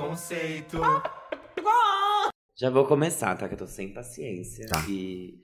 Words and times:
Conceito. 0.00 0.80
Já 2.56 2.70
vou 2.70 2.86
começar, 2.86 3.36
tá? 3.36 3.46
Que 3.46 3.54
eu 3.54 3.58
tô 3.58 3.66
sem 3.66 3.92
paciência. 3.92 4.66
Tá. 4.66 4.82
E, 4.88 5.34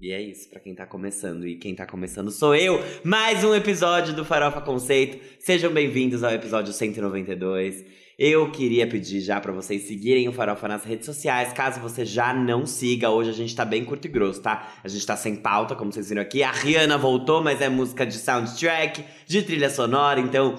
e 0.00 0.12
é 0.12 0.22
isso, 0.22 0.48
pra 0.48 0.60
quem 0.60 0.76
tá 0.76 0.86
começando. 0.86 1.44
E 1.44 1.56
quem 1.56 1.74
tá 1.74 1.84
começando 1.84 2.30
sou 2.30 2.54
eu. 2.54 2.80
Mais 3.02 3.42
um 3.42 3.52
episódio 3.52 4.14
do 4.14 4.24
Farofa 4.24 4.60
Conceito. 4.60 5.18
Sejam 5.40 5.72
bem-vindos 5.72 6.22
ao 6.22 6.30
episódio 6.30 6.72
192. 6.72 7.84
Eu 8.16 8.52
queria 8.52 8.86
pedir 8.86 9.20
já 9.20 9.40
pra 9.40 9.50
vocês 9.50 9.82
seguirem 9.82 10.28
o 10.28 10.32
Farofa 10.32 10.68
nas 10.68 10.84
redes 10.84 11.06
sociais, 11.06 11.52
caso 11.52 11.80
você 11.80 12.04
já 12.04 12.32
não 12.32 12.66
siga. 12.66 13.10
Hoje 13.10 13.30
a 13.30 13.32
gente 13.32 13.56
tá 13.56 13.64
bem 13.64 13.84
curto 13.84 14.04
e 14.04 14.10
grosso, 14.10 14.40
tá? 14.40 14.72
A 14.84 14.88
gente 14.88 15.04
tá 15.04 15.16
sem 15.16 15.34
pauta, 15.34 15.74
como 15.74 15.90
vocês 15.90 16.10
viram 16.10 16.22
aqui. 16.22 16.44
A 16.44 16.52
Rihanna 16.52 16.96
voltou, 16.96 17.42
mas 17.42 17.60
é 17.60 17.68
música 17.68 18.06
de 18.06 18.18
soundtrack, 18.18 19.04
de 19.26 19.42
trilha 19.42 19.68
sonora, 19.70 20.20
então. 20.20 20.54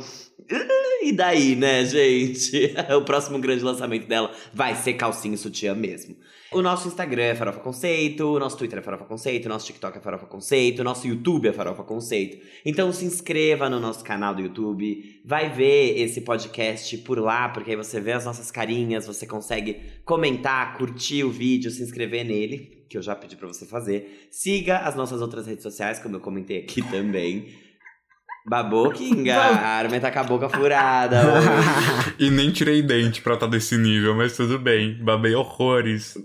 E 1.03 1.11
daí, 1.11 1.55
né, 1.55 1.83
gente? 1.83 2.75
O 2.95 3.01
próximo 3.01 3.39
grande 3.39 3.63
lançamento 3.63 4.07
dela 4.07 4.31
vai 4.53 4.75
ser 4.75 4.93
calcinha 4.93 5.33
e 5.33 5.37
sutiã 5.37 5.73
mesmo. 5.73 6.15
O 6.51 6.61
nosso 6.61 6.87
Instagram 6.87 7.23
é 7.23 7.35
Farofa 7.35 7.61
Conceito, 7.61 8.35
o 8.35 8.37
nosso 8.37 8.57
Twitter 8.57 8.79
é 8.79 8.81
Farofa 8.81 9.05
Conceito, 9.05 9.45
o 9.45 9.49
nosso 9.49 9.65
TikTok 9.65 9.97
é 9.97 10.01
Farofa 10.01 10.25
Conceito, 10.25 10.81
o 10.81 10.83
nosso 10.83 11.07
YouTube 11.07 11.47
é 11.47 11.53
Farofa 11.53 11.81
Conceito. 11.83 12.45
Então 12.65 12.91
se 12.91 13.05
inscreva 13.05 13.69
no 13.69 13.79
nosso 13.79 14.03
canal 14.03 14.35
do 14.35 14.41
YouTube, 14.41 15.21
vai 15.23 15.49
ver 15.49 15.97
esse 15.97 16.21
podcast 16.21 16.97
por 16.99 17.17
lá, 17.19 17.47
porque 17.47 17.71
aí 17.71 17.77
você 17.77 18.01
vê 18.01 18.11
as 18.11 18.25
nossas 18.25 18.51
carinhas, 18.51 19.07
você 19.07 19.25
consegue 19.25 19.79
comentar, 20.03 20.77
curtir 20.77 21.23
o 21.23 21.31
vídeo, 21.31 21.71
se 21.71 21.81
inscrever 21.81 22.25
nele, 22.25 22.85
que 22.89 22.97
eu 22.97 23.01
já 23.01 23.15
pedi 23.15 23.37
pra 23.37 23.47
você 23.47 23.65
fazer. 23.65 24.27
Siga 24.29 24.79
as 24.79 24.93
nossas 24.93 25.21
outras 25.21 25.47
redes 25.47 25.63
sociais, 25.63 25.99
como 25.99 26.17
eu 26.17 26.19
comentei 26.19 26.59
aqui 26.59 26.81
também. 26.91 27.47
Babou, 28.45 28.91
Kinga. 28.91 29.35
A 29.35 29.67
Armin 29.77 29.99
tá 29.99 30.11
com 30.11 30.19
a 30.19 30.23
boca 30.23 30.49
furada. 30.49 31.21
E 32.19 32.29
nem 32.29 32.51
tirei 32.51 32.81
dente 32.83 33.21
pra 33.21 33.33
estar 33.33 33.47
desse 33.47 33.75
nível, 33.77 34.15
mas 34.15 34.35
tudo 34.35 34.59
bem. 34.59 35.03
Babei 35.03 35.33
horrores. 35.33 36.15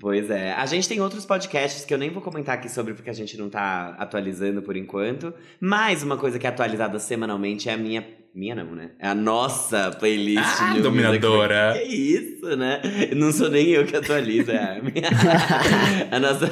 Pois 0.00 0.30
é. 0.30 0.52
A 0.52 0.64
gente 0.66 0.88
tem 0.88 1.00
outros 1.00 1.26
podcasts 1.26 1.84
que 1.84 1.92
eu 1.92 1.98
nem 1.98 2.10
vou 2.10 2.22
comentar 2.22 2.54
aqui 2.54 2.68
sobre 2.68 2.94
porque 2.94 3.10
a 3.10 3.14
gente 3.14 3.36
não 3.36 3.50
tá 3.50 3.94
atualizando 3.98 4.62
por 4.62 4.76
enquanto. 4.76 5.34
Mas 5.60 6.02
uma 6.02 6.16
coisa 6.16 6.38
que 6.38 6.46
é 6.46 6.50
atualizada 6.50 6.98
semanalmente 6.98 7.68
é 7.68 7.74
a 7.74 7.76
minha. 7.76 8.06
Minha 8.34 8.54
não, 8.54 8.74
né? 8.74 8.92
É 8.98 9.08
a 9.08 9.14
nossa 9.14 9.90
playlist. 9.90 10.60
Ah, 10.60 10.78
dominadora. 10.78 11.74
Que 11.74 11.82
isso, 11.82 12.56
né? 12.56 12.80
Não 13.14 13.30
sou 13.30 13.50
nem 13.50 13.68
eu 13.68 13.84
que 13.84 13.94
atualizo, 13.94 14.50
é 14.50 14.78
a 14.78 14.82
minha. 14.82 15.10
a, 16.10 16.18
nossa, 16.18 16.50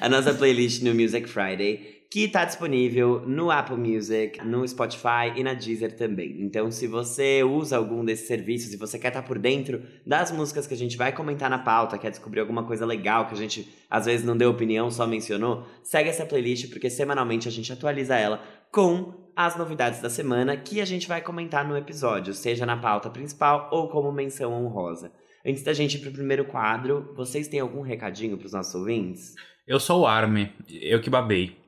a 0.00 0.08
nossa 0.08 0.34
playlist 0.34 0.82
New 0.82 0.94
Music 0.94 1.28
Friday. 1.28 1.97
Que 2.10 2.26
tá 2.26 2.46
disponível 2.46 3.22
no 3.26 3.50
Apple 3.50 3.76
Music, 3.76 4.42
no 4.42 4.66
Spotify 4.66 5.30
e 5.36 5.44
na 5.44 5.52
Deezer 5.52 5.94
também. 5.94 6.40
Então, 6.40 6.70
se 6.70 6.86
você 6.86 7.44
usa 7.44 7.76
algum 7.76 8.02
desses 8.02 8.26
serviços 8.26 8.72
e 8.72 8.78
você 8.78 8.98
quer 8.98 9.08
estar 9.08 9.22
por 9.22 9.38
dentro 9.38 9.82
das 10.06 10.32
músicas 10.32 10.66
que 10.66 10.72
a 10.72 10.76
gente 10.76 10.96
vai 10.96 11.12
comentar 11.12 11.50
na 11.50 11.58
pauta, 11.58 11.98
quer 11.98 12.08
descobrir 12.08 12.40
alguma 12.40 12.64
coisa 12.64 12.86
legal 12.86 13.26
que 13.26 13.34
a 13.34 13.36
gente 13.36 13.68
às 13.90 14.06
vezes 14.06 14.24
não 14.24 14.38
deu 14.38 14.50
opinião, 14.50 14.90
só 14.90 15.06
mencionou, 15.06 15.66
segue 15.82 16.08
essa 16.08 16.24
playlist 16.24 16.70
porque 16.70 16.88
semanalmente 16.88 17.46
a 17.46 17.50
gente 17.50 17.70
atualiza 17.70 18.16
ela 18.16 18.42
com 18.72 19.28
as 19.36 19.54
novidades 19.56 20.00
da 20.00 20.08
semana 20.08 20.56
que 20.56 20.80
a 20.80 20.86
gente 20.86 21.06
vai 21.06 21.20
comentar 21.20 21.68
no 21.68 21.76
episódio, 21.76 22.32
seja 22.32 22.64
na 22.64 22.78
pauta 22.78 23.10
principal 23.10 23.68
ou 23.70 23.88
como 23.88 24.10
menção 24.10 24.52
honrosa. 24.52 25.12
Antes 25.44 25.62
da 25.62 25.74
gente 25.74 25.98
ir 25.98 26.00
pro 26.00 26.10
primeiro 26.10 26.46
quadro, 26.46 27.12
vocês 27.14 27.48
têm 27.48 27.60
algum 27.60 27.82
recadinho 27.82 28.38
pros 28.38 28.52
nossos 28.52 28.74
ouvintes? 28.74 29.34
Eu 29.66 29.78
sou 29.78 30.00
o 30.00 30.06
Arme, 30.06 30.50
eu 30.68 31.02
que 31.02 31.10
babei. 31.10 31.67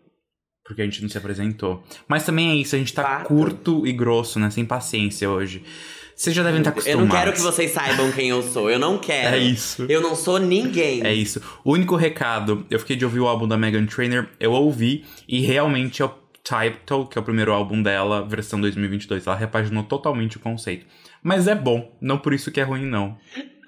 Porque 0.70 0.82
a 0.82 0.84
gente 0.84 1.02
não 1.02 1.08
se 1.08 1.18
apresentou. 1.18 1.82
Mas 2.06 2.22
também 2.24 2.52
é 2.52 2.54
isso, 2.54 2.76
a 2.76 2.78
gente 2.78 2.94
tá 2.94 3.02
Fato. 3.02 3.24
curto 3.26 3.84
e 3.84 3.92
grosso, 3.92 4.38
né? 4.38 4.48
Sem 4.50 4.64
paciência 4.64 5.28
hoje. 5.28 5.64
Vocês 6.14 6.36
já 6.36 6.44
devem 6.44 6.60
estar 6.60 6.70
Eu 6.70 6.74
acostumados. 6.74 7.08
não 7.08 7.16
quero 7.16 7.32
que 7.32 7.40
vocês 7.40 7.72
saibam 7.72 8.12
quem 8.12 8.28
eu 8.28 8.40
sou, 8.40 8.70
eu 8.70 8.78
não 8.78 8.96
quero. 8.98 9.34
É 9.34 9.38
isso. 9.40 9.84
Eu 9.88 10.00
não 10.00 10.14
sou 10.14 10.38
ninguém. 10.38 11.04
É 11.04 11.12
isso. 11.12 11.42
O 11.64 11.72
único 11.72 11.96
recado, 11.96 12.64
eu 12.70 12.78
fiquei 12.78 12.94
de 12.94 13.04
ouvir 13.04 13.18
o 13.18 13.26
álbum 13.26 13.48
da 13.48 13.56
Megan 13.56 13.84
Trainor, 13.84 14.26
eu 14.38 14.52
ouvi, 14.52 15.04
e 15.26 15.40
realmente 15.40 16.02
é 16.02 16.04
o 16.04 16.14
Title, 16.44 17.06
que 17.06 17.18
é 17.18 17.20
o 17.20 17.24
primeiro 17.24 17.52
álbum 17.52 17.82
dela, 17.82 18.24
versão 18.24 18.60
2022. 18.60 19.26
Ela 19.26 19.34
repaginou 19.34 19.82
totalmente 19.82 20.36
o 20.36 20.40
conceito. 20.40 20.86
Mas 21.20 21.48
é 21.48 21.54
bom, 21.56 21.90
não 22.00 22.16
por 22.16 22.32
isso 22.32 22.52
que 22.52 22.60
é 22.60 22.62
ruim, 22.64 22.86
não. 22.86 23.18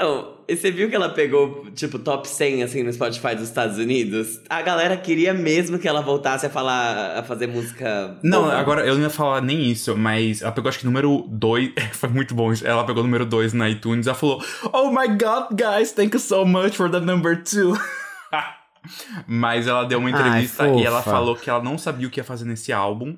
Oh, 0.02 0.32
e 0.48 0.56
você 0.56 0.70
viu 0.70 0.88
que 0.90 0.96
ela 0.96 1.08
pegou, 1.10 1.70
tipo, 1.70 1.98
top 1.98 2.28
100, 2.28 2.64
assim, 2.64 2.82
no 2.82 2.92
Spotify 2.92 3.34
dos 3.36 3.44
Estados 3.44 3.78
Unidos? 3.78 4.40
A 4.50 4.60
galera 4.60 4.96
queria 4.96 5.32
mesmo 5.32 5.78
que 5.78 5.86
ela 5.86 6.00
voltasse 6.00 6.44
a 6.44 6.50
falar, 6.50 7.18
a 7.18 7.22
fazer 7.22 7.46
música... 7.46 8.18
Não, 8.22 8.42
boa. 8.42 8.54
agora 8.58 8.84
eu 8.84 8.96
não 8.96 9.02
ia 9.02 9.10
falar 9.10 9.40
nem 9.40 9.70
isso, 9.70 9.96
mas 9.96 10.42
ela 10.42 10.50
pegou 10.50 10.68
acho 10.68 10.80
que 10.80 10.84
número 10.84 11.24
2. 11.28 11.72
Foi 11.94 12.08
muito 12.08 12.34
bom 12.34 12.52
isso. 12.52 12.66
Ela 12.66 12.84
pegou 12.84 13.02
número 13.02 13.24
2 13.24 13.52
na 13.52 13.70
iTunes 13.70 14.06
e 14.06 14.08
ela 14.08 14.18
falou: 14.18 14.42
Oh 14.72 14.90
my 14.90 15.06
god, 15.08 15.50
guys, 15.52 15.92
thank 15.92 16.14
you 16.14 16.20
so 16.20 16.44
much 16.44 16.76
for 16.76 16.90
the 16.90 17.00
number 17.00 17.36
2. 17.36 17.78
mas 19.26 19.66
ela 19.66 19.84
deu 19.84 19.98
uma 19.98 20.08
Ai, 20.08 20.14
entrevista 20.14 20.68
e 20.68 20.84
ela 20.84 21.02
falou 21.02 21.36
que 21.36 21.48
ela 21.48 21.62
não 21.62 21.78
sabia 21.78 22.08
o 22.08 22.10
que 22.10 22.18
ia 22.18 22.24
fazer 22.24 22.44
nesse 22.44 22.72
álbum. 22.72 23.16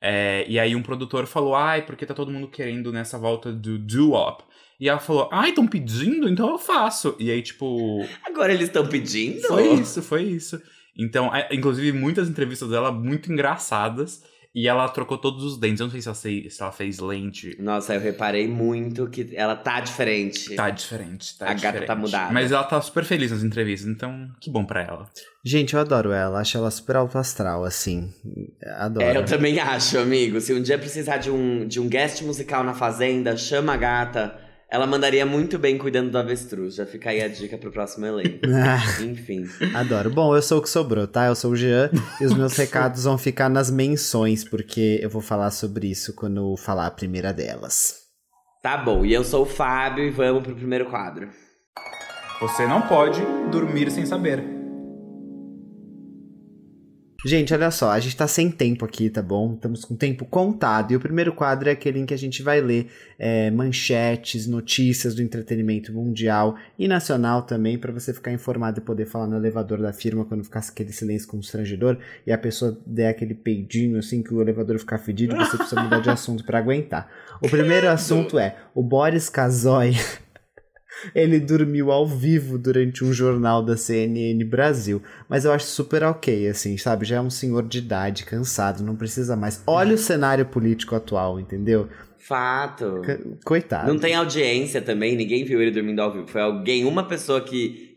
É, 0.00 0.44
e 0.48 0.58
aí 0.58 0.74
um 0.74 0.82
produtor 0.82 1.26
falou: 1.26 1.54
Ai, 1.54 1.82
porque 1.82 2.04
tá 2.04 2.12
todo 2.12 2.30
mundo 2.30 2.48
querendo 2.48 2.92
nessa 2.92 3.16
volta 3.18 3.52
do 3.52 3.78
doo-wop. 3.78 4.42
E 4.80 4.88
ela 4.88 4.98
falou: 4.98 5.28
Ai, 5.32 5.50
estão 5.50 5.66
pedindo? 5.66 6.28
Então 6.28 6.50
eu 6.50 6.58
faço. 6.58 7.14
E 7.18 7.30
aí, 7.30 7.42
tipo. 7.42 8.04
Agora 8.24 8.52
eles 8.52 8.68
estão 8.68 8.86
pedindo? 8.86 9.42
Foi 9.42 9.72
isso, 9.74 10.02
foi 10.02 10.22
isso. 10.24 10.60
Então, 10.96 11.30
inclusive, 11.50 11.92
muitas 11.96 12.28
entrevistas 12.28 12.68
dela 12.70 12.92
muito 12.92 13.32
engraçadas. 13.32 14.22
E 14.56 14.68
ela 14.68 14.88
trocou 14.88 15.18
todos 15.18 15.42
os 15.42 15.58
dentes. 15.58 15.80
Eu 15.80 15.86
não 15.86 15.90
sei 15.90 16.00
se 16.00 16.06
ela, 16.06 16.14
sei- 16.14 16.48
se 16.48 16.62
ela 16.62 16.70
fez 16.70 17.00
lente. 17.00 17.56
Nossa, 17.60 17.92
eu 17.92 18.00
reparei 18.00 18.46
muito 18.46 19.08
que 19.10 19.30
ela 19.34 19.56
tá 19.56 19.80
diferente. 19.80 20.54
Tá 20.54 20.70
diferente, 20.70 21.36
tá 21.36 21.46
A 21.46 21.54
gata 21.54 21.58
diferente. 21.66 21.86
tá 21.88 21.96
mudada. 21.96 22.32
Mas 22.32 22.52
ela 22.52 22.62
tá 22.62 22.80
super 22.80 23.04
feliz 23.04 23.32
nas 23.32 23.42
entrevistas, 23.42 23.90
então 23.90 24.28
que 24.40 24.48
bom 24.48 24.64
pra 24.64 24.82
ela. 24.82 25.10
Gente, 25.44 25.74
eu 25.74 25.80
adoro 25.80 26.12
ela. 26.12 26.38
Acho 26.38 26.56
ela 26.56 26.70
super 26.70 26.94
alto 26.94 27.18
astral, 27.18 27.64
assim. 27.64 28.12
Adoro. 28.76 29.04
É, 29.04 29.16
eu 29.16 29.24
também 29.24 29.58
acho, 29.58 29.98
amigo. 29.98 30.40
Se 30.40 30.54
um 30.54 30.62
dia 30.62 30.78
precisar 30.78 31.16
de 31.16 31.32
um, 31.32 31.66
de 31.66 31.80
um 31.80 31.88
guest 31.88 32.22
musical 32.22 32.62
na 32.62 32.74
Fazenda, 32.74 33.36
chama 33.36 33.74
a 33.74 33.76
gata. 33.76 34.38
Ela 34.74 34.88
mandaria 34.88 35.24
muito 35.24 35.56
bem 35.56 35.78
cuidando 35.78 36.10
do 36.10 36.18
avestruz. 36.18 36.74
Já 36.74 36.84
fica 36.84 37.10
aí 37.10 37.22
a 37.22 37.28
dica 37.28 37.56
pro 37.56 37.70
próximo 37.70 38.06
elenco. 38.06 38.40
Enfim. 39.00 39.46
Adoro. 39.72 40.10
Bom, 40.10 40.34
eu 40.34 40.42
sou 40.42 40.58
o 40.58 40.62
que 40.62 40.68
sobrou, 40.68 41.06
tá? 41.06 41.26
Eu 41.26 41.36
sou 41.36 41.52
o 41.52 41.56
Jean 41.56 41.92
e 42.20 42.24
os 42.24 42.34
meus 42.34 42.56
recados 42.58 43.04
vão 43.04 43.16
ficar 43.16 43.48
nas 43.48 43.70
menções, 43.70 44.42
porque 44.42 44.98
eu 45.00 45.08
vou 45.08 45.22
falar 45.22 45.52
sobre 45.52 45.86
isso 45.86 46.12
quando 46.12 46.56
falar 46.56 46.88
a 46.88 46.90
primeira 46.90 47.32
delas. 47.32 48.00
Tá 48.64 48.76
bom, 48.76 49.04
e 49.04 49.14
eu 49.14 49.22
sou 49.22 49.44
o 49.44 49.46
Fábio 49.46 50.06
e 50.06 50.10
vamos 50.10 50.42
pro 50.42 50.56
primeiro 50.56 50.86
quadro. 50.86 51.28
Você 52.40 52.66
não 52.66 52.82
pode 52.82 53.22
dormir 53.52 53.92
sem 53.92 54.04
saber. 54.04 54.53
Gente, 57.26 57.54
olha 57.54 57.70
só, 57.70 57.90
a 57.90 57.98
gente 57.98 58.14
tá 58.14 58.28
sem 58.28 58.50
tempo 58.50 58.84
aqui, 58.84 59.08
tá 59.08 59.22
bom? 59.22 59.54
Estamos 59.54 59.82
com 59.82 59.96
tempo 59.96 60.26
contado. 60.26 60.92
E 60.92 60.96
o 60.96 61.00
primeiro 61.00 61.32
quadro 61.32 61.70
é 61.70 61.72
aquele 61.72 61.98
em 61.98 62.04
que 62.04 62.12
a 62.12 62.18
gente 62.18 62.42
vai 62.42 62.60
ler 62.60 62.88
é, 63.18 63.50
manchetes, 63.50 64.46
notícias 64.46 65.14
do 65.14 65.22
entretenimento 65.22 65.90
mundial 65.90 66.54
e 66.78 66.86
nacional 66.86 67.40
também, 67.40 67.78
pra 67.78 67.90
você 67.90 68.12
ficar 68.12 68.30
informado 68.30 68.78
e 68.78 68.82
poder 68.82 69.06
falar 69.06 69.26
no 69.26 69.36
elevador 69.36 69.80
da 69.80 69.90
firma 69.90 70.26
quando 70.26 70.44
ficar 70.44 70.60
aquele 70.60 70.92
silêncio 70.92 71.26
constrangedor 71.26 71.96
e 72.26 72.32
a 72.32 72.36
pessoa 72.36 72.78
der 72.84 73.08
aquele 73.08 73.32
peidinho 73.32 73.98
assim 73.98 74.22
que 74.22 74.34
o 74.34 74.42
elevador 74.42 74.78
ficar 74.78 74.98
fedido, 74.98 75.34
você 75.34 75.56
precisa 75.56 75.82
mudar 75.82 76.00
de 76.00 76.10
assunto 76.10 76.44
pra 76.44 76.58
aguentar. 76.58 77.10
O 77.40 77.48
primeiro 77.48 77.88
assunto 77.88 78.38
é: 78.38 78.54
o 78.74 78.82
Boris 78.82 79.30
Casoy 79.30 79.94
ele 81.14 81.40
dormiu 81.40 81.90
ao 81.90 82.06
vivo 82.06 82.58
durante 82.58 83.04
um 83.04 83.12
jornal 83.12 83.62
da 83.62 83.76
CNN 83.76 84.44
Brasil. 84.44 85.02
Mas 85.28 85.44
eu 85.44 85.52
acho 85.52 85.66
super 85.66 86.02
ok, 86.02 86.48
assim, 86.48 86.76
sabe? 86.76 87.04
Já 87.04 87.16
é 87.16 87.20
um 87.20 87.30
senhor 87.30 87.66
de 87.66 87.78
idade, 87.78 88.24
cansado, 88.24 88.82
não 88.82 88.96
precisa 88.96 89.36
mais. 89.36 89.62
Olha 89.66 89.94
o 89.94 89.98
cenário 89.98 90.46
político 90.46 90.94
atual, 90.94 91.38
entendeu? 91.40 91.88
Fato. 92.18 93.02
Coitado. 93.44 93.92
Não 93.92 93.98
tem 93.98 94.14
audiência 94.14 94.80
também, 94.80 95.14
ninguém 95.14 95.44
viu 95.44 95.60
ele 95.60 95.70
dormindo 95.70 96.00
ao 96.00 96.12
vivo. 96.12 96.26
Foi 96.26 96.40
alguém, 96.40 96.84
uma 96.84 97.06
pessoa 97.06 97.40
que. 97.40 97.96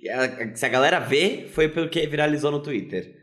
Se 0.54 0.66
a 0.66 0.70
galera 0.70 1.00
vê, 1.00 1.48
foi 1.52 1.70
porque 1.70 2.06
viralizou 2.08 2.52
no 2.52 2.60
Twitter. 2.60 3.16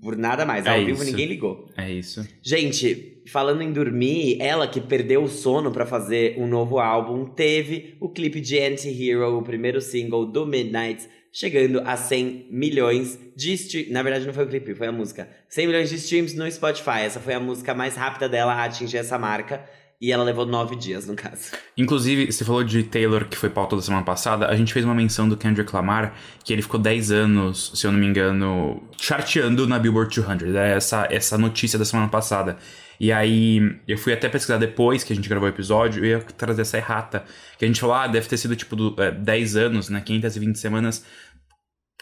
Por 0.00 0.16
nada 0.16 0.44
mais. 0.46 0.66
É 0.66 0.70
Ao 0.70 0.78
vivo 0.78 1.02
isso. 1.02 1.04
ninguém 1.04 1.26
ligou. 1.26 1.70
É 1.76 1.92
isso. 1.92 2.26
Gente, 2.42 3.17
falando 3.28 3.62
em 3.62 3.72
dormir, 3.72 4.38
ela 4.40 4.66
que 4.66 4.80
perdeu 4.80 5.22
o 5.22 5.28
sono 5.28 5.70
pra 5.70 5.86
fazer 5.86 6.36
um 6.38 6.46
novo 6.46 6.78
álbum, 6.78 7.26
teve 7.26 7.96
o 8.00 8.08
clipe 8.08 8.40
de 8.40 8.58
Anti-Hero, 8.58 9.38
o 9.38 9.42
primeiro 9.42 9.80
single 9.80 10.26
do 10.26 10.46
Midnight, 10.46 11.08
chegando 11.32 11.80
a 11.84 11.96
100 11.96 12.48
milhões 12.50 13.18
de 13.36 13.52
streams. 13.52 13.92
Na 13.92 14.02
verdade, 14.02 14.26
não 14.26 14.32
foi 14.32 14.44
o 14.44 14.48
clipe, 14.48 14.74
foi 14.74 14.88
a 14.88 14.92
música. 14.92 15.28
100 15.48 15.66
milhões 15.66 15.88
de 15.88 15.96
streams 15.96 16.36
no 16.36 16.50
Spotify. 16.50 17.00
Essa 17.02 17.20
foi 17.20 17.34
a 17.34 17.40
música 17.40 17.74
mais 17.74 17.96
rápida 17.96 18.28
dela 18.28 18.52
a 18.54 18.64
atingir 18.64 18.96
essa 18.96 19.18
marca. 19.18 19.64
E 20.00 20.12
ela 20.12 20.22
levou 20.22 20.46
nove 20.46 20.76
dias, 20.76 21.06
no 21.08 21.16
caso. 21.16 21.50
Inclusive, 21.76 22.30
você 22.30 22.44
falou 22.44 22.62
de 22.62 22.84
Taylor, 22.84 23.26
que 23.26 23.36
foi 23.36 23.50
pauta 23.50 23.74
da 23.74 23.82
semana 23.82 24.04
passada. 24.04 24.46
A 24.46 24.54
gente 24.54 24.72
fez 24.72 24.84
uma 24.84 24.94
menção 24.94 25.28
do 25.28 25.36
Kendrick 25.36 25.74
Lamar, 25.74 26.14
que 26.44 26.52
ele 26.52 26.62
ficou 26.62 26.78
10 26.78 27.10
anos, 27.10 27.72
se 27.74 27.84
eu 27.84 27.90
não 27.90 27.98
me 27.98 28.06
engano, 28.06 28.80
charteando 28.96 29.66
na 29.66 29.76
Billboard 29.76 30.14
200. 30.14 30.54
É 30.54 30.76
essa, 30.76 31.08
essa 31.10 31.36
notícia 31.36 31.76
da 31.76 31.84
semana 31.84 32.08
passada. 32.08 32.58
E 33.00 33.12
aí, 33.12 33.60
eu 33.86 33.96
fui 33.96 34.12
até 34.12 34.28
pesquisar 34.28 34.58
depois 34.58 35.04
que 35.04 35.12
a 35.12 35.16
gente 35.16 35.28
gravou 35.28 35.48
o 35.48 35.52
episódio 35.52 36.04
e 36.04 36.08
ia 36.08 36.20
trazer 36.20 36.62
essa 36.62 36.76
errata. 36.76 37.24
Que 37.56 37.64
a 37.64 37.68
gente 37.68 37.80
falou, 37.80 37.94
ah, 37.94 38.06
deve 38.06 38.28
ter 38.28 38.36
sido 38.36 38.56
tipo 38.56 38.74
do, 38.74 39.00
é, 39.00 39.10
10 39.10 39.56
anos, 39.56 39.88
né? 39.88 40.00
520 40.00 40.58
semanas 40.58 41.04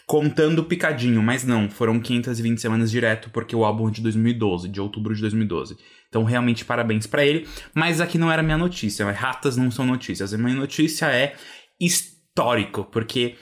contando 0.07 0.63
picadinho, 0.63 1.21
mas 1.21 1.43
não, 1.43 1.69
foram 1.69 1.99
520 1.99 2.61
semanas 2.61 2.89
direto, 2.89 3.29
porque 3.29 3.53
o 3.53 3.65
álbum 3.65 3.89
é 3.89 3.91
de 3.91 4.01
2012, 4.01 4.69
de 4.69 4.79
outubro 4.79 5.13
de 5.13 5.19
2012. 5.19 5.77
Então, 6.07 6.23
realmente, 6.23 6.63
parabéns 6.63 7.05
para 7.05 7.25
ele. 7.25 7.45
Mas 7.73 7.99
aqui 7.99 8.17
não 8.17 8.31
era 8.31 8.41
minha 8.41 8.57
notícia, 8.57 9.11
ratas 9.11 9.57
não 9.57 9.69
são 9.69 9.85
notícias. 9.85 10.33
A 10.33 10.37
minha 10.37 10.55
notícia 10.55 11.07
é 11.07 11.35
histórico, 11.79 12.85
porque 12.85 13.35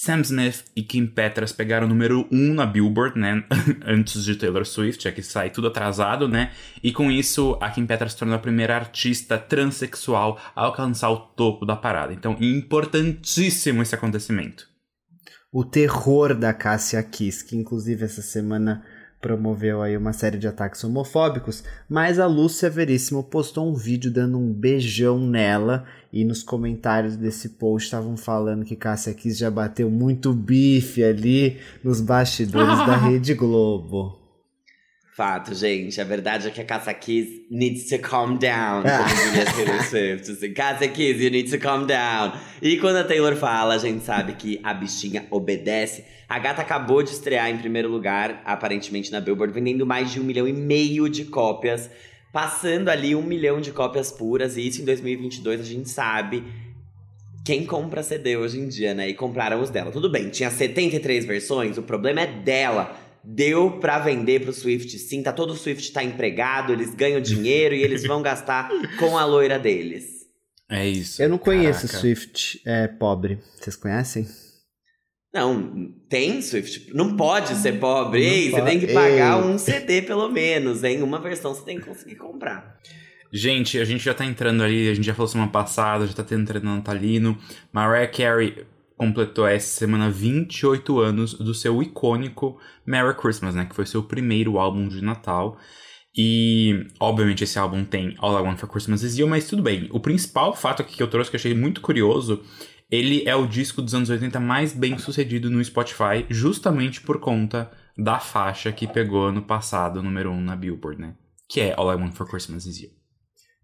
Sam 0.00 0.20
Smith 0.20 0.64
e 0.76 0.82
Kim 0.84 1.08
Petras 1.08 1.50
pegaram 1.50 1.84
o 1.84 1.88
número 1.88 2.28
1 2.30 2.36
um 2.36 2.54
na 2.54 2.64
Billboard, 2.64 3.18
né? 3.18 3.42
Antes 3.84 4.22
de 4.22 4.36
Taylor 4.36 4.64
Swift, 4.64 5.08
é 5.08 5.10
que 5.10 5.24
sai 5.24 5.50
tudo 5.50 5.66
atrasado, 5.66 6.28
né? 6.28 6.52
E 6.80 6.92
com 6.92 7.10
isso, 7.10 7.58
a 7.60 7.68
Kim 7.68 7.84
Petras 7.84 8.12
se 8.12 8.18
tornou 8.18 8.36
a 8.36 8.38
primeira 8.38 8.76
artista 8.76 9.36
transexual 9.36 10.40
a 10.54 10.62
alcançar 10.66 11.10
o 11.10 11.16
topo 11.16 11.66
da 11.66 11.74
parada. 11.74 12.12
Então, 12.12 12.36
importantíssimo 12.40 13.82
esse 13.82 13.92
acontecimento 13.92 14.68
o 15.50 15.64
terror 15.64 16.34
da 16.34 16.52
Cássia 16.52 17.02
Kiss, 17.02 17.44
que 17.44 17.56
inclusive 17.56 18.04
essa 18.04 18.20
semana 18.20 18.84
promoveu 19.20 19.82
aí 19.82 19.96
uma 19.96 20.12
série 20.12 20.38
de 20.38 20.46
ataques 20.46 20.82
homofóbicos, 20.84 21.64
mas 21.88 22.18
a 22.18 22.26
Lúcia 22.26 22.70
Veríssimo 22.70 23.22
postou 23.22 23.68
um 23.68 23.74
vídeo 23.74 24.10
dando 24.10 24.38
um 24.38 24.52
beijão 24.52 25.18
nela 25.18 25.84
e 26.12 26.24
nos 26.24 26.42
comentários 26.42 27.16
desse 27.16 27.50
post 27.50 27.86
estavam 27.86 28.16
falando 28.16 28.64
que 28.64 28.76
Cássia 28.76 29.14
Kiss 29.14 29.38
já 29.38 29.50
bateu 29.50 29.90
muito 29.90 30.32
bife 30.32 31.02
ali 31.02 31.58
nos 31.82 32.00
bastidores 32.00 32.78
da 32.78 32.96
Rede 33.08 33.34
Globo. 33.34 34.17
Fato, 35.18 35.52
gente. 35.52 36.00
A 36.00 36.04
verdade 36.04 36.46
é 36.46 36.50
que 36.52 36.60
a 36.60 36.64
Casa 36.64 36.94
Kiss 36.94 37.44
needs 37.50 37.88
to 37.88 37.98
calm 37.98 38.38
down, 38.38 38.84
como 38.84 39.32
diria 39.32 39.44
Taylor 39.46 39.82
Swift. 39.90 40.30
Assim, 40.30 40.52
Casa 40.52 40.86
Kiss, 40.86 41.20
you 41.20 41.28
need 41.28 41.50
to 41.50 41.58
calm 41.58 41.86
down. 41.86 42.34
E 42.62 42.76
quando 42.76 42.98
a 42.98 43.02
Taylor 43.02 43.34
fala, 43.34 43.74
a 43.74 43.78
gente 43.78 44.04
sabe 44.04 44.34
que 44.34 44.60
a 44.62 44.72
bichinha 44.72 45.26
obedece. 45.28 46.04
A 46.28 46.38
gata 46.38 46.62
acabou 46.62 47.02
de 47.02 47.10
estrear 47.10 47.50
em 47.50 47.58
primeiro 47.58 47.88
lugar, 47.88 48.40
aparentemente 48.44 49.10
na 49.10 49.20
Billboard, 49.20 49.52
vendendo 49.52 49.84
mais 49.84 50.12
de 50.12 50.20
um 50.20 50.22
milhão 50.22 50.46
e 50.46 50.52
meio 50.52 51.08
de 51.08 51.24
cópias. 51.24 51.90
Passando 52.32 52.88
ali 52.88 53.16
um 53.16 53.22
milhão 53.22 53.60
de 53.60 53.72
cópias 53.72 54.12
puras. 54.12 54.56
E 54.56 54.68
isso 54.68 54.82
em 54.82 54.84
2022 54.84 55.60
a 55.60 55.64
gente 55.64 55.88
sabe 55.88 56.44
quem 57.44 57.66
compra 57.66 58.04
CD 58.04 58.36
hoje 58.36 58.60
em 58.60 58.68
dia, 58.68 58.94
né? 58.94 59.08
E 59.08 59.14
compraram 59.14 59.60
os 59.60 59.68
dela. 59.68 59.90
Tudo 59.90 60.08
bem, 60.08 60.28
tinha 60.28 60.48
73 60.48 61.24
versões, 61.24 61.76
o 61.76 61.82
problema 61.82 62.20
é 62.20 62.26
dela 62.28 63.07
deu 63.22 63.78
para 63.78 63.98
vender 63.98 64.40
pro 64.40 64.52
Swift 64.52 64.98
sim, 64.98 65.22
tá 65.22 65.32
todo 65.32 65.52
o 65.52 65.56
Swift 65.56 65.92
tá 65.92 66.02
empregado, 66.02 66.72
eles 66.72 66.94
ganham 66.94 67.20
dinheiro 67.20 67.74
e 67.74 67.82
eles 67.82 68.06
vão 68.06 68.22
gastar 68.22 68.70
com 68.98 69.18
a 69.18 69.24
loira 69.24 69.58
deles. 69.58 70.18
É 70.70 70.86
isso. 70.86 71.22
Eu 71.22 71.30
não 71.30 71.38
conheço 71.38 71.86
Caraca. 71.86 71.98
Swift 71.98 72.60
é, 72.66 72.86
pobre. 72.86 73.38
Vocês 73.58 73.74
conhecem? 73.74 74.26
Não, 75.32 75.92
tem 76.08 76.42
Swift. 76.42 76.90
Não 76.94 77.16
pode 77.16 77.54
ser 77.54 77.78
pobre. 77.78 78.22
Ei, 78.22 78.50
pode. 78.50 78.62
você 78.62 78.70
tem 78.70 78.80
que 78.80 78.92
pagar 78.92 79.42
Ei. 79.42 79.50
um 79.50 79.58
CD 79.58 80.02
pelo 80.02 80.28
menos. 80.28 80.84
Em 80.84 81.02
uma 81.02 81.18
versão 81.20 81.54
você 81.54 81.64
tem 81.64 81.78
que 81.78 81.86
conseguir 81.86 82.16
comprar. 82.16 82.78
Gente, 83.32 83.78
a 83.78 83.84
gente 83.84 84.02
já 84.02 84.14
tá 84.14 84.24
entrando 84.24 84.62
ali, 84.62 84.88
a 84.88 84.94
gente 84.94 85.04
já 85.04 85.14
falou 85.14 85.28
semana 85.28 85.50
passada, 85.50 86.06
já 86.06 86.14
tá 86.14 86.24
tendo 86.24 86.46
treino 86.46 86.74
natalino. 86.74 87.38
Mariah 87.72 88.10
Carey 88.10 88.66
completou 88.98 89.46
essa 89.46 89.78
semana 89.78 90.10
28 90.10 90.98
anos 90.98 91.34
do 91.34 91.54
seu 91.54 91.80
icônico 91.82 92.60
Merry 92.84 93.16
Christmas, 93.16 93.54
né? 93.54 93.64
Que 93.64 93.74
foi 93.74 93.86
seu 93.86 94.02
primeiro 94.02 94.58
álbum 94.58 94.88
de 94.88 95.02
Natal. 95.02 95.56
E, 96.16 96.86
obviamente, 96.98 97.44
esse 97.44 97.58
álbum 97.58 97.84
tem 97.84 98.16
All 98.18 98.36
I 98.38 98.42
Want 98.42 98.58
for 98.58 98.68
Christmas 98.68 99.02
Is 99.02 99.16
You, 99.16 99.28
mas 99.28 99.46
tudo 99.46 99.62
bem. 99.62 99.88
O 99.92 100.00
principal 100.00 100.54
fato 100.54 100.82
aqui 100.82 100.96
que 100.96 101.02
eu 101.02 101.08
trouxe, 101.08 101.30
que 101.30 101.36
eu 101.36 101.38
achei 101.38 101.54
muito 101.54 101.80
curioso, 101.80 102.42
ele 102.90 103.22
é 103.24 103.36
o 103.36 103.46
disco 103.46 103.80
dos 103.80 103.94
anos 103.94 104.10
80 104.10 104.40
mais 104.40 104.72
bem 104.72 104.98
sucedido 104.98 105.48
no 105.48 105.64
Spotify, 105.64 106.26
justamente 106.28 107.00
por 107.00 107.20
conta 107.20 107.70
da 107.96 108.18
faixa 108.18 108.72
que 108.72 108.86
pegou 108.86 109.30
no 109.30 109.42
passado, 109.42 110.02
número 110.02 110.30
1 110.30 110.34
um 110.34 110.40
na 110.40 110.56
Billboard, 110.56 111.00
né? 111.00 111.14
Que 111.48 111.60
é 111.60 111.74
All 111.76 111.92
I 111.92 111.96
Want 111.96 112.14
for 112.14 112.28
Christmas 112.28 112.66
Is 112.66 112.80
You. 112.80 112.90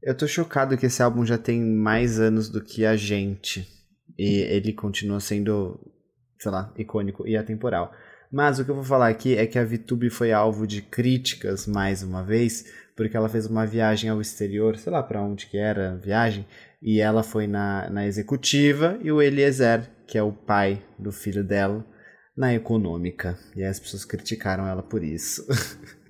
Eu 0.01 0.17
tô 0.17 0.29
chocado 0.29 0.77
que 0.77 0.87
esse 0.87 1.03
álbum 1.03 1.25
já 1.27 1.39
tem 1.39 1.61
mais 1.61 2.21
anos 2.21 2.49
do 2.49 2.63
que 2.63 2.85
a 2.85 2.95
gente. 2.95 3.67
E 4.19 4.41
ele 4.41 4.73
continua 4.73 5.21
sendo, 5.21 5.81
sei 6.39 6.51
lá, 6.51 6.73
icônico 6.77 7.27
e 7.27 7.37
atemporal. 7.37 7.93
Mas 8.31 8.59
o 8.59 8.65
que 8.65 8.71
eu 8.71 8.75
vou 8.75 8.85
falar 8.85 9.09
aqui 9.09 9.37
é 9.37 9.47
que 9.47 9.59
a 9.59 9.65
VTube 9.65 10.11
foi 10.11 10.33
alvo 10.33 10.67
de 10.67 10.83
críticas 10.83 11.67
mais 11.67 12.03
uma 12.03 12.23
vez, 12.23 12.65
porque 12.97 13.17
ela 13.17 13.29
fez 13.29 13.47
uma 13.47 13.65
viagem 13.65 14.11
ao 14.11 14.21
exterior, 14.21 14.77
sei 14.77 14.93
lá 14.93 15.03
para 15.03 15.23
onde 15.23 15.47
que 15.47 15.57
era 15.57 15.93
a 15.93 15.97
viagem, 15.97 16.47
e 16.83 17.01
ela 17.01 17.23
foi 17.23 17.47
na, 17.47 17.89
na 17.91 18.07
executiva 18.07 18.99
e 19.03 19.13
o 19.13 19.23
Eliezer, 19.23 19.89
que 20.07 20.19
é 20.19 20.23
o 20.23 20.33
pai 20.33 20.83
do 20.99 21.13
filho 21.13 21.45
dela, 21.45 21.87
na 22.37 22.53
econômica. 22.53 23.39
E 23.57 23.63
as 23.63 23.79
pessoas 23.79 24.05
criticaram 24.05 24.67
ela 24.67 24.83
por 24.83 25.03
isso. 25.03 25.47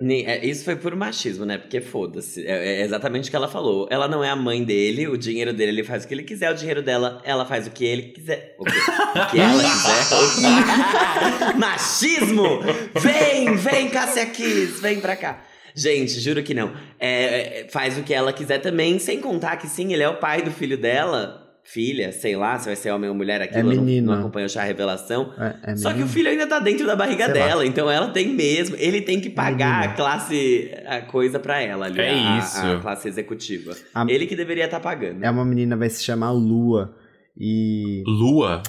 É, 0.00 0.46
isso 0.46 0.64
foi 0.64 0.76
por 0.76 0.94
machismo, 0.94 1.44
né? 1.44 1.58
Porque 1.58 1.80
foda-se. 1.80 2.46
É, 2.46 2.80
é, 2.80 2.82
exatamente 2.82 3.28
o 3.28 3.30
que 3.30 3.36
ela 3.36 3.48
falou. 3.48 3.88
Ela 3.90 4.06
não 4.06 4.22
é 4.22 4.30
a 4.30 4.36
mãe 4.36 4.62
dele, 4.62 5.08
o 5.08 5.18
dinheiro 5.18 5.52
dele 5.52 5.72
ele 5.72 5.84
faz 5.84 6.04
o 6.04 6.08
que 6.08 6.14
ele 6.14 6.22
quiser, 6.22 6.52
o 6.52 6.54
dinheiro 6.54 6.82
dela, 6.82 7.20
ela 7.24 7.44
faz 7.44 7.66
o 7.66 7.70
que 7.70 7.84
ele 7.84 8.02
quiser. 8.02 8.54
O 8.58 8.64
que, 8.64 8.70
o 8.70 9.26
que 9.30 9.40
ela 9.40 9.62
quiser. 9.62 11.54
machismo! 11.58 12.60
Vem, 12.94 13.56
vem, 13.56 13.88
Cássia 13.90 14.26
Kiss, 14.26 14.80
vem 14.80 15.00
pra 15.00 15.16
cá. 15.16 15.44
Gente, 15.74 16.20
juro 16.20 16.42
que 16.42 16.54
não. 16.54 16.72
É, 16.98 17.62
é, 17.62 17.68
faz 17.68 17.98
o 17.98 18.02
que 18.02 18.14
ela 18.14 18.32
quiser 18.32 18.58
também, 18.58 19.00
sem 19.00 19.20
contar 19.20 19.56
que 19.56 19.68
sim, 19.68 19.92
ele 19.92 20.02
é 20.02 20.08
o 20.08 20.18
pai 20.18 20.42
do 20.42 20.52
filho 20.52 20.78
dela 20.78 21.47
filha, 21.70 22.12
sei 22.12 22.34
lá, 22.34 22.58
se 22.58 22.64
vai 22.64 22.74
ser 22.74 22.90
homem 22.90 23.10
ou 23.10 23.14
mulher 23.14 23.42
aqui, 23.42 23.58
é 23.58 23.62
menina. 23.62 24.16
não, 24.16 24.30
não 24.30 24.48
já 24.48 24.62
a 24.62 24.64
revelação. 24.64 25.34
É, 25.38 25.72
é 25.72 25.76
Só 25.76 25.92
que 25.92 26.02
o 26.02 26.08
filho 26.08 26.30
ainda 26.30 26.46
tá 26.46 26.58
dentro 26.58 26.86
da 26.86 26.96
barriga 26.96 27.26
sei 27.26 27.34
dela, 27.34 27.56
lá. 27.56 27.66
então 27.66 27.90
ela 27.90 28.08
tem 28.08 28.30
mesmo, 28.30 28.74
ele 28.78 29.02
tem 29.02 29.20
que 29.20 29.28
pagar 29.28 29.84
a 29.84 29.88
classe, 29.88 30.70
a 30.86 31.02
coisa 31.02 31.38
pra 31.38 31.60
ela 31.60 31.84
ali, 31.84 32.00
é 32.00 32.10
a, 32.10 32.38
isso. 32.38 32.66
a 32.66 32.80
classe 32.80 33.06
executiva. 33.06 33.76
A, 33.94 34.06
ele 34.08 34.26
que 34.26 34.34
deveria 34.34 34.64
estar 34.64 34.78
tá 34.78 34.82
pagando. 34.82 35.22
É 35.22 35.30
uma 35.30 35.44
menina, 35.44 35.76
vai 35.76 35.90
se 35.90 36.02
chamar 36.02 36.30
Lua, 36.30 36.96
e... 37.38 38.02
Lua? 38.06 38.62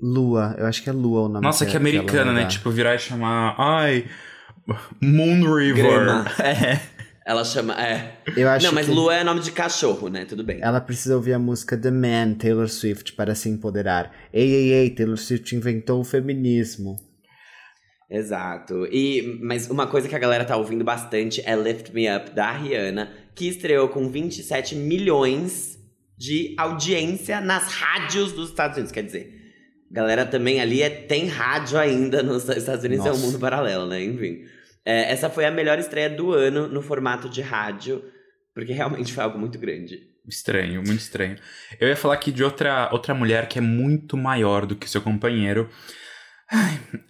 Lua, 0.00 0.54
eu 0.58 0.64
acho 0.64 0.82
que 0.82 0.88
é 0.88 0.92
Lua 0.92 1.22
o 1.22 1.28
nome 1.28 1.44
Nossa, 1.44 1.66
que, 1.66 1.72
que 1.72 1.76
americana, 1.76 2.32
né? 2.32 2.46
Tipo, 2.46 2.70
virar 2.70 2.94
e 2.94 2.98
chamar, 2.98 3.56
ai, 3.58 4.06
Moon 5.02 5.54
River. 5.54 6.24
É. 6.40 6.97
Ela 7.28 7.44
chama. 7.44 7.74
É. 7.78 8.22
Eu 8.34 8.48
acho 8.48 8.64
Não, 8.64 8.72
mas 8.72 8.86
que... 8.86 8.92
Lua 8.92 9.14
é 9.14 9.22
nome 9.22 9.42
de 9.42 9.52
cachorro, 9.52 10.08
né? 10.08 10.24
Tudo 10.24 10.42
bem. 10.42 10.60
Ela 10.62 10.80
precisa 10.80 11.14
ouvir 11.14 11.34
a 11.34 11.38
música 11.38 11.76
The 11.76 11.90
Man, 11.90 12.32
Taylor 12.38 12.70
Swift, 12.70 13.12
para 13.12 13.34
se 13.34 13.50
empoderar. 13.50 14.10
Ei, 14.32 14.50
ei, 14.50 14.72
ei, 14.72 14.88
Taylor 14.88 15.18
Swift 15.18 15.54
inventou 15.54 16.00
o 16.00 16.04
feminismo. 16.04 16.96
Exato. 18.10 18.86
E, 18.90 19.38
mas 19.42 19.68
uma 19.68 19.86
coisa 19.86 20.08
que 20.08 20.14
a 20.14 20.18
galera 20.18 20.42
tá 20.42 20.56
ouvindo 20.56 20.82
bastante 20.82 21.42
é 21.44 21.54
Lift 21.54 21.92
Me 21.92 22.08
Up, 22.08 22.30
da 22.30 22.50
Rihanna, 22.50 23.12
que 23.34 23.46
estreou 23.46 23.90
com 23.90 24.08
27 24.08 24.74
milhões 24.74 25.78
de 26.16 26.54
audiência 26.56 27.42
nas 27.42 27.70
rádios 27.70 28.32
dos 28.32 28.48
Estados 28.48 28.78
Unidos. 28.78 28.90
Quer 28.90 29.02
dizer, 29.02 29.34
galera 29.90 30.24
também 30.24 30.62
ali 30.62 30.80
é, 30.80 30.88
tem 30.88 31.26
rádio 31.26 31.76
ainda 31.78 32.22
nos 32.22 32.48
Estados 32.48 32.84
Unidos, 32.84 33.04
Nossa. 33.04 33.18
é 33.18 33.22
um 33.22 33.26
mundo 33.26 33.38
paralelo, 33.38 33.86
né? 33.86 34.02
Enfim. 34.02 34.46
É, 34.84 35.12
essa 35.12 35.28
foi 35.28 35.44
a 35.44 35.50
melhor 35.50 35.78
estreia 35.78 36.08
do 36.08 36.32
ano 36.32 36.68
no 36.68 36.82
formato 36.82 37.28
de 37.28 37.42
rádio, 37.42 38.02
porque 38.54 38.72
realmente 38.72 39.12
foi 39.12 39.24
algo 39.24 39.38
muito 39.38 39.58
grande. 39.58 40.08
Estranho, 40.26 40.82
muito 40.82 41.00
estranho. 41.00 41.36
Eu 41.80 41.88
ia 41.88 41.96
falar 41.96 42.14
aqui 42.14 42.30
de 42.30 42.44
outra, 42.44 42.90
outra 42.92 43.14
mulher 43.14 43.48
que 43.48 43.58
é 43.58 43.62
muito 43.62 44.16
maior 44.16 44.66
do 44.66 44.76
que 44.76 44.88
seu 44.88 45.00
companheiro. 45.00 45.68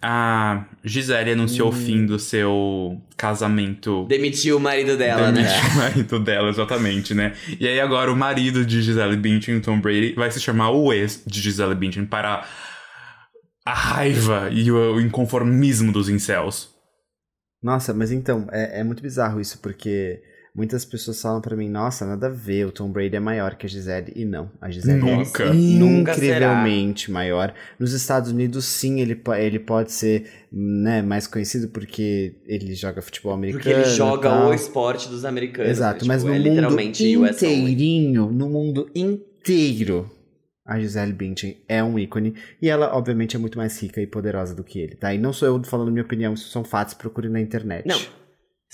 A 0.01 0.65
Gisele 0.83 1.31
anunciou 1.31 1.69
hum. 1.69 1.71
o 1.71 1.75
fim 1.75 2.05
do 2.05 2.19
seu 2.19 3.01
casamento. 3.15 4.05
Demitiu 4.07 4.57
o 4.57 4.59
marido 4.59 4.97
dela, 4.97 5.31
Demitiu 5.31 5.51
né? 5.51 5.59
Demitiu 5.59 5.71
o 5.71 5.75
marido 5.77 6.19
dela, 6.19 6.49
exatamente, 6.49 7.13
né? 7.13 7.33
E 7.59 7.67
aí 7.67 7.79
agora 7.79 8.11
o 8.11 8.15
marido 8.15 8.65
de 8.65 8.81
Gisele 8.81 9.15
Bündchen, 9.15 9.61
Tom 9.61 9.79
Brady, 9.79 10.13
vai 10.13 10.29
se 10.29 10.41
chamar 10.41 10.71
o 10.71 10.91
ex 10.91 11.23
de 11.25 11.41
Gisele 11.41 11.75
Bündchen 11.75 12.05
para 12.05 12.45
a 13.65 13.73
raiva 13.73 14.49
e 14.51 14.69
o 14.71 14.99
inconformismo 14.99 15.91
dos 15.91 16.09
incels. 16.09 16.69
Nossa, 17.61 17.93
mas 17.93 18.11
então, 18.11 18.47
é, 18.51 18.79
é 18.79 18.83
muito 18.83 19.01
bizarro 19.01 19.39
isso, 19.39 19.59
porque 19.59 20.21
Muitas 20.59 20.83
pessoas 20.83 21.21
falam 21.21 21.39
pra 21.39 21.55
mim, 21.55 21.69
nossa, 21.69 22.05
nada 22.05 22.27
a 22.27 22.29
ver, 22.29 22.65
o 22.65 22.71
Tom 22.71 22.91
Brady 22.91 23.15
é 23.15 23.19
maior 23.19 23.55
que 23.55 23.65
a 23.65 23.69
Gisele. 23.69 24.11
E 24.15 24.25
não, 24.25 24.51
a 24.59 24.69
Gisele 24.69 24.99
Nunca. 24.99 25.43
é 25.43 25.53
Nunca 25.53 26.11
incrivelmente 26.11 27.11
maior. 27.11 27.53
Nos 27.79 27.93
Estados 27.93 28.31
Unidos, 28.31 28.65
sim, 28.65 28.99
ele, 28.99 29.21
ele 29.37 29.59
pode 29.59 29.91
ser 29.91 30.29
né, 30.51 31.01
mais 31.01 31.27
conhecido 31.27 31.69
porque 31.69 32.35
ele 32.47 32.73
joga 32.73 33.01
futebol 33.01 33.31
americano. 33.31 33.63
Porque 33.63 33.87
ele 33.87 33.95
joga 33.95 34.29
tal. 34.29 34.49
o 34.49 34.53
esporte 34.53 35.07
dos 35.07 35.23
americanos. 35.23 35.71
Exato, 35.71 36.03
né? 36.03 36.07
mas 36.07 36.23
Tipo, 36.23 36.35
no 36.35 36.45
é 36.45 36.49
mundo 36.49 37.29
inteirinho, 37.29 38.31
no 38.31 38.49
mundo 38.49 38.89
inteiro, 38.95 40.09
a 40.69 40.79
Gisele 40.79 41.11
Bündchen 41.13 41.57
é 41.67 41.83
um 41.83 41.97
ícone. 41.97 42.35
E 42.61 42.69
ela, 42.69 42.95
obviamente, 42.95 43.35
é 43.35 43.39
muito 43.39 43.57
mais 43.57 43.81
rica 43.81 43.99
e 44.01 44.07
poderosa 44.07 44.53
do 44.55 44.63
que 44.63 44.79
ele, 44.79 44.95
tá? 44.95 45.13
E 45.13 45.17
não 45.17 45.33
sou 45.33 45.47
eu 45.47 45.63
falando 45.63 45.91
minha 45.91 46.03
opinião, 46.03 46.33
isso 46.33 46.49
são 46.49 46.63
fatos, 46.63 46.93
procure 46.93 47.27
na 47.29 47.41
internet. 47.41 47.87
Não, 47.87 47.99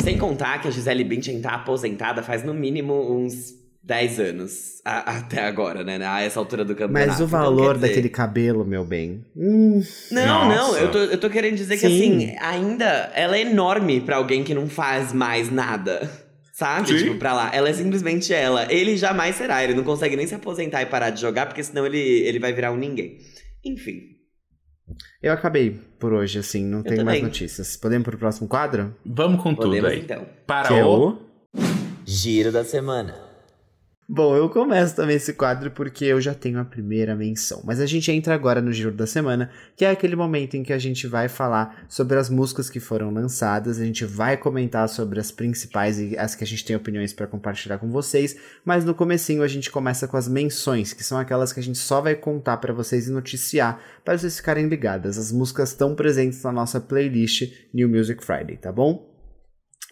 sem 0.01 0.17
contar 0.17 0.61
que 0.61 0.67
a 0.67 0.71
Gisele 0.71 1.03
Bündchen 1.03 1.41
tá 1.41 1.51
aposentada 1.51 2.21
faz 2.21 2.43
no 2.43 2.53
mínimo 2.53 2.93
uns 3.15 3.53
10 3.81 4.19
anos. 4.19 4.75
a- 4.83 5.17
até 5.17 5.43
agora, 5.47 5.83
né? 5.83 5.97
A 6.05 6.21
essa 6.21 6.39
altura 6.39 6.63
do 6.65 6.75
campeonato. 6.75 7.07
Mas 7.07 7.19
o 7.19 7.23
Então, 7.23 7.27
valor 7.27 7.67
quer 7.69 7.73
dizer- 7.75 7.87
daquele 7.87 8.09
cabelo, 8.09 8.63
meu 8.65 8.83
bem. 8.85 9.25
Hum, 9.35 9.81
Não, 10.11 10.47
não, 10.47 10.67
Nossa. 10.67 10.79
eu 10.79 10.91
tô, 10.91 10.97
eu 10.99 11.17
tô 11.19 11.27
querendo 11.29 11.55
dizer 11.55 11.75
que 11.77 11.87
Sim. 11.87 12.25
assim, 12.27 12.35
ainda 12.39 12.85
ela 13.15 13.35
é 13.37 13.41
enorme 13.41 14.01
pra 14.01 14.17
alguém 14.17 14.43
que 14.43 14.53
não 14.53 14.67
faz 14.69 15.11
mais 15.13 15.49
nada. 15.51 16.07
Sabe? 16.55 16.87
Sim. 16.87 16.97
Tipo, 16.99 17.15
pra 17.17 17.33
lá. 17.33 17.53
Ela 17.53 17.67
é 17.67 17.73
simplesmente 17.73 18.33
ela. 18.33 18.71
Ele 18.71 18.95
jamais 18.95 19.35
será. 19.35 19.61
Ele 19.61 19.73
não 19.73 19.83
consegue 19.83 20.15
nem 20.15 20.25
se 20.25 20.33
aposentar 20.33 20.81
e 20.81 20.85
parar 20.85 21.09
de 21.09 21.19
jogar, 21.19 21.47
porque 21.47 21.61
senão 21.61 21.85
ele, 21.85 21.99
ele 21.99 22.39
vai 22.39 22.53
virar 22.53 22.71
um 22.71 22.77
ninguém. 22.77 23.19
Enfim. 23.65 24.15
eu 25.21 25.33
acabei 25.33 25.71
por 25.99 26.13
hoje, 26.13 26.39
assim, 26.39 26.63
não 26.63 26.81
tenho 26.81 27.03
mais 27.03 27.21
notícias. 27.21 27.75
Podemos 27.75 28.05
pro 28.05 28.17
próximo 28.17 28.47
quadro? 28.47 28.95
Vamos 29.05 29.43
com 29.43 29.53
tudo 29.53 29.67
Podemos 29.67 29.91
aí. 29.91 29.99
então. 29.99 30.25
Para 30.47 30.69
que 30.69 30.73
é 30.75 30.85
o... 30.85 31.17
Giro 32.05 32.53
da 32.53 32.63
semana. 32.63 33.13
Bom, 34.07 34.35
eu 34.37 34.47
começo 34.51 34.95
também 34.95 35.15
esse 35.15 35.33
quadro 35.33 35.71
porque 35.71 36.05
eu 36.05 36.21
já 36.21 36.35
tenho 36.35 36.59
a 36.59 36.63
primeira 36.63 37.15
menção. 37.15 37.63
Mas 37.65 37.79
a 37.79 37.87
gente 37.87 38.11
entra 38.11 38.35
agora 38.35 38.61
no 38.61 38.71
Giro 38.71 38.91
da 38.91 39.07
Semana, 39.07 39.49
que 39.75 39.83
é 39.83 39.89
aquele 39.89 40.15
momento 40.15 40.55
em 40.55 40.61
que 40.61 40.71
a 40.71 40.77
gente 40.77 41.07
vai 41.07 41.27
falar 41.27 41.83
sobre 41.89 42.15
as 42.15 42.29
músicas 42.29 42.69
que 42.69 42.79
foram 42.79 43.11
lançadas, 43.11 43.79
a 43.79 43.83
gente 43.83 44.05
vai 44.05 44.37
comentar 44.37 44.87
sobre 44.89 45.19
as 45.19 45.31
principais 45.31 45.99
e 45.99 46.15
as 46.19 46.35
que 46.35 46.43
a 46.43 46.47
gente 46.47 46.63
tem 46.63 46.75
opiniões 46.75 47.13
para 47.13 47.25
compartilhar 47.25 47.79
com 47.79 47.89
vocês, 47.89 48.37
mas 48.63 48.85
no 48.85 48.93
comecinho 48.93 49.41
a 49.41 49.47
gente 49.47 49.71
começa 49.71 50.07
com 50.07 50.17
as 50.17 50.27
menções, 50.27 50.93
que 50.93 51.03
são 51.03 51.17
aquelas 51.17 51.51
que 51.51 51.59
a 51.59 51.63
gente 51.63 51.79
só 51.79 51.99
vai 51.99 52.13
contar 52.13 52.57
para 52.57 52.73
vocês 52.73 53.07
e 53.07 53.11
noticiar, 53.11 53.81
para 54.03 54.15
vocês 54.15 54.37
ficarem 54.37 54.67
ligadas. 54.67 55.17
As 55.17 55.31
músicas 55.31 55.69
estão 55.69 55.95
presentes 55.95 56.43
na 56.43 56.51
nossa 56.51 56.79
playlist 56.79 57.51
New 57.73 57.89
Music 57.89 58.23
Friday, 58.23 58.57
tá 58.57 58.71
bom? 58.71 59.11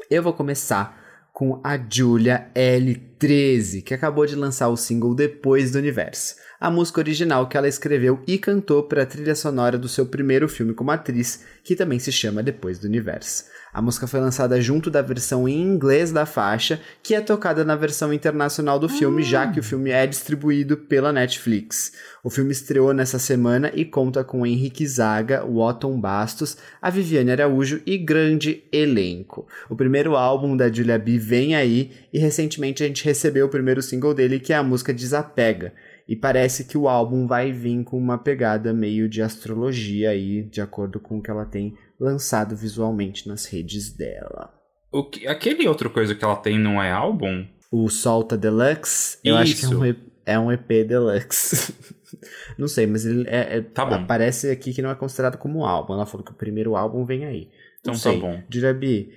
Eu 0.08 0.22
vou 0.22 0.34
começar 0.34 1.02
com 1.43 1.59
a 1.62 1.77
Julia 1.77 2.50
L13, 2.55 3.83
que 3.83 3.93
acabou 3.93 4.25
de 4.25 4.33
lançar 4.33 4.69
o 4.69 4.77
single 4.77 5.13
Depois 5.13 5.73
do 5.73 5.77
Universo. 5.77 6.35
A 6.57 6.71
música 6.71 7.01
original 7.01 7.50
que 7.50 7.57
ela 7.57 7.67
escreveu 7.67 8.23
e 8.25 8.38
cantou 8.38 8.83
para 8.83 9.03
a 9.03 9.05
trilha 9.05 9.35
sonora 9.35 9.77
do 9.77 9.89
seu 9.89 10.05
primeiro 10.05 10.47
filme 10.47 10.73
como 10.73 10.91
atriz, 10.91 11.43
que 11.62 11.75
também 11.75 12.00
se 12.00 12.13
chama 12.13 12.41
Depois 12.41 12.79
do 12.79 12.88
Universo. 12.88 13.43
A 13.74 13.82
música 13.82 14.06
foi 14.06 14.20
lançada 14.20 14.62
junto 14.62 14.92
da 14.92 15.01
versão 15.01 15.50
em 15.50 15.60
inglês 15.60 16.12
da 16.12 16.27
faixa, 16.27 16.80
que 17.01 17.15
é 17.15 17.22
tocada 17.22 17.65
na 17.65 17.75
versão 17.75 18.13
internacional 18.13 18.77
do 18.77 18.88
filme, 18.88 19.24
já 19.24 19.51
que 19.51 19.60
o 19.60 19.63
filme 19.63 19.89
é 19.89 20.06
distribuído 20.06 20.77
pela 20.77 21.12
Netflix. 21.12 21.92
O 22.24 22.30
filme 22.30 22.51
estreou 22.51 22.94
nessa 22.94 23.18
semana 23.18 23.72
e 23.74 23.84
conta 23.84 24.24
com 24.24 24.46
Henrique 24.46 24.86
Zaga, 24.86 25.44
Otton 25.44 26.00
Bastos, 26.00 26.56
a 26.80 26.92
Viviane 26.92 27.32
Araújo 27.32 27.82
e 27.84 27.98
grande 27.98 28.63
elenco. 28.72 29.48
O 29.68 29.75
primeiro 29.75 30.15
álbum 30.15 30.56
da 30.56 30.72
Julia 30.72 31.00
B 31.00 31.18
vem 31.18 31.56
aí 31.56 31.89
e 32.13 32.20
recentemente 32.20 32.84
a 32.84 32.88
gente 32.88 33.03
recebeu 33.03 33.48
o 33.48 33.50
primeiro 33.50 33.82
single 33.82 34.13
dele, 34.13 34.39
que 34.39 34.53
é 34.53 34.56
a 34.56 34.62
música 34.62 34.94
Desapega. 34.94 35.74
E 36.08 36.15
parece 36.15 36.65
que 36.65 36.77
o 36.77 36.88
álbum 36.88 37.25
vai 37.25 37.51
vir 37.51 37.84
com 37.84 37.98
uma 37.98 38.18
pegada 38.20 38.72
meio 38.72 39.10
de 39.10 39.22
astrologia 39.22 40.12
aí, 40.12 40.44
de 40.44 40.62
acordo 40.62 41.00
com 41.00 41.18
o 41.18 41.22
que 41.24 41.32
ela 41.32 41.46
tem 41.46 41.75
lançado 42.03 42.55
visualmente 42.55 43.27
nas 43.27 43.45
redes 43.45 43.91
dela. 43.95 44.53
o 44.91 45.03
que- 45.10 45.27
Aquele 45.27 45.67
outra 45.67 45.89
coisa 45.89 46.13
que 46.13 46.24
ela 46.24 46.36
tem 46.36 46.60
não 46.60 46.81
é 46.81 46.91
álbum? 46.91 47.48
O 47.72 47.89
Solta 47.89 48.38
Deluxe, 48.38 49.17
eu 49.24 49.36
acho 49.36 49.55
que 49.57 49.65
é 49.65 49.69
um, 49.69 49.86
E- 49.86 49.98
é 50.25 50.39
um 50.39 50.51
EP 50.51 50.83
Deluxe. 50.83 51.74
não 52.60 52.67
sei, 52.67 52.86
mas 52.86 53.03
ele 53.05 53.27
é, 53.27 53.57
é- 53.57 53.62
Tá 53.62 53.86
bom. 53.86 53.95
aparece 53.95 54.51
aqui 54.51 54.72
que 54.74 54.81
não 54.81 54.91
é 54.91 54.95
considerado 54.95 55.38
como 55.38 55.65
álbum. 55.65 55.93
Ela 55.93 56.05
falou 56.05 56.24
que 56.24 56.31
o 56.31 56.36
primeiro 56.36 56.75
álbum 56.75 57.03
vem 57.05 57.25
aí. 57.25 57.50
Então 57.79 57.93
Não 57.93 58.00
tá 58.00 58.12
sei. 58.12 58.19
bom. 58.19 58.41
Jurabi, 58.50 59.10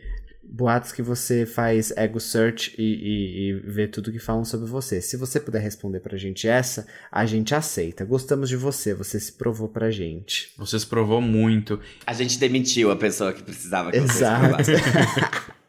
boatos 0.49 0.93
que 0.93 1.03
você 1.03 1.45
faz 1.45 1.93
ego 1.97 2.21
search 2.21 2.75
e, 2.79 2.83
e, 2.83 3.49
e 3.51 3.53
vê 3.61 3.87
tudo 3.87 4.13
que 4.13 4.19
falam 4.19 4.45
sobre 4.45 4.67
você. 4.67 5.01
Se 5.01 5.17
você 5.17 5.41
puder 5.41 5.61
responder 5.61 6.01
pra 6.01 6.17
gente 6.17 6.49
essa, 6.49 6.87
a 7.11 7.27
gente 7.27 7.55
aceita. 7.55 8.05
Gostamos 8.05 8.49
de 8.49 8.57
você, 8.57 8.95
você 8.95 9.19
se 9.19 9.33
provou 9.33 9.69
pra 9.69 9.91
gente. 9.91 10.53
Você 10.57 10.79
se 10.79 10.87
provou 10.87 11.21
muito. 11.21 11.81
A 12.07 12.13
gente 12.13 12.39
demitiu 12.39 12.91
a 12.91 12.97
pessoa 12.97 13.33
que 13.33 13.43
precisava 13.43 13.91
que 13.91 13.99
Exato. 13.99 14.49
provassem. 14.49 14.75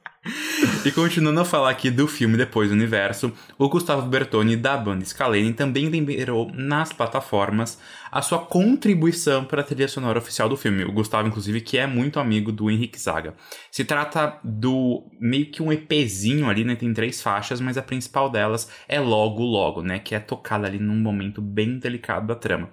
E 0.85 0.91
continuando 0.91 1.39
a 1.39 1.45
falar 1.45 1.69
aqui 1.69 1.91
do 1.91 2.07
filme 2.07 2.37
Depois 2.37 2.69
do 2.69 2.75
Universo, 2.75 3.31
o 3.57 3.69
Gustavo 3.69 4.07
Bertoni 4.07 4.55
da 4.55 4.77
banda 4.77 5.03
Scalene 5.05 5.53
também 5.53 5.89
liberou 5.89 6.51
nas 6.53 6.93
plataformas 6.93 7.79
a 8.11 8.21
sua 8.21 8.39
contribuição 8.39 9.43
para 9.43 9.61
a 9.61 9.63
trilha 9.63 9.87
sonora 9.87 10.19
oficial 10.19 10.47
do 10.47 10.57
filme. 10.57 10.83
O 10.83 10.91
Gustavo, 10.91 11.27
inclusive, 11.27 11.61
que 11.61 11.77
é 11.77 11.85
muito 11.85 12.19
amigo 12.19 12.51
do 12.51 12.71
Henrique 12.71 12.99
Zaga. 12.99 13.33
Se 13.71 13.83
trata 13.83 14.39
do 14.43 15.03
meio 15.19 15.47
que 15.47 15.61
um 15.61 15.71
EPzinho 15.71 16.49
ali, 16.49 16.63
né? 16.63 16.75
Tem 16.75 16.93
três 16.93 17.21
faixas, 17.21 17.59
mas 17.59 17.77
a 17.77 17.81
principal 17.81 18.29
delas 18.29 18.69
é 18.87 18.99
Logo 18.99 19.43
Logo, 19.43 19.81
né? 19.81 19.99
Que 19.99 20.15
é 20.15 20.19
tocada 20.19 20.67
ali 20.67 20.79
num 20.79 20.95
momento 20.95 21.41
bem 21.41 21.79
delicado 21.79 22.27
da 22.27 22.35
trama. 22.35 22.69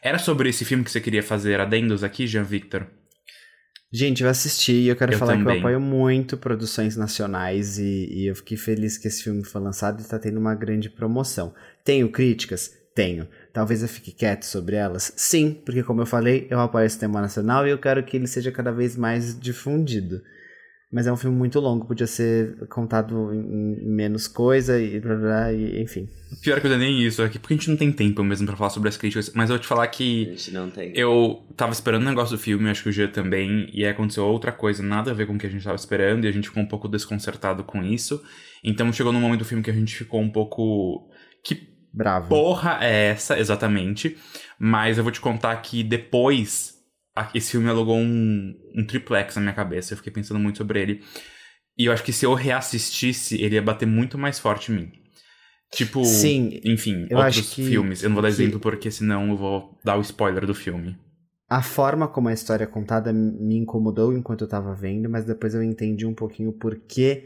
Era 0.00 0.18
sobre 0.18 0.48
esse 0.48 0.64
filme 0.64 0.84
que 0.84 0.90
você 0.90 1.00
queria 1.00 1.22
fazer 1.22 1.60
adendos 1.60 2.04
aqui, 2.04 2.26
Jean 2.26 2.44
Victor? 2.44 2.86
Gente, 3.90 4.22
eu 4.22 4.28
assisti 4.28 4.72
e 4.72 4.88
eu 4.88 4.96
quero 4.96 5.12
Eu 5.12 5.18
falar 5.18 5.34
que 5.34 5.40
eu 5.40 5.44
também. 5.46 5.60
apoio 5.60 5.80
muito 5.80 6.36
produções 6.36 6.94
nacionais 6.96 7.78
e, 7.78 8.06
e 8.12 8.26
eu 8.26 8.34
fiquei 8.36 8.56
feliz 8.56 8.98
que 8.98 9.08
esse 9.08 9.22
filme 9.22 9.42
foi 9.42 9.62
lançado 9.62 10.02
e 10.02 10.04
tá 10.04 10.18
tendo 10.18 10.38
uma 10.38 10.54
grande 10.54 10.90
promoção. 10.90 11.54
Tenho 11.82 12.10
críticas? 12.10 12.76
Tenho. 12.94 13.26
Talvez 13.52 13.82
eu 13.82 13.88
fique 13.88 14.12
quieto 14.12 14.42
sobre 14.44 14.76
elas? 14.76 15.12
Sim, 15.16 15.52
porque 15.64 15.82
como 15.82 16.02
eu 16.02 16.06
falei, 16.06 16.46
eu 16.50 16.60
apoio 16.60 16.86
o 16.86 16.90
cinema 16.90 17.22
nacional 17.22 17.66
e 17.66 17.70
eu 17.70 17.78
quero 17.78 18.02
que 18.02 18.16
ele 18.16 18.26
seja 18.26 18.52
cada 18.52 18.70
vez 18.72 18.94
mais 18.94 19.38
difundido. 19.38 20.20
Mas 20.90 21.06
é 21.06 21.12
um 21.12 21.16
filme 21.16 21.36
muito 21.36 21.60
longo, 21.60 21.84
podia 21.86 22.06
ser 22.06 22.66
contado 22.68 23.34
em, 23.34 23.76
menos 23.86 24.26
coisa 24.26 24.80
e 24.80 24.98
blá 24.98 25.16
blá, 25.16 25.52
e 25.52 25.82
enfim. 25.82 26.08
Pior 26.42 26.60
que 26.60 26.66
eu 26.66 26.78
nem 26.78 27.02
isso 27.06 27.22
aqui, 27.22 27.38
porque 27.38 27.52
a 27.52 27.56
gente 27.58 27.68
não 27.68 27.76
tem 27.76 27.92
tempo 27.92 28.24
mesmo 28.24 28.46
pra 28.46 28.56
falar 28.56 28.70
sobre 28.70 28.88
as 28.88 28.96
críticas, 28.96 29.30
mas 29.34 29.50
eu 29.50 29.56
vou 29.56 29.62
te 29.62 29.66
falar 29.68 29.84
A 29.84 29.88
que 29.88 30.24
gente 30.30 30.50
não 30.50 30.70
tem. 30.70 30.92
eu 30.96 31.44
tava 31.56 31.72
esperando 31.72 32.02
um 32.04 32.08
negócio 32.08 32.34
do 32.36 32.40
filme, 32.42 32.70
acho 32.70 32.82
que 32.82 32.88
o 32.88 32.92
Jean 32.92 33.08
também, 33.08 33.68
e 33.72 33.84
aí 33.84 33.90
aconteceu 33.90 34.24
outra 34.24 34.50
coisa, 34.50 34.82
nada 34.82 35.10
a 35.10 35.14
ver 35.14 35.26
com 35.26 35.34
o 35.34 35.38
que 35.38 35.46
a 35.46 35.50
gente 35.50 35.62
tava 35.62 35.76
esperando, 35.76 36.24
e 36.24 36.28
a 36.28 36.32
gente 36.32 36.48
ficou 36.48 36.62
um 36.62 36.68
pouco 36.68 36.88
desconcertado 36.88 37.62
com 37.64 37.82
isso. 37.84 38.22
Então 38.64 38.90
chegou 38.90 39.12
num 39.12 39.20
momento 39.20 39.40
do 39.40 39.44
filme 39.44 39.62
que 39.62 39.70
a 39.70 39.74
gente 39.74 39.94
ficou 39.94 40.20
um 40.22 40.30
pouco. 40.30 41.10
Que 41.44 41.68
Bravo. 41.92 42.28
porra 42.30 42.78
é 42.80 43.08
essa, 43.10 43.38
exatamente? 43.38 44.16
Mas 44.58 44.96
eu 44.96 45.04
vou 45.04 45.12
te 45.12 45.20
contar 45.20 45.54
que 45.56 45.82
depois 45.84 46.74
a- 46.74 46.77
esse 47.34 47.50
filme 47.52 47.68
alugou 47.68 47.96
um, 47.96 48.54
um 48.74 48.84
triplex 48.86 49.36
na 49.36 49.42
minha 49.42 49.54
cabeça, 49.54 49.92
eu 49.92 49.96
fiquei 49.96 50.12
pensando 50.12 50.38
muito 50.40 50.58
sobre 50.58 50.80
ele. 50.80 51.02
E 51.76 51.84
eu 51.86 51.92
acho 51.92 52.02
que 52.02 52.12
se 52.12 52.24
eu 52.26 52.34
reassistisse, 52.34 53.40
ele 53.40 53.54
ia 53.54 53.62
bater 53.62 53.86
muito 53.86 54.18
mais 54.18 54.38
forte 54.38 54.72
em 54.72 54.74
mim. 54.76 54.92
Tipo, 55.72 56.04
Sim, 56.04 56.60
enfim, 56.64 57.06
eu 57.10 57.18
outros 57.18 57.38
acho 57.38 57.54
que- 57.54 57.64
filmes. 57.66 58.02
Eu 58.02 58.08
não 58.08 58.14
vou 58.14 58.22
dar 58.22 58.28
que- 58.28 58.34
exemplo 58.34 58.58
porque 58.58 58.90
senão 58.90 59.28
eu 59.30 59.36
vou 59.36 59.78
dar 59.84 59.96
o 59.96 60.00
spoiler 60.00 60.46
do 60.46 60.54
filme. 60.54 60.96
A 61.48 61.62
forma 61.62 62.08
como 62.08 62.28
a 62.28 62.32
história 62.32 62.64
é 62.64 62.66
contada 62.66 63.12
me 63.12 63.56
incomodou 63.56 64.12
enquanto 64.16 64.42
eu 64.42 64.48
tava 64.48 64.74
vendo, 64.74 65.08
mas 65.08 65.24
depois 65.24 65.54
eu 65.54 65.62
entendi 65.62 66.04
um 66.04 66.14
pouquinho 66.14 66.52
por 66.52 66.76
que, 66.80 67.24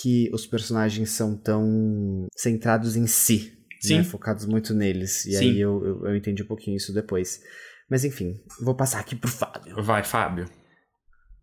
que 0.00 0.30
os 0.32 0.46
personagens 0.46 1.10
são 1.10 1.36
tão 1.36 2.26
centrados 2.36 2.96
em 2.96 3.06
si. 3.06 3.52
Sim. 3.80 3.98
Né? 3.98 4.04
Focados 4.04 4.46
muito 4.46 4.74
neles. 4.74 5.26
E 5.26 5.32
Sim. 5.32 5.50
aí 5.50 5.60
eu, 5.60 5.84
eu, 5.84 6.06
eu 6.06 6.16
entendi 6.16 6.42
um 6.42 6.46
pouquinho 6.46 6.76
isso 6.76 6.92
depois. 6.92 7.40
Mas 7.90 8.04
enfim, 8.04 8.40
vou 8.62 8.74
passar 8.74 9.00
aqui 9.00 9.16
pro 9.16 9.30
Fábio. 9.30 9.82
Vai, 9.82 10.04
Fábio. 10.04 10.48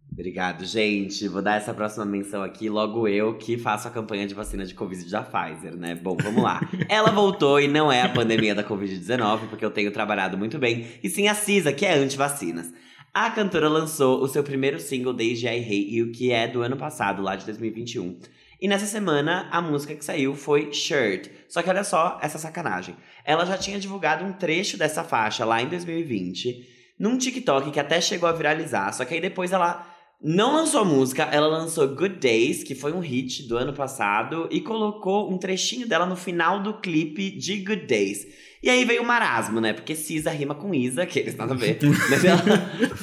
Obrigado, 0.10 0.66
gente. 0.66 1.28
Vou 1.28 1.42
dar 1.42 1.58
essa 1.58 1.74
próxima 1.74 2.06
menção 2.06 2.42
aqui, 2.42 2.70
logo 2.70 3.08
eu 3.08 3.38
que 3.38 3.58
faço 3.58 3.88
a 3.88 3.92
campanha 3.92 4.26
de 4.26 4.34
vacina 4.34 4.66
de 4.66 4.74
Covid 4.74 5.10
da 5.12 5.22
Pfizer, 5.22 5.76
né? 5.76 5.96
Bom, 5.96 6.16
vamos 6.16 6.42
lá. 6.42 6.62
Ela 6.88 7.12
voltou 7.12 7.60
e 7.60 7.68
não 7.68 7.92
é 7.92 8.02
a 8.02 8.10
pandemia 8.10 8.56
da 8.56 8.64
Covid-19, 8.64 9.50
porque 9.50 9.66
eu 9.66 9.70
tenho 9.70 9.92
trabalhado 9.92 10.38
muito 10.38 10.58
bem, 10.58 10.88
e 11.04 11.10
sim 11.10 11.28
a 11.28 11.36
CISA, 11.36 11.74
que 11.74 11.86
é 11.86 11.94
anti-vacinas. 11.94 12.74
A 13.14 13.30
cantora 13.30 13.68
lançou 13.68 14.22
o 14.22 14.28
seu 14.28 14.44
primeiro 14.44 14.80
single 14.80 15.14
desde 15.14 15.48
I 15.48 15.60
Hate 15.60 15.96
You, 15.96 16.12
que 16.12 16.32
é 16.32 16.48
do 16.48 16.62
ano 16.62 16.78
passado, 16.78 17.22
lá 17.22 17.36
de 17.36 17.46
2021. 17.46 18.18
E 18.60 18.68
nessa 18.68 18.86
semana, 18.86 19.48
a 19.52 19.62
música 19.62 19.94
que 19.94 20.04
saiu 20.04 20.36
foi 20.36 20.74
Shirt. 20.74 21.30
Só 21.48 21.62
que 21.62 21.70
olha 21.70 21.84
só 21.84 22.18
essa 22.22 22.40
sacanagem. 22.40 22.96
Ela 23.24 23.46
já 23.46 23.58
tinha 23.58 23.80
divulgado 23.80 24.26
um 24.26 24.34
trecho 24.34 24.78
dessa 24.78 25.04
faixa 25.04 25.46
lá 25.46 25.62
em 25.62 25.68
2020, 25.68 26.68
num 27.00 27.18
TikTok 27.18 27.72
que 27.72 27.80
até 27.80 28.02
chegou 28.02 28.28
a 28.28 28.34
viralizar, 28.34 28.92
só 28.92 29.06
que 29.06 29.14
aí 29.14 29.22
depois 29.22 29.52
ela 29.52 29.86
não 30.20 30.56
lançou 30.56 30.84
música, 30.84 31.24
ela 31.32 31.46
lançou 31.46 31.88
Good 31.90 32.16
Days, 32.16 32.64
que 32.64 32.74
foi 32.74 32.92
um 32.92 33.00
hit 33.00 33.48
do 33.48 33.56
ano 33.56 33.72
passado, 33.72 34.48
e 34.52 34.60
colocou 34.60 35.32
um 35.32 35.38
trechinho 35.38 35.88
dela 35.88 36.08
no 36.08 36.16
final 36.16 36.64
do 36.64 36.74
clipe 36.74 37.30
de 37.30 37.58
Good 37.58 37.86
Days. 37.86 38.26
E 38.62 38.70
aí 38.72 38.84
veio 38.86 39.04
o 39.04 39.06
marasmo, 39.06 39.62
né? 39.62 39.72
Porque 39.72 39.96
Cisa 39.96 40.32
rima 40.32 40.56
com 40.56 40.74
Isa, 40.74 41.06
que 41.06 41.20
eles 41.20 41.36
nada 41.36 41.54
a 41.54 41.58
ver. 41.58 41.78
Mas 42.10 42.26
ela 42.26 42.42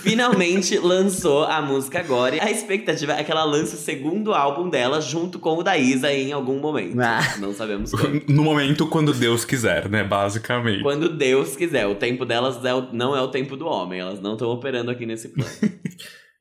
finalmente 0.03 0.77
lançou 0.79 1.45
a 1.45 1.63
música 1.63 2.01
agora. 2.01 2.37
E 2.37 2.41
a 2.41 2.51
expectativa 2.51 3.13
é 3.13 3.23
que 3.23 3.31
ela 3.31 3.45
lance 3.45 3.75
o 3.75 3.79
segundo 3.79 4.35
álbum 4.35 4.69
dela 4.69 5.01
junto 5.01 5.39
com 5.39 5.57
o 5.59 5.63
da 5.63 5.79
Isa 5.79 6.13
em 6.13 6.33
algum 6.33 6.59
momento. 6.59 7.01
Ah. 7.01 7.37
Não 7.39 7.55
sabemos 7.55 7.91
quando. 7.95 8.23
No 8.29 8.43
momento 8.43 8.87
quando 8.89 9.13
Deus 9.15 9.45
quiser, 9.45 9.89
né? 9.89 10.03
Basicamente. 10.03 10.83
Quando 10.83 11.09
Deus 11.09 11.55
quiser. 11.57 11.87
O 11.87 11.95
tempo 11.95 12.25
delas 12.25 12.65
é 12.65 12.75
o- 12.75 12.89
não 12.93 13.17
é 13.17 13.21
o 13.23 13.29
tempo 13.29 13.57
do 13.57 13.67
homem. 13.67 14.01
Elas 14.01 14.21
não 14.21 14.33
estão 14.33 14.49
operando 14.51 14.91
aqui 14.91 15.07
nesse 15.07 15.29
plano. 15.29 15.51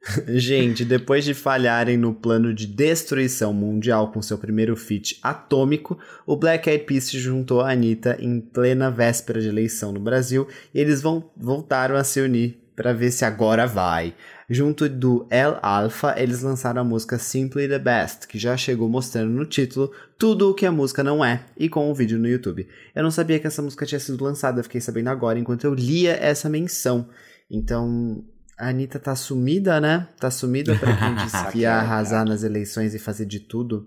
Gente, 0.28 0.84
depois 0.84 1.24
de 1.24 1.34
falharem 1.34 1.96
no 1.96 2.14
plano 2.14 2.54
de 2.54 2.68
destruição 2.68 3.54
mundial 3.54 4.12
com 4.12 4.22
seu 4.22 4.38
primeiro 4.38 4.76
feat 4.76 5.18
atômico, 5.24 5.98
o 6.26 6.36
Black 6.36 6.70
Eyed 6.70 6.84
Peas 6.84 7.06
se 7.06 7.20
juntou 7.20 7.62
à 7.62 7.72
Anitta 7.72 8.18
em 8.20 8.42
plena 8.42 8.92
véspera 8.92 9.40
de 9.40 9.48
eleição 9.48 9.94
no 9.94 10.02
Brasil 10.02 10.48
e 10.74 10.80
eles 10.80 11.02
vão, 11.02 11.32
voltaram 11.38 11.96
a 11.96 12.04
se 12.04 12.20
unir 12.20 12.60
para 12.76 12.92
ver 12.92 13.12
se 13.12 13.24
agora 13.24 13.66
vai. 13.66 14.14
Junto 14.50 14.90
do 14.90 15.26
El 15.30 15.58
Alpha, 15.62 16.16
eles 16.18 16.42
lançaram 16.42 16.82
a 16.82 16.84
música 16.84 17.18
Simply 17.18 17.68
the 17.68 17.80
Best, 17.80 18.28
que 18.28 18.38
já 18.38 18.58
chegou 18.58 18.90
mostrando 18.90 19.32
no 19.32 19.46
título 19.46 19.92
tudo 20.18 20.50
o 20.50 20.54
que 20.54 20.66
a 20.66 20.72
música 20.72 21.04
não 21.04 21.24
é, 21.24 21.46
e 21.58 21.70
com 21.70 21.90
um 21.90 21.94
vídeo 21.94 22.20
no 22.20 22.28
YouTube. 22.28 22.68
Eu 22.94 23.04
não 23.04 23.12
sabia 23.12 23.40
que 23.40 23.48
essa 23.48 23.62
música 23.62 23.86
tinha 23.86 24.00
sido 24.00 24.24
lançada, 24.24 24.64
fiquei 24.64 24.82
sabendo 24.82 25.10
agora 25.10 25.40
enquanto 25.40 25.64
eu 25.64 25.74
lia 25.74 26.14
essa 26.14 26.50
menção. 26.50 27.08
Então, 27.50 28.26
a 28.58 28.70
Anitta 28.70 29.00
tá 29.00 29.16
sumida, 29.16 29.80
né? 29.82 30.08
Tá 30.20 30.30
sumida 30.32 30.76
pra 30.76 30.96
quem 30.96 31.16
disse 31.26 31.52
que 31.52 31.60
ia 31.60 31.74
arrasar 31.76 32.26
nas 32.26 32.44
eleições 32.44 32.94
e 32.94 33.00
fazer 33.00 33.26
de 33.26 33.40
tudo. 33.40 33.86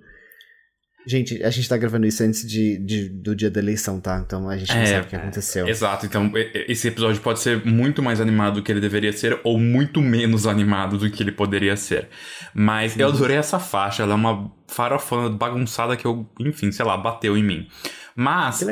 Gente, 1.08 1.40
a 1.44 1.50
gente 1.50 1.68
tá 1.68 1.76
gravando 1.76 2.04
isso 2.04 2.20
antes 2.24 2.44
de, 2.44 2.78
de- 2.84 3.08
do 3.08 3.36
dia 3.36 3.48
da 3.48 3.60
eleição, 3.60 4.00
tá? 4.00 4.20
Então 4.26 4.48
a 4.48 4.56
gente 4.56 4.74
não 4.74 4.80
É, 4.82 4.86
sabe 4.86 5.06
o 5.06 5.08
que 5.08 5.14
aconteceu. 5.14 5.68
Exato, 5.68 6.04
então 6.04 6.32
esse 6.66 6.88
episódio 6.88 7.22
pode 7.22 7.38
ser 7.38 7.64
muito 7.64 8.02
mais 8.02 8.20
animado 8.20 8.54
do 8.54 8.62
que 8.64 8.72
ele 8.72 8.80
deveria 8.80 9.12
ser, 9.12 9.38
ou 9.44 9.56
muito 9.56 10.02
menos 10.02 10.48
animado 10.48 10.98
do 10.98 11.08
que 11.08 11.22
ele 11.22 11.30
poderia 11.30 11.76
ser. 11.76 12.08
Mas 12.52 12.98
eu 12.98 13.06
adorei 13.06 13.36
essa 13.36 13.60
faixa, 13.60 14.02
ela 14.02 14.14
é 14.14 14.16
uma 14.16 14.52
farofona 14.66 15.30
bagunçada 15.30 15.96
que 15.96 16.04
eu, 16.04 16.28
enfim, 16.40 16.72
sei 16.72 16.84
lá, 16.84 16.96
bateu 16.96 17.36
em 17.36 17.44
mim. 17.44 17.68
Mas 18.16 18.64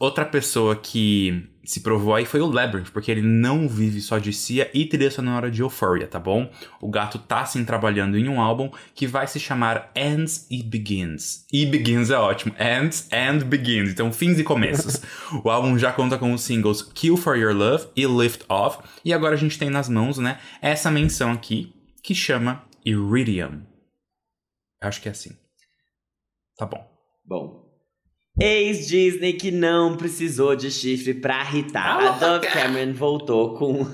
outra 0.00 0.24
pessoa 0.24 0.76
que 0.76 1.46
se 1.66 1.80
provou 1.80 2.14
aí 2.14 2.24
foi 2.24 2.40
o 2.40 2.46
Labyrinth, 2.46 2.90
porque 2.90 3.10
ele 3.10 3.22
não 3.22 3.68
vive 3.68 4.00
só 4.00 4.18
de 4.18 4.32
Cia 4.32 4.70
e 4.72 4.86
trilha 4.86 5.10
sonora 5.10 5.50
de 5.50 5.62
Euphoria, 5.62 6.06
tá 6.06 6.18
bom? 6.18 6.50
O 6.80 6.88
gato 6.88 7.18
tá 7.18 7.44
sim 7.44 7.64
trabalhando 7.64 8.16
em 8.16 8.28
um 8.28 8.40
álbum 8.40 8.70
que 8.94 9.06
vai 9.06 9.26
se 9.26 9.40
chamar 9.40 9.90
Ends 9.94 10.46
e 10.50 10.62
Begins. 10.62 11.44
E 11.52 11.66
Begins 11.66 12.10
é 12.10 12.18
ótimo. 12.18 12.54
Ends 12.58 13.08
and 13.12 13.46
Begins. 13.46 13.90
Então, 13.90 14.12
fins 14.12 14.38
e 14.38 14.44
começos. 14.44 15.00
o 15.44 15.50
álbum 15.50 15.78
já 15.78 15.92
conta 15.92 16.18
com 16.18 16.32
os 16.32 16.42
singles 16.42 16.82
Kill 16.82 17.16
for 17.16 17.36
Your 17.36 17.54
Love 17.54 17.88
e 17.96 18.06
Lift 18.06 18.44
Off. 18.48 18.78
E 19.04 19.12
agora 19.12 19.34
a 19.34 19.38
gente 19.38 19.58
tem 19.58 19.70
nas 19.70 19.88
mãos, 19.88 20.18
né, 20.18 20.38
essa 20.60 20.90
menção 20.90 21.32
aqui 21.32 21.72
que 22.02 22.14
chama 22.14 22.62
Iridium. 22.84 23.62
Acho 24.80 25.00
que 25.00 25.08
é 25.08 25.12
assim. 25.12 25.36
Tá 26.56 26.64
bom. 26.64 26.86
Bom. 27.24 27.65
Ex-Disney 28.38 29.32
que 29.32 29.50
não 29.50 29.96
precisou 29.96 30.54
de 30.54 30.70
chifre 30.70 31.14
pra 31.14 31.42
irritar. 31.42 31.98
A 31.98 32.10
Dove 32.10 32.46
Cameron 32.48 32.92
voltou 32.92 33.54
com, 33.54 33.86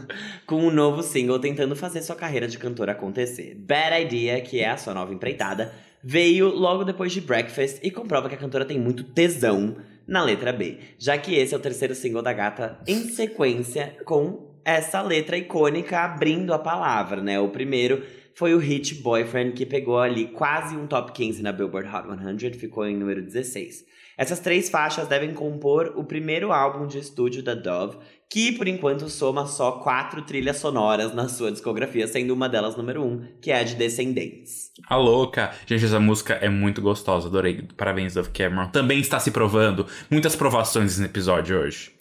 com 0.45 0.67
um 0.67 0.71
novo 0.71 1.01
single 1.01 1.39
tentando 1.39 1.77
fazer 1.77 2.03
sua 2.03 2.17
carreira 2.17 2.49
de 2.49 2.59
cantora 2.59 2.91
acontecer. 2.91 3.55
Bad 3.55 4.03
Idea, 4.03 4.41
que 4.41 4.59
é 4.59 4.69
a 4.69 4.77
sua 4.77 4.95
nova 4.95 5.15
empreitada, 5.15 5.73
veio 6.03 6.49
logo 6.49 6.83
depois 6.83 7.13
de 7.13 7.21
Breakfast 7.21 7.79
e 7.85 7.91
comprova 7.91 8.29
que 8.29 8.35
a 8.35 8.39
cantora 8.39 8.65
tem 8.65 8.81
muito 8.81 9.05
tesão 9.05 9.77
na 10.09 10.25
letra 10.25 10.53
B, 10.53 10.79
já 10.99 11.17
que 11.17 11.37
esse 11.37 11.55
é 11.55 11.57
o 11.57 11.61
terceiro 11.61 11.95
single 11.95 12.21
da 12.21 12.33
gata 12.33 12.81
em 12.89 13.05
sequência 13.11 13.97
com 14.05 14.51
essa 14.65 15.01
letra 15.01 15.37
icônica 15.37 15.97
abrindo 15.97 16.53
a 16.53 16.59
palavra, 16.59 17.23
né? 17.23 17.39
O 17.39 17.51
primeiro 17.51 18.03
foi 18.35 18.55
o 18.55 18.59
hit 18.59 18.97
Boyfriend, 18.97 19.53
que 19.53 19.65
pegou 19.65 20.01
ali 20.01 20.27
quase 20.27 20.77
um 20.77 20.89
top 20.89 21.13
15 21.13 21.43
na 21.43 21.53
Billboard 21.53 21.89
Hot 21.89 22.41
100, 22.41 22.55
ficou 22.55 22.85
em 22.85 22.97
número 22.97 23.23
16. 23.23 23.93
Essas 24.23 24.39
três 24.39 24.71
faixas 24.71 25.09
devem 25.09 25.35
compor 25.35 25.95
o 25.97 26.05
primeiro 26.05 26.53
álbum 26.53 26.87
de 26.87 26.97
estúdio 26.97 27.43
da 27.43 27.57
Dove, 27.57 27.99
que 28.31 28.53
por 28.53 28.69
enquanto 28.69 29.11
soma 29.11 29.47
só 29.47 29.73
quatro 29.73 30.23
trilhas 30.23 30.59
sonoras 30.59 31.13
na 31.13 31.29
sua 31.29 31.51
discografia, 31.51 32.07
sendo 32.07 32.33
uma 32.33 32.49
delas 32.49 32.77
número 32.77 33.03
um, 33.03 33.27
que 33.41 33.51
é 33.51 33.59
a 33.59 33.65
de 33.65 33.75
Descendentes. 33.75 34.71
A 34.89 34.95
louca. 34.95 35.51
Gente, 35.67 35.85
essa 35.85 35.99
música 35.99 36.35
é 36.35 36.49
muito 36.49 36.81
gostosa. 36.81 37.27
Adorei. 37.27 37.67
Parabéns, 37.77 38.15
Dove 38.15 38.31
Cameron. 38.31 38.69
Também 38.69 39.01
está 39.01 39.19
se 39.19 39.33
provando. 39.33 39.89
Muitas 40.09 40.37
provações 40.37 40.99
nesse 40.99 41.11
episódio 41.11 41.59
hoje. 41.59 41.92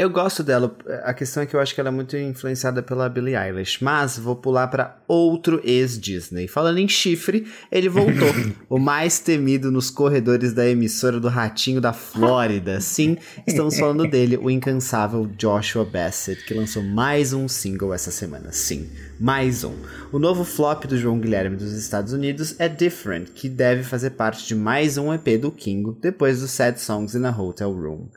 Eu 0.00 0.08
gosto 0.08 0.42
dela, 0.42 0.74
a 1.04 1.12
questão 1.12 1.42
é 1.42 1.46
que 1.46 1.54
eu 1.54 1.60
acho 1.60 1.74
que 1.74 1.80
ela 1.80 1.90
é 1.90 1.92
muito 1.92 2.16
influenciada 2.16 2.82
pela 2.82 3.06
Billie 3.06 3.36
Eilish, 3.36 3.84
mas 3.84 4.18
vou 4.18 4.34
pular 4.34 4.66
pra 4.68 4.96
outro 5.06 5.60
ex-Disney. 5.62 6.48
Falando 6.48 6.78
em 6.78 6.88
chifre, 6.88 7.46
ele 7.70 7.90
voltou, 7.90 8.32
o 8.66 8.78
mais 8.78 9.18
temido 9.18 9.70
nos 9.70 9.90
corredores 9.90 10.54
da 10.54 10.66
emissora 10.66 11.20
do 11.20 11.28
Ratinho 11.28 11.82
da 11.82 11.92
Flórida. 11.92 12.80
Sim, 12.80 13.18
estamos 13.46 13.78
falando 13.78 14.06
dele, 14.08 14.38
o 14.38 14.48
incansável 14.48 15.26
Joshua 15.36 15.84
Bassett, 15.84 16.46
que 16.46 16.54
lançou 16.54 16.82
mais 16.82 17.34
um 17.34 17.46
single 17.46 17.92
essa 17.92 18.10
semana. 18.10 18.52
Sim, 18.52 18.88
mais 19.20 19.64
um. 19.64 19.74
O 20.10 20.18
novo 20.18 20.44
flop 20.44 20.86
do 20.86 20.96
João 20.96 21.20
Guilherme 21.20 21.58
dos 21.58 21.74
Estados 21.74 22.14
Unidos 22.14 22.58
é 22.58 22.70
Different, 22.70 23.32
que 23.34 23.50
deve 23.50 23.82
fazer 23.82 24.12
parte 24.12 24.46
de 24.46 24.54
mais 24.54 24.96
um 24.96 25.12
EP 25.12 25.38
do 25.38 25.52
Kingo, 25.52 25.94
depois 26.00 26.40
do 26.40 26.48
Sad 26.48 26.80
Songs 26.80 27.14
in 27.14 27.26
a 27.26 27.30
Hotel 27.30 27.70
Room. 27.70 28.08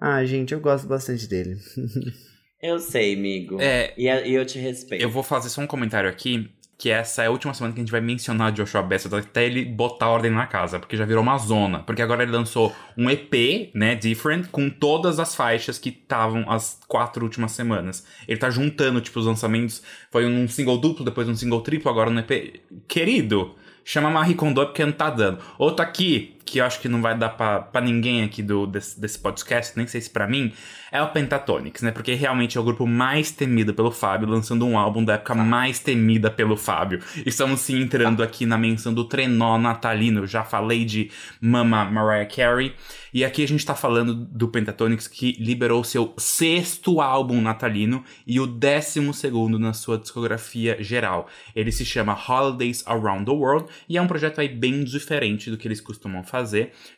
Ah, 0.00 0.24
gente, 0.24 0.52
eu 0.52 0.60
gosto 0.60 0.86
bastante 0.86 1.26
dele. 1.26 1.56
Eu 2.62 2.78
sei, 2.78 3.14
amigo. 3.14 3.58
É. 3.60 3.92
E, 3.98 4.08
a- 4.08 4.26
e 4.26 4.32
eu 4.34 4.44
te 4.44 4.58
respeito. 4.58 5.02
Eu 5.02 5.10
vou 5.10 5.22
fazer 5.22 5.50
só 5.50 5.60
um 5.60 5.66
comentário 5.66 6.08
aqui. 6.08 6.50
Que 6.78 6.90
essa 6.90 7.22
é 7.22 7.26
a 7.26 7.30
última 7.30 7.54
semana 7.54 7.72
que 7.72 7.80
a 7.80 7.82
gente 7.82 7.92
vai 7.92 8.00
mencionar 8.02 8.50
Joshua 8.52 8.82
Bassett 8.82 9.14
até 9.14 9.46
ele 9.46 9.64
botar 9.64 10.08
ordem 10.08 10.30
na 10.30 10.46
casa, 10.46 10.78
porque 10.78 10.96
já 10.96 11.04
virou 11.06 11.22
uma 11.22 11.38
zona. 11.38 11.82
Porque 11.82 12.02
agora 12.02 12.22
ele 12.22 12.32
lançou 12.32 12.74
um 12.98 13.08
EP, 13.08 13.70
né, 13.74 13.94
Different, 13.94 14.48
com 14.50 14.68
todas 14.68 15.18
as 15.18 15.34
faixas 15.34 15.78
que 15.78 15.88
estavam 15.90 16.50
as 16.50 16.78
quatro 16.88 17.24
últimas 17.24 17.52
semanas. 17.52 18.04
Ele 18.28 18.38
tá 18.38 18.50
juntando, 18.50 19.00
tipo, 19.00 19.18
os 19.20 19.26
lançamentos. 19.26 19.82
Foi 20.10 20.26
um 20.26 20.46
single 20.48 20.78
duplo, 20.78 21.04
depois 21.04 21.26
um 21.28 21.34
single 21.36 21.60
triplo, 21.62 21.90
agora 21.90 22.10
um 22.10 22.18
EP. 22.18 22.60
Querido, 22.88 23.54
chama 23.84 24.10
Marie 24.10 24.34
Kondo 24.34 24.64
porque 24.66 24.84
não 24.84 24.92
tá 24.92 25.08
dando. 25.08 25.38
Outro 25.58 25.82
aqui, 25.82 26.35
que 26.46 26.60
eu 26.60 26.64
acho 26.64 26.80
que 26.80 26.88
não 26.88 27.02
vai 27.02 27.18
dar 27.18 27.30
pra, 27.30 27.60
pra 27.60 27.80
ninguém 27.80 28.22
aqui 28.22 28.40
do, 28.40 28.66
desse, 28.66 28.98
desse 28.98 29.18
podcast, 29.18 29.76
nem 29.76 29.86
sei 29.86 30.00
se 30.00 30.08
pra 30.08 30.28
mim, 30.28 30.52
é 30.92 31.02
o 31.02 31.08
Pentatonix, 31.08 31.82
né? 31.82 31.90
Porque 31.90 32.14
realmente 32.14 32.56
é 32.56 32.60
o 32.60 32.64
grupo 32.64 32.86
mais 32.86 33.32
temido 33.32 33.74
pelo 33.74 33.90
Fábio, 33.90 34.28
lançando 34.28 34.64
um 34.64 34.78
álbum 34.78 35.04
da 35.04 35.14
época 35.14 35.34
mais 35.34 35.80
temida 35.80 36.30
pelo 36.30 36.56
Fábio. 36.56 37.00
Estamos 37.26 37.60
sim 37.60 37.82
entrando 37.82 38.22
aqui 38.22 38.46
na 38.46 38.56
menção 38.56 38.94
do 38.94 39.04
trenó 39.04 39.58
natalino. 39.58 40.20
Eu 40.20 40.26
já 40.26 40.44
falei 40.44 40.84
de 40.84 41.10
Mama 41.40 41.84
Mariah 41.84 42.26
Carey. 42.26 42.74
E 43.12 43.24
aqui 43.24 43.42
a 43.42 43.48
gente 43.48 43.64
tá 43.64 43.74
falando 43.74 44.14
do 44.14 44.46
Pentatonix 44.46 45.08
que 45.08 45.32
liberou 45.40 45.82
seu 45.82 46.12
sexto 46.18 47.00
álbum 47.00 47.40
natalino 47.40 48.04
e 48.26 48.38
o 48.38 48.46
décimo 48.46 49.14
segundo 49.14 49.58
na 49.58 49.72
sua 49.72 49.96
discografia 49.96 50.76
geral. 50.82 51.26
Ele 51.54 51.72
se 51.72 51.82
chama 51.82 52.12
Holidays 52.12 52.86
Around 52.86 53.24
the 53.24 53.30
World 53.30 53.70
e 53.88 53.96
é 53.96 54.02
um 54.02 54.06
projeto 54.06 54.40
aí 54.40 54.48
bem 54.48 54.84
diferente 54.84 55.50
do 55.50 55.56
que 55.56 55.66
eles 55.66 55.80
costumam 55.80 56.22
fazer, 56.22 56.35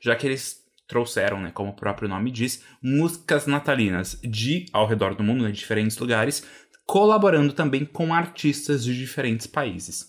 já 0.01 0.17
que 0.17 0.27
eles 0.27 0.57
trouxeram, 0.89 1.41
né, 1.41 1.51
como 1.53 1.71
o 1.71 1.77
próprio 1.77 2.09
nome 2.09 2.31
diz, 2.31 2.65
músicas 2.83 3.47
natalinas 3.47 4.19
de 4.23 4.67
ao 4.73 4.87
redor 4.87 5.15
do 5.15 5.23
mundo, 5.23 5.45
né, 5.45 5.51
de 5.51 5.59
diferentes 5.59 5.99
lugares, 5.99 6.45
colaborando 6.87 7.53
também 7.53 7.85
com 7.85 8.15
artistas 8.15 8.83
de 8.83 8.97
diferentes 8.99 9.47
países. 9.47 10.07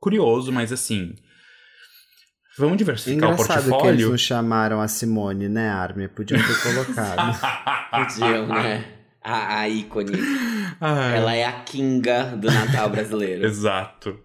Curioso, 0.00 0.50
mas 0.50 0.72
assim, 0.72 1.14
vamos 2.58 2.78
diversificar 2.78 3.30
o 3.30 3.32
Engraçado 3.34 3.58
que 3.58 3.60
eles 3.60 3.68
portfólio. 3.70 4.08
não 4.10 4.18
chamaram 4.18 4.80
a 4.80 4.88
Simone, 4.88 5.48
né, 5.48 5.68
Armin? 5.68 6.08
Podiam 6.08 6.40
ter 6.42 6.62
colocado. 6.62 7.38
Podiam, 7.90 8.46
né? 8.46 8.84
A, 9.22 9.60
a 9.60 9.68
ícone. 9.68 10.12
Ai, 10.80 11.16
Ela 11.16 11.34
é 11.34 11.44
a 11.44 11.52
Kinga 11.62 12.36
do 12.36 12.50
Natal 12.50 12.90
brasileiro. 12.90 13.44
Exato. 13.46 14.18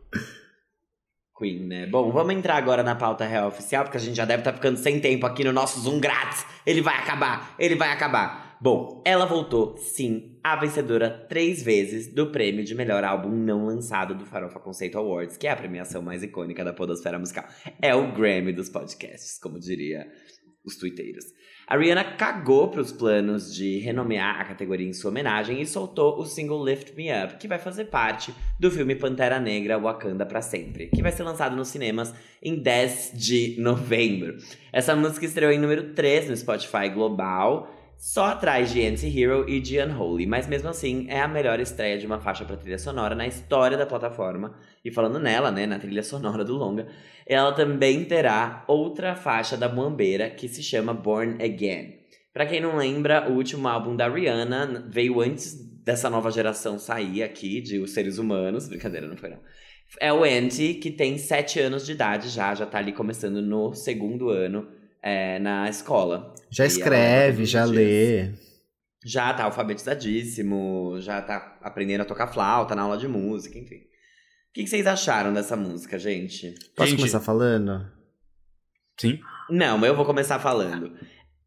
Queen, 1.40 1.66
né? 1.66 1.88
Bom, 1.88 2.12
vamos 2.12 2.36
entrar 2.36 2.58
agora 2.58 2.84
na 2.84 2.96
pauta 2.96 3.26
real 3.26 3.48
oficial, 3.48 3.86
porque 3.86 3.98
a 3.98 4.02
gente 4.02 4.18
já 4.18 4.26
deve 4.26 4.42
estar 4.42 4.52
ficando 4.52 4.78
sem 4.78 5.00
tempo 5.00 5.26
aqui 5.26 5.44
no 5.46 5.54
nosso 5.54 5.80
Zoom 5.80 6.00
grátis. 6.00 6.46
Ele 6.66 6.82
vai 6.82 6.98
acabar, 6.98 7.56
ele 7.58 7.76
vai 7.76 7.92
acabar. 7.92 8.58
Bom, 8.62 9.02
ela 9.06 9.26
voltou, 9.26 9.78
sim, 9.78 10.38
a 10.44 10.58
vencedora 10.58 11.10
três 11.30 11.64
vezes 11.64 12.14
do 12.14 12.28
prêmio 12.28 12.62
de 12.66 12.76
melhor 12.76 13.06
álbum 13.06 13.30
não 13.30 13.66
lançado 13.66 14.14
do 14.14 14.26
Farofa 14.26 14.60
Conceito 14.60 14.98
Awards, 14.98 15.38
que 15.38 15.48
é 15.48 15.52
a 15.52 15.56
premiação 15.56 16.02
mais 16.02 16.24
icônica 16.24 16.62
da 16.66 16.74
podosfera 16.74 17.18
musical. 17.18 17.48
É 17.82 17.96
o 17.96 18.12
Grammy 18.12 18.52
dos 18.52 18.68
podcasts, 18.68 19.40
como 19.40 19.58
diria 19.58 20.06
os 20.66 20.76
twitteiros. 20.76 21.24
A 21.70 21.78
Rihanna 21.78 22.04
cagou 22.04 22.70
para 22.70 22.82
os 22.82 22.92
planos 22.92 23.54
de 23.54 23.78
renomear 23.78 24.42
a 24.42 24.46
categoria 24.46 24.88
em 24.88 24.92
sua 24.92 25.12
homenagem 25.12 25.62
e 25.62 25.68
soltou 25.68 26.18
o 26.18 26.26
single 26.26 26.66
Lift 26.66 26.96
Me 26.96 27.10
Up, 27.12 27.36
que 27.38 27.48
vai 27.48 27.60
fazer 27.60 27.86
parte 27.86 28.34
do 28.60 28.72
filme 28.72 28.96
Pantera 28.96 29.40
Negra 29.40 29.78
Wakanda 29.78 30.26
para 30.26 30.42
sempre, 30.42 30.88
que 30.88 31.04
vai 31.04 31.12
ser 31.12 31.22
lançado 31.22 31.56
nos 31.56 31.68
cinemas 31.68 32.12
em 32.42 32.56
10 32.56 33.12
de 33.14 33.56
novembro. 33.60 34.38
Essa 34.74 34.96
música 34.96 35.28
estreou 35.28 35.52
em 35.52 35.60
número 35.60 35.94
3 35.94 36.30
no 36.30 36.38
Spotify 36.38 36.90
Global, 36.92 37.72
só 38.00 38.28
atrás 38.28 38.72
de 38.72 38.82
Anti-Hero 38.88 39.44
e 39.50 39.60
de 39.60 39.78
Unholy, 39.78 40.26
mas 40.26 40.48
mesmo 40.48 40.70
assim 40.70 41.06
é 41.10 41.20
a 41.20 41.28
melhor 41.28 41.60
estreia 41.60 41.98
de 41.98 42.06
uma 42.06 42.18
faixa 42.18 42.46
para 42.46 42.56
trilha 42.56 42.80
sonora 42.80 43.14
na 43.14 43.28
história 43.28 43.78
da 43.78 43.86
plataforma. 43.86 44.56
E 44.86 44.90
falando 44.90 45.20
nela, 45.20 45.52
né, 45.52 45.68
na 45.68 45.78
trilha 45.78 46.02
sonora 46.02 46.46
do 46.46 46.56
longa, 46.56 46.88
ela 47.28 47.52
também 47.52 48.06
terá 48.06 48.64
outra 48.70 49.16
faixa 49.16 49.58
da 49.58 49.68
Muambeira 49.68 50.30
que 50.30 50.48
se 50.48 50.64
chama 50.64 50.94
Born 50.94 51.44
Again. 51.44 52.00
Para 52.32 52.46
quem 52.46 52.62
não 52.62 52.78
lembra, 52.78 53.30
o 53.30 53.34
último 53.34 53.68
álbum 53.68 53.98
da 53.98 54.08
Rihanna 54.08 54.86
veio 54.88 55.20
antes 55.20 55.56
dessa 55.84 56.10
nova 56.10 56.32
geração 56.32 56.80
sair 56.80 57.22
aqui, 57.22 57.60
de 57.60 57.80
Os 57.80 57.92
Seres 57.92 58.18
Humanos. 58.18 58.70
Brincadeira, 58.70 59.08
não 59.08 59.18
foi 59.18 59.32
não. 59.32 59.40
É 60.00 60.14
o 60.14 60.24
Anti, 60.24 60.76
que 60.76 60.90
tem 60.90 61.18
7 61.18 61.60
anos 61.60 61.86
de 61.86 61.92
idade 61.92 62.30
já, 62.30 62.56
já 62.56 62.66
tá 62.66 62.78
ali 62.78 62.94
começando 62.94 63.42
no 63.42 63.74
segundo 63.74 64.30
ano 64.30 64.79
é, 65.02 65.40
na 65.40 65.70
escola. 65.70 66.34
Já 66.52 66.66
escreve, 66.66 67.46
já 67.46 67.64
lê. 67.66 68.32
Já 69.06 69.34
tá 69.34 69.46
alfabetizadíssimo, 69.46 70.98
já 71.00 71.22
tá 71.22 71.58
aprendendo 71.62 72.02
a 72.02 72.06
tocar 72.06 72.28
flauta 72.28 72.76
na 72.76 72.82
aula 72.82 72.98
de 72.98 73.08
música, 73.08 73.58
enfim. 73.58 73.76
O 73.78 74.54
que, 74.54 74.64
que 74.64 74.70
vocês 74.70 74.86
acharam 74.88 75.32
dessa 75.34 75.56
música, 75.56 75.98
gente? 75.98 76.54
Posso 76.76 76.90
Gente- 76.90 77.00
começar 77.00 77.20
falando? 77.22 77.90
Sim. 79.00 79.20
Não, 79.50 79.84
eu 79.86 79.96
vou 79.96 80.06
começar 80.06 80.40
falando. 80.40 80.92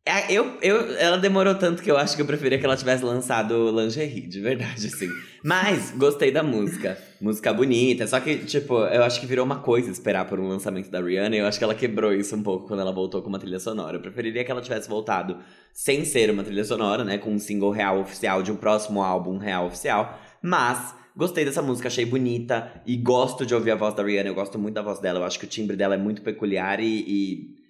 É, 0.05 0.33
Eu, 0.35 0.59
eu, 0.61 0.97
ela 0.97 1.17
demorou 1.17 1.55
tanto 1.55 1.81
que 1.81 1.88
eu 1.88 1.97
acho 1.97 2.17
que 2.17 2.23
eu 2.23 2.27
preferia 2.27 2.59
que 2.59 2.65
ela 2.65 2.77
tivesse 2.77 3.05
lançado 3.05 3.71
lingerie, 3.71 4.27
de 4.27 4.41
verdade, 4.41 4.88
assim. 4.88 5.09
Mas 5.45 5.93
gostei 5.97 6.33
da 6.33 6.43
música. 6.43 6.99
Música 7.21 7.53
bonita. 7.53 8.05
Só 8.09 8.19
que, 8.19 8.38
tipo, 8.38 8.75
eu 8.87 9.05
acho 9.05 9.21
que 9.21 9.27
virou 9.27 9.45
uma 9.45 9.61
coisa 9.61 9.91
esperar 9.93 10.25
por 10.25 10.41
um 10.41 10.49
lançamento 10.49 10.91
da 10.91 11.01
Rihanna. 11.01 11.37
E 11.37 11.38
eu 11.38 11.47
acho 11.47 11.57
que 11.57 11.62
ela 11.62 11.75
quebrou 11.75 12.12
isso 12.12 12.35
um 12.35 12.43
pouco 12.43 12.67
quando 12.67 12.81
ela 12.81 12.93
voltou 12.93 13.23
com 13.23 13.29
uma 13.29 13.38
trilha 13.38 13.61
sonora. 13.61 13.97
Eu 13.97 14.01
preferiria 14.01 14.45
que 14.45 14.51
ela 14.51 14.61
tivesse 14.61 14.88
voltado 14.88 15.38
sem 15.73 16.05
ser 16.05 16.31
uma 16.31 16.43
trilha 16.43 16.65
sonora, 16.65 17.05
né? 17.05 17.17
Com 17.17 17.31
um 17.33 17.38
single 17.38 17.71
real 17.71 18.01
oficial 18.01 18.43
de 18.43 18.51
um 18.51 18.57
próximo 18.57 19.03
álbum 19.03 19.38
real 19.38 19.67
oficial. 19.67 20.19
Mas. 20.43 21.01
Gostei 21.15 21.45
dessa 21.45 21.61
música, 21.61 21.88
achei 21.88 22.07
bonita 22.07 22.73
e 22.87 22.97
gosto 22.97 23.45
de 23.45 23.55
ouvir 23.55 23.73
a 23.73 23.75
voz 23.75 23.95
da 23.95 24.03
Rihanna. 24.03 24.31
Eu 24.31 24.35
gosto 24.35 24.59
muito 24.59 24.75
da 24.75 24.81
voz 24.81 24.99
dela. 24.99 25.19
Eu 25.19 25.25
acho 25.25 25.38
que 25.38 25.45
o 25.45 25.49
timbre 25.49 25.77
dela 25.77 25.95
é 25.95 25.99
muito 25.99 26.23
peculiar 26.23 26.81
e, 26.81 26.87
e 27.07 27.62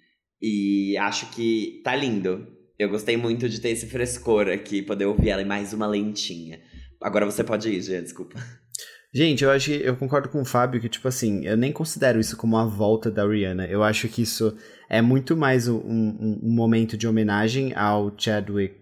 e 0.43 0.97
acho 0.97 1.31
que 1.31 1.81
tá 1.83 1.95
lindo. 1.95 2.45
Eu 2.77 2.89
gostei 2.89 3.15
muito 3.15 3.47
de 3.47 3.61
ter 3.61 3.69
esse 3.69 3.87
frescor 3.87 4.49
aqui, 4.49 4.81
poder 4.81 5.05
ouvir 5.05 5.29
ela 5.29 5.41
em 5.41 5.45
mais 5.45 5.71
uma 5.73 5.87
lentinha. 5.87 6.59
Agora 7.01 7.25
você 7.25 7.43
pode 7.43 7.69
ir, 7.69 7.81
Jean, 7.81 8.03
desculpa. 8.03 8.37
Gente, 9.15 9.43
eu 9.43 9.51
acho 9.51 9.67
que 9.69 9.75
eu 9.85 9.95
concordo 9.95 10.27
com 10.27 10.41
o 10.41 10.45
Fábio 10.45 10.81
que, 10.81 10.89
tipo 10.89 11.07
assim, 11.07 11.45
eu 11.45 11.55
nem 11.55 11.71
considero 11.71 12.19
isso 12.19 12.35
como 12.35 12.57
a 12.57 12.65
volta 12.65 13.11
da 13.11 13.25
Rihanna. 13.27 13.67
Eu 13.67 13.83
acho 13.83 14.07
que 14.09 14.23
isso 14.23 14.57
é 14.89 15.01
muito 15.01 15.37
mais 15.37 15.67
um, 15.67 15.75
um- 15.77 16.39
um 16.43 16.53
momento 16.55 16.97
de 16.97 17.07
homenagem 17.07 17.73
ao 17.75 18.11
Chadwick 18.17 18.75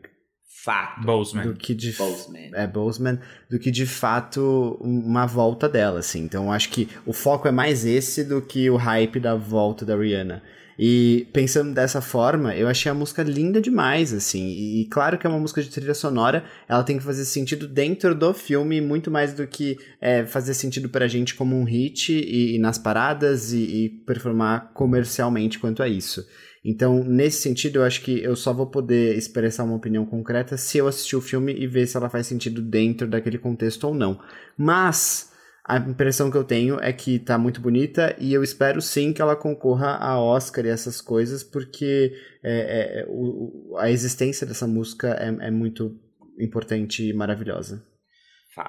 Fato. 0.64 1.06
Boseman. 1.06 1.44
do 1.48 1.54
que 1.56 1.74
de 1.76 1.92
Boseman. 1.92 2.52
é 2.54 2.66
Boseman 2.68 3.20
do 3.50 3.60
que 3.60 3.70
de 3.72 3.86
fato 3.86 4.78
uma 4.80 5.26
volta 5.26 5.68
dela, 5.68 6.00
assim. 6.00 6.22
Então 6.24 6.46
eu 6.46 6.52
acho 6.52 6.70
que 6.70 6.88
o 7.06 7.12
foco 7.12 7.48
é 7.48 7.52
mais 7.52 7.84
esse 7.86 8.24
do 8.24 8.42
que 8.42 8.70
o 8.70 8.78
hype 8.78 9.20
da 9.20 9.36
volta 9.36 9.84
da 9.86 9.98
Rihanna. 9.98 10.42
E 10.78 11.28
pensando 11.34 11.74
dessa 11.74 12.02
forma, 12.02 12.56
eu 12.56 12.68
achei 12.68 12.92
a 12.92 12.96
música 12.96 13.24
linda 13.24 13.62
demais, 13.62 14.14
assim. 14.14 14.48
E, 14.48 14.82
e 14.82 14.86
claro 14.86 15.18
que 15.18 15.28
é 15.28 15.30
uma 15.30 15.40
música 15.40 15.62
de 15.62 15.70
trilha 15.70 15.94
sonora, 15.94 16.44
ela 16.68 16.84
tem 16.84 16.98
que 16.98 17.04
fazer 17.04 17.26
sentido 17.26 17.68
dentro 17.68 18.16
do 18.16 18.34
filme, 18.34 18.82
muito 18.82 19.12
mais 19.12 19.34
do 19.34 19.46
que 19.48 19.78
é, 20.00 20.26
fazer 20.26 20.54
sentido 20.54 20.90
pra 20.90 21.08
gente 21.08 21.36
como 21.36 21.56
um 21.56 21.64
hit 21.64 22.12
e, 22.14 22.56
e 22.56 22.60
nas 22.60 22.78
paradas 22.78 23.54
e, 23.54 23.60
e 23.60 23.90
performar 23.90 24.72
comercialmente 24.74 25.60
quanto 25.60 25.84
a 25.84 25.88
isso. 25.88 26.26
Então, 26.64 27.04
nesse 27.04 27.42
sentido, 27.42 27.80
eu 27.80 27.84
acho 27.84 28.02
que 28.02 28.22
eu 28.22 28.36
só 28.36 28.54
vou 28.54 28.68
poder 28.68 29.18
expressar 29.18 29.64
uma 29.64 29.76
opinião 29.76 30.06
concreta 30.06 30.58
se 30.58 30.78
eu 30.78 30.88
assistir 30.88 31.16
o 31.16 31.22
filme 31.22 31.54
e 31.54 31.66
ver 31.66 31.88
se 31.88 31.98
ela 31.98 32.10
faz 32.10 32.28
sentido 32.28 32.62
dentro 32.62 33.08
daquele 33.08 33.40
contexto 33.40 33.86
ou 33.86 33.96
não. 33.96 34.20
Mas 34.56 35.31
a 35.66 35.78
impressão 35.78 36.30
que 36.32 36.38
eu 36.38 36.44
tenho 36.44 36.80
é 36.80 36.92
que 36.92 37.20
tá 37.20 37.38
muito 37.38 37.62
bonita 37.62 38.16
e 38.20 38.34
eu 38.34 38.44
espero 38.44 38.82
sim 38.82 39.14
que 39.14 39.22
ela 39.22 39.36
concorra 39.36 39.96
a 39.98 40.20
Oscar 40.20 40.66
e 40.66 40.70
essas 40.70 41.00
coisas, 41.02 41.44
porque 41.44 42.14
é, 42.44 43.02
é, 43.02 43.06
o- 43.08 43.74
o- 43.74 43.78
a 43.78 43.90
existência 43.92 44.46
dessa 44.48 44.66
música 44.68 45.10
é, 45.20 45.48
é 45.48 45.52
muito 45.52 45.96
importante 46.40 47.08
e 47.08 47.14
maravilhosa. 47.14 47.84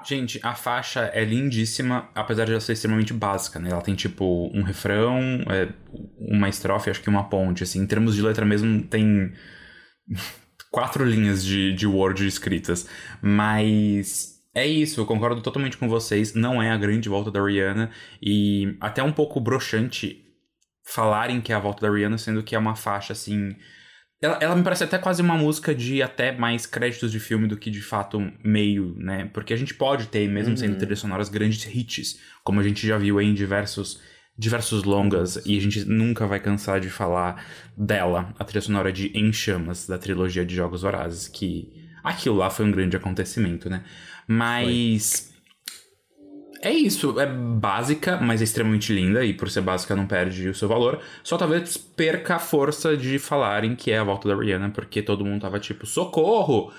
Gente, 0.05 0.39
a 0.43 0.55
faixa 0.55 1.11
é 1.13 1.25
lindíssima, 1.25 2.09
apesar 2.15 2.45
de 2.45 2.51
ela 2.51 2.61
ser 2.61 2.71
extremamente 2.71 3.11
básica, 3.11 3.59
né? 3.59 3.69
Ela 3.69 3.81
tem, 3.81 3.93
tipo, 3.95 4.49
um 4.57 4.63
refrão, 4.63 5.19
é, 5.49 5.67
uma 6.17 6.47
estrofe, 6.47 6.89
acho 6.89 7.01
que 7.01 7.09
uma 7.09 7.27
ponte, 7.27 7.63
assim. 7.63 7.81
Em 7.81 7.85
termos 7.85 8.15
de 8.15 8.21
letra 8.21 8.45
mesmo, 8.45 8.81
tem 8.83 9.33
quatro 10.71 11.03
linhas 11.03 11.43
de, 11.43 11.73
de 11.73 11.85
Word 11.85 12.25
escritas. 12.25 12.87
Mas 13.21 14.41
é 14.53 14.65
isso, 14.67 15.01
eu 15.01 15.05
concordo 15.05 15.41
totalmente 15.41 15.77
com 15.77 15.87
vocês. 15.89 16.33
Não 16.33 16.61
é 16.61 16.71
a 16.71 16.77
grande 16.77 17.09
volta 17.09 17.31
da 17.31 17.43
Rihanna. 17.43 17.89
E 18.21 18.77
até 18.79 19.01
um 19.01 19.11
pouco 19.11 19.39
broxante 19.39 20.21
falarem 20.85 21.41
que 21.41 21.51
é 21.51 21.55
a 21.55 21.59
volta 21.59 21.85
da 21.87 21.93
Rihanna, 21.93 22.17
sendo 22.17 22.43
que 22.43 22.55
é 22.55 22.59
uma 22.59 22.75
faixa, 22.75 23.13
assim... 23.13 23.55
Ela, 24.21 24.37
ela 24.39 24.55
me 24.55 24.63
parece 24.63 24.85
até 24.85 24.97
quase 24.97 25.21
uma 25.21 25.35
música 25.35 25.75
de 25.75 26.01
até 26.01 26.31
mais 26.31 26.65
créditos 26.65 27.11
de 27.11 27.19
filme 27.19 27.45
do 27.45 27.57
que 27.57 27.69
de 27.69 27.81
fato 27.81 28.19
meio, 28.43 28.95
né? 28.97 29.29
Porque 29.33 29.53
a 29.53 29.57
gente 29.57 29.73
pode 29.73 30.07
ter, 30.07 30.29
mesmo 30.29 30.55
sendo 30.55 30.73
Uhum. 30.73 30.77
trilhas 30.77 30.99
sonoras, 30.99 31.27
grandes 31.27 31.65
hits, 31.65 32.19
como 32.41 32.61
a 32.61 32.63
gente 32.63 32.87
já 32.87 32.97
viu 32.97 33.19
em 33.19 33.33
diversos, 33.33 33.99
diversos 34.37 34.83
longas, 34.85 35.41
e 35.45 35.57
a 35.57 35.61
gente 35.61 35.83
nunca 35.83 36.25
vai 36.25 36.39
cansar 36.39 36.79
de 36.79 36.89
falar 36.89 37.45
dela, 37.75 38.33
a 38.39 38.45
trilha 38.45 38.61
sonora 38.61 38.93
de 38.93 39.07
Em 39.13 39.33
Chamas, 39.33 39.85
da 39.87 39.97
trilogia 39.97 40.45
de 40.45 40.55
Jogos 40.55 40.83
Vorazes, 40.83 41.27
que 41.27 41.73
aquilo 42.01 42.37
lá 42.37 42.49
foi 42.49 42.65
um 42.65 42.71
grande 42.71 42.95
acontecimento, 42.95 43.69
né? 43.69 43.83
Mas. 44.27 45.31
É 46.61 46.71
isso, 46.71 47.19
é 47.19 47.25
básica, 47.25 48.15
mas 48.21 48.39
é 48.39 48.45
extremamente 48.45 48.93
linda, 48.93 49.25
e 49.25 49.33
por 49.33 49.49
ser 49.49 49.59
básica 49.59 49.97
não 49.97 50.07
perde 50.07 50.47
o 50.47 50.55
seu 50.55 50.69
valor. 50.69 51.01
Só 51.21 51.37
talvez 51.37 51.75
perca 51.75 52.35
a 52.35 52.39
força 52.39 52.95
de 52.95 53.19
falarem 53.19 53.75
que 53.75 53.91
é 53.91 53.97
a 53.97 54.03
volta 54.03 54.29
da 54.29 54.35
Rihanna, 54.35 54.69
porque 54.69 55.01
todo 55.01 55.25
mundo 55.25 55.41
tava 55.41 55.59
tipo, 55.59 55.85
socorro! 55.85 56.71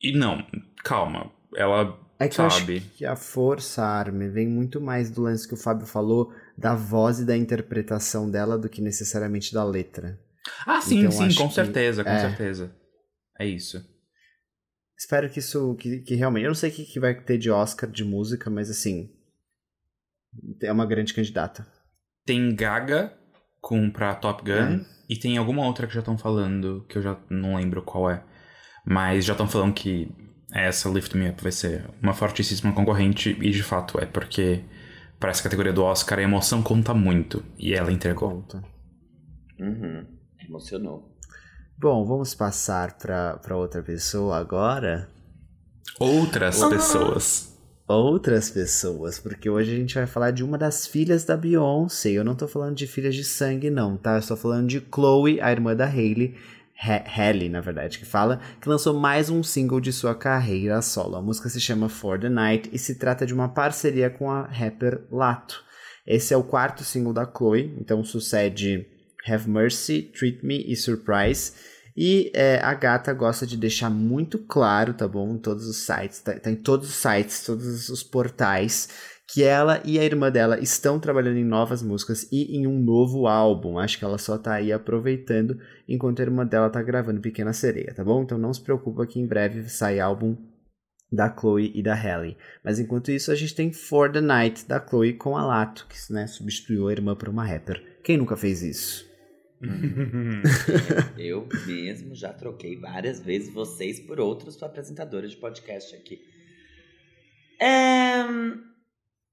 E 0.00 0.12
não, 0.16 0.42
calma, 0.82 1.30
ela 1.54 1.98
É 2.18 2.28
que 2.28 2.40
eu 2.40 2.46
acho 2.46 2.60
sabe. 2.60 2.80
que 2.96 3.04
a 3.04 3.14
força, 3.14 3.84
Arme, 3.84 4.26
vem 4.30 4.48
muito 4.48 4.80
mais 4.80 5.10
do 5.10 5.20
lance 5.20 5.46
que 5.46 5.52
o 5.52 5.58
Fábio 5.58 5.86
falou, 5.86 6.32
da 6.56 6.74
voz 6.74 7.20
e 7.20 7.26
da 7.26 7.36
interpretação 7.36 8.30
dela 8.30 8.56
do 8.56 8.70
que 8.70 8.80
necessariamente 8.80 9.52
da 9.52 9.64
letra. 9.64 10.18
Ah, 10.64 10.80
sim, 10.80 11.00
Então, 11.00 11.12
sim, 11.12 11.34
com 11.34 11.50
certeza, 11.50 12.02
com 12.02 12.08
é. 12.08 12.20
certeza. 12.20 12.74
É 13.38 13.44
isso. 13.44 13.84
Espero 14.98 15.30
que 15.30 15.38
isso, 15.38 15.74
que, 15.76 16.00
que 16.00 16.14
realmente, 16.16 16.44
eu 16.44 16.50
não 16.50 16.54
sei 16.54 16.70
o 16.70 16.72
que, 16.72 16.84
que 16.84 16.98
vai 16.98 17.14
ter 17.14 17.38
de 17.38 17.50
Oscar 17.50 17.88
de 17.88 18.04
música, 18.04 18.50
mas 18.50 18.68
assim, 18.68 19.10
é 20.62 20.72
uma 20.72 20.84
grande 20.86 21.14
candidata. 21.14 21.66
Tem 22.26 22.54
Gaga 22.54 23.16
com 23.60 23.90
pra 23.90 24.14
Top 24.14 24.42
Gun, 24.42 24.80
É. 24.80 24.86
e 25.08 25.16
tem 25.16 25.36
alguma 25.38 25.64
outra 25.64 25.86
que 25.86 25.94
já 25.94 26.00
estão 26.00 26.18
falando, 26.18 26.84
que 26.88 26.98
eu 26.98 27.02
já 27.02 27.18
não 27.30 27.56
lembro 27.56 27.82
qual 27.82 28.10
é. 28.10 28.24
Mas 28.84 29.24
já 29.24 29.34
estão 29.34 29.46
falando 29.48 29.72
que 29.74 30.10
essa 30.52 30.88
Lift 30.88 31.16
Me 31.16 31.28
Up 31.30 31.42
vai 31.42 31.52
ser 31.52 31.88
uma 32.02 32.14
fortíssima 32.14 32.72
concorrente, 32.72 33.30
e 33.40 33.50
de 33.50 33.62
fato 33.62 34.00
é, 34.00 34.06
porque 34.06 34.64
para 35.20 35.30
essa 35.30 35.42
categoria 35.42 35.72
do 35.72 35.84
Oscar 35.84 36.18
a 36.18 36.22
emoção 36.22 36.62
conta 36.62 36.92
muito, 36.92 37.44
e 37.56 37.72
ela 37.74 37.92
entregou. 37.92 38.30
Conta. 38.30 38.62
Uhum. 39.60 40.06
Emocionou. 40.48 41.16
Bom, 41.80 42.04
vamos 42.04 42.34
passar 42.34 42.98
pra 42.98 43.36
pra 43.38 43.56
outra 43.56 43.82
pessoa 43.82 44.36
agora. 44.38 45.08
Outras 45.98 46.62
pessoas. 46.64 47.56
Outras 47.86 48.50
pessoas, 48.50 49.18
porque 49.18 49.48
hoje 49.48 49.72
a 49.72 49.76
gente 49.76 49.94
vai 49.94 50.06
falar 50.06 50.30
de 50.30 50.44
uma 50.44 50.58
das 50.58 50.86
filhas 50.86 51.24
da 51.24 51.36
Beyoncé. 51.36 52.10
Eu 52.10 52.24
não 52.24 52.34
tô 52.34 52.46
falando 52.46 52.74
de 52.76 52.86
filhas 52.86 53.14
de 53.14 53.24
sangue, 53.24 53.70
não, 53.70 53.96
tá? 53.96 54.14
Eu 54.14 54.18
estou 54.18 54.36
falando 54.36 54.66
de 54.68 54.80
Chloe, 54.94 55.40
a 55.40 55.50
irmã 55.50 55.74
da 55.74 55.86
Hailey. 55.86 56.34
Ha- 56.80 57.04
Halle, 57.16 57.48
na 57.48 57.60
verdade, 57.60 57.98
que 57.98 58.04
fala, 58.04 58.40
que 58.60 58.68
lançou 58.68 58.92
mais 58.94 59.30
um 59.30 59.42
single 59.42 59.80
de 59.80 59.92
sua 59.92 60.14
carreira 60.14 60.80
solo. 60.82 61.16
A 61.16 61.22
música 61.22 61.48
se 61.48 61.60
chama 61.60 61.88
For 61.88 62.20
the 62.20 62.28
Night 62.28 62.68
e 62.72 62.78
se 62.78 62.96
trata 62.96 63.24
de 63.26 63.32
uma 63.34 63.48
parceria 63.48 64.10
com 64.10 64.30
a 64.30 64.42
rapper 64.42 65.02
Lato. 65.10 65.64
Esse 66.06 66.34
é 66.34 66.36
o 66.36 66.44
quarto 66.44 66.84
single 66.84 67.12
da 67.12 67.24
Chloe, 67.26 67.74
então 67.80 68.04
sucede 68.04 68.86
Have 69.26 69.48
Mercy, 69.48 70.02
Treat 70.02 70.44
Me 70.44 70.64
e 70.70 70.76
Surprise. 70.76 71.52
E 71.96 72.30
é, 72.32 72.60
a 72.62 72.74
gata 72.74 73.12
gosta 73.12 73.44
de 73.44 73.56
deixar 73.56 73.90
muito 73.90 74.38
claro, 74.38 74.94
tá 74.94 75.08
bom? 75.08 75.34
Em 75.34 75.38
todos 75.38 75.66
os 75.66 75.78
sites, 75.78 76.20
tá, 76.20 76.38
tá 76.38 76.48
em 76.48 76.54
todos 76.54 76.88
os 76.88 76.94
sites, 76.94 77.44
todos 77.44 77.88
os 77.88 78.04
portais, 78.04 78.88
que 79.26 79.42
ela 79.42 79.82
e 79.84 79.98
a 79.98 80.04
irmã 80.04 80.30
dela 80.30 80.60
estão 80.60 81.00
trabalhando 81.00 81.38
em 81.38 81.44
novas 81.44 81.82
músicas 81.82 82.28
e 82.30 82.56
em 82.56 82.68
um 82.68 82.78
novo 82.78 83.26
álbum. 83.26 83.78
Acho 83.78 83.98
que 83.98 84.04
ela 84.04 84.16
só 84.16 84.38
tá 84.38 84.54
aí 84.54 84.72
aproveitando 84.72 85.58
enquanto 85.88 86.20
a 86.20 86.22
irmã 86.22 86.46
dela 86.46 86.70
tá 86.70 86.80
gravando 86.80 87.20
Pequena 87.20 87.52
Sereia, 87.52 87.92
tá 87.92 88.04
bom? 88.04 88.22
Então 88.22 88.38
não 88.38 88.54
se 88.54 88.60
preocupa 88.60 89.04
que 89.04 89.18
em 89.18 89.26
breve 89.26 89.68
sai 89.68 89.98
álbum 89.98 90.36
da 91.10 91.34
Chloe 91.34 91.72
e 91.74 91.82
da 91.82 91.94
Halle. 91.94 92.36
Mas 92.62 92.78
enquanto 92.78 93.10
isso, 93.10 93.32
a 93.32 93.34
gente 93.34 93.56
tem 93.56 93.72
For 93.72 94.12
the 94.12 94.20
Night 94.20 94.68
da 94.68 94.78
Chloe 94.78 95.14
com 95.14 95.36
a 95.36 95.44
Lato, 95.44 95.86
que 95.88 96.12
né, 96.12 96.26
substituiu 96.26 96.86
a 96.88 96.92
irmã 96.92 97.16
por 97.16 97.28
uma 97.28 97.44
rapper. 97.44 97.98
Quem 98.04 98.16
nunca 98.16 98.36
fez 98.36 98.62
isso? 98.62 99.07
eu 101.18 101.48
mesmo 101.66 102.14
já 102.14 102.32
troquei 102.32 102.78
várias 102.78 103.20
vezes 103.20 103.52
vocês 103.52 103.98
por 104.00 104.20
outros 104.20 104.62
apresentadores 104.62 105.32
de 105.32 105.36
podcast 105.36 105.94
aqui. 105.94 106.20
É... 107.60 108.24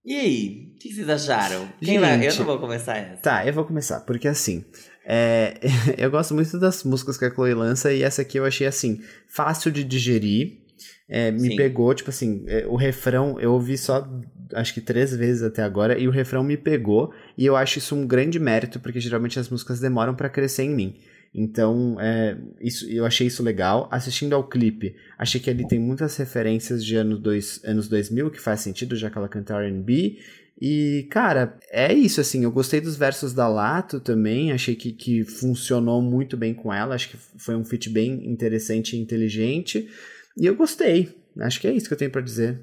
E 0.03 0.13
aí, 0.13 0.73
o 0.75 0.79
que 0.79 0.93
vocês 0.93 1.09
acharam? 1.09 1.67
Quem 1.79 1.95
Gente, 1.95 1.99
vai? 1.99 2.27
Eu 2.27 2.35
não 2.35 2.45
vou 2.45 2.59
começar 2.59 2.95
essa. 2.97 3.21
Tá, 3.23 3.45
eu 3.45 3.53
vou 3.53 3.65
começar, 3.65 4.01
porque 4.01 4.27
assim. 4.27 4.63
É, 5.03 5.59
eu 5.97 6.09
gosto 6.11 6.33
muito 6.33 6.59
das 6.59 6.83
músicas 6.83 7.17
que 7.17 7.25
a 7.25 7.33
Chloe 7.33 7.53
lança 7.53 7.93
e 7.93 8.03
essa 8.03 8.21
aqui 8.21 8.37
eu 8.37 8.45
achei 8.45 8.67
assim, 8.67 9.01
fácil 9.27 9.71
de 9.71 9.83
digerir. 9.83 10.63
É, 11.07 11.31
me 11.31 11.49
Sim. 11.49 11.55
pegou, 11.55 11.93
tipo 11.93 12.09
assim, 12.09 12.43
é, 12.47 12.65
o 12.67 12.75
refrão 12.75 13.39
eu 13.39 13.53
ouvi 13.53 13.77
só 13.77 14.07
acho 14.53 14.73
que 14.73 14.81
três 14.81 15.15
vezes 15.15 15.43
até 15.43 15.63
agora 15.63 15.97
e 15.97 16.07
o 16.07 16.11
refrão 16.11 16.43
me 16.43 16.57
pegou 16.57 17.13
e 17.37 17.45
eu 17.45 17.55
acho 17.55 17.79
isso 17.79 17.95
um 17.95 18.05
grande 18.05 18.39
mérito 18.39 18.79
porque 18.79 18.99
geralmente 18.99 19.39
as 19.39 19.49
músicas 19.49 19.79
demoram 19.79 20.15
pra 20.15 20.29
crescer 20.29 20.63
em 20.63 20.75
mim. 20.75 20.95
Então, 21.37 21.97
é, 21.99 22.37
isso, 22.61 22.89
eu 22.89 23.05
achei 23.05 23.27
isso 23.27 23.43
legal. 23.43 23.89
Assistindo 23.91 24.33
ao 24.33 24.47
clipe, 24.47 24.95
achei 25.17 25.41
que 25.41 25.49
ele 25.49 25.67
tem 25.67 25.77
muitas 25.77 26.15
referências 26.15 26.83
de 26.83 26.95
anos, 26.95 27.19
dois, 27.19 27.59
anos 27.65 27.89
2000, 27.89 28.31
que 28.31 28.39
faz 28.39 28.61
sentido, 28.61 28.95
já 28.95 29.09
que 29.09 29.17
ela 29.17 29.27
canta 29.27 29.53
R&B. 29.61 30.17
E, 30.61 31.05
cara, 31.11 31.57
é 31.69 31.93
isso, 31.93 32.21
assim, 32.21 32.45
eu 32.45 32.51
gostei 32.51 32.79
dos 32.79 32.95
versos 32.95 33.33
da 33.33 33.49
Lato 33.49 33.99
também, 33.99 34.53
achei 34.53 34.75
que, 34.75 34.93
que 34.93 35.25
funcionou 35.25 36.01
muito 36.01 36.37
bem 36.37 36.53
com 36.53 36.73
ela, 36.73 36.95
acho 36.95 37.09
que 37.09 37.17
foi 37.37 37.55
um 37.57 37.65
feat 37.65 37.89
bem 37.89 38.25
interessante 38.25 38.95
e 38.95 38.99
inteligente. 39.01 39.89
E 40.37 40.45
eu 40.45 40.55
gostei. 40.55 41.13
Acho 41.41 41.59
que 41.59 41.67
é 41.67 41.73
isso 41.73 41.87
que 41.89 41.93
eu 41.93 41.97
tenho 41.97 42.11
para 42.11 42.21
dizer. 42.21 42.61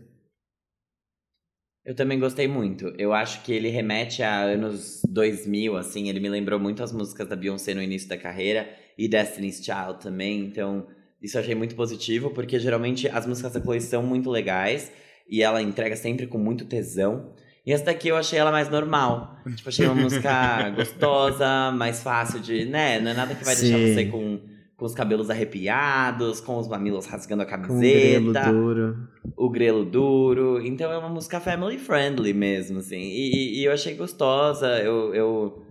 Eu 1.85 1.95
também 1.97 2.19
gostei 2.19 2.47
muito. 2.47 2.95
Eu 2.97 3.13
acho 3.13 3.43
que 3.43 3.53
ele 3.53 3.69
remete 3.69 4.23
a 4.23 4.41
anos 4.43 5.03
2000, 5.09 5.77
assim. 5.77 6.09
Ele 6.09 6.21
me 6.21 6.29
lembrou 6.29 6.59
muito 6.59 6.83
as 6.83 6.93
músicas 6.93 7.29
da 7.29 7.35
Beyoncé 7.35 7.75
no 7.75 7.83
início 7.83 8.09
da 8.09 8.17
carreira 8.17 8.69
e 8.97 9.09
Destiny's 9.09 9.65
Child 9.65 10.01
também. 10.01 10.45
Então, 10.45 10.87
isso 11.21 11.37
eu 11.37 11.43
achei 11.43 11.55
muito 11.57 11.75
positivo, 11.75 12.31
porque 12.31 12.59
geralmente 12.61 13.09
as 13.09 13.27
músicas 13.27 13.53
da 13.53 13.61
Chloe 13.61 13.81
são 13.81 14.03
muito 14.03 14.31
legais 14.31 14.93
e 15.29 15.43
ela 15.43 15.61
entrega 15.61 15.97
sempre 15.97 16.29
com 16.29 16.39
muito 16.39 16.65
tesão. 16.67 17.35
E 17.67 17.73
essa 17.73 17.85
daqui 17.85 18.09
eu 18.09 18.17
achei 18.17 18.39
ela 18.39 18.53
mais 18.53 18.69
normal. 18.69 19.37
Tipo, 19.57 19.69
achei 19.69 19.87
uma 19.87 19.95
música 20.03 20.71
gostosa, 20.71 21.73
mais 21.73 22.01
fácil 22.01 22.39
de. 22.39 22.65
né? 22.65 23.01
Não 23.01 23.11
é 23.11 23.15
nada 23.15 23.35
que 23.35 23.45
vai 23.45 23.57
Sim. 23.57 23.73
deixar 23.73 23.95
você 23.95 24.05
com, 24.07 24.41
com 24.83 24.87
os 24.87 24.95
cabelos 24.97 25.31
arrepiados, 25.31 26.41
com 26.41 26.57
os 26.59 26.67
mamilos 26.67 27.07
rasgando 27.07 27.43
a 27.43 27.47
Com 27.47 27.55
o 27.77 27.79
grelo 27.79 28.33
camiseta 28.33 28.53
duro. 28.53 29.09
o 29.37 29.49
grelo 29.49 29.85
duro. 29.85 30.61
Então 30.61 30.91
é 30.91 30.99
uma 30.99 31.09
música 31.09 31.39
family 31.39 31.79
friendly 31.79 32.33
mesmo, 32.35 32.81
assim. 32.81 32.99
E, 33.01 33.31
e- 33.33 33.61
e 33.61 33.65
eu 33.65 33.73
achei 33.73 33.95
gostosa. 33.95 34.67
Eu, 34.81 35.15
eu 35.15 35.63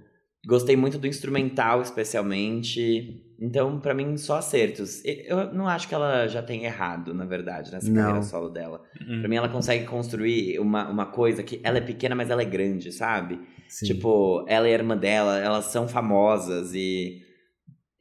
gostei 0.48 0.78
muito 0.78 0.98
do 0.98 1.08
instrumental, 1.08 1.82
especialmente. 1.82 3.22
Então, 3.38 3.80
pra 3.82 3.94
mim, 3.94 4.16
só 4.16 4.38
acertos. 4.38 5.04
E- 5.04 5.26
Eu 5.28 5.54
não 5.54 5.68
acho 5.68 5.90
que 5.90 5.94
ela 5.96 6.26
já 6.28 6.42
tenha 6.42 6.68
errado, 6.68 7.14
na 7.14 7.26
verdade, 7.26 7.70
nessa 7.70 7.90
Não. 7.90 8.02
carreira 8.02 8.22
solo 8.24 8.48
dela. 8.50 8.82
Pra 9.20 9.28
mim, 9.28 9.36
ela 9.36 9.50
consegue 9.50 9.84
construir 9.86 10.58
uma, 10.58 10.88
uma 10.90 11.06
coisa 11.08 11.44
que 11.44 11.60
ela 11.64 11.80
é 11.80 11.82
pequena, 11.82 12.16
mas 12.16 12.30
ela 12.30 12.44
é 12.44 12.46
grande, 12.46 12.94
sabe? 12.94 13.42
Sim. 13.68 13.88
Tipo, 13.88 14.46
ela 14.48 14.70
e 14.70 14.72
a 14.72 14.78
irmã 14.78 14.96
dela, 14.96 15.38
elas 15.38 15.66
são 15.66 15.86
famosas 15.86 16.74
e. 16.74 17.30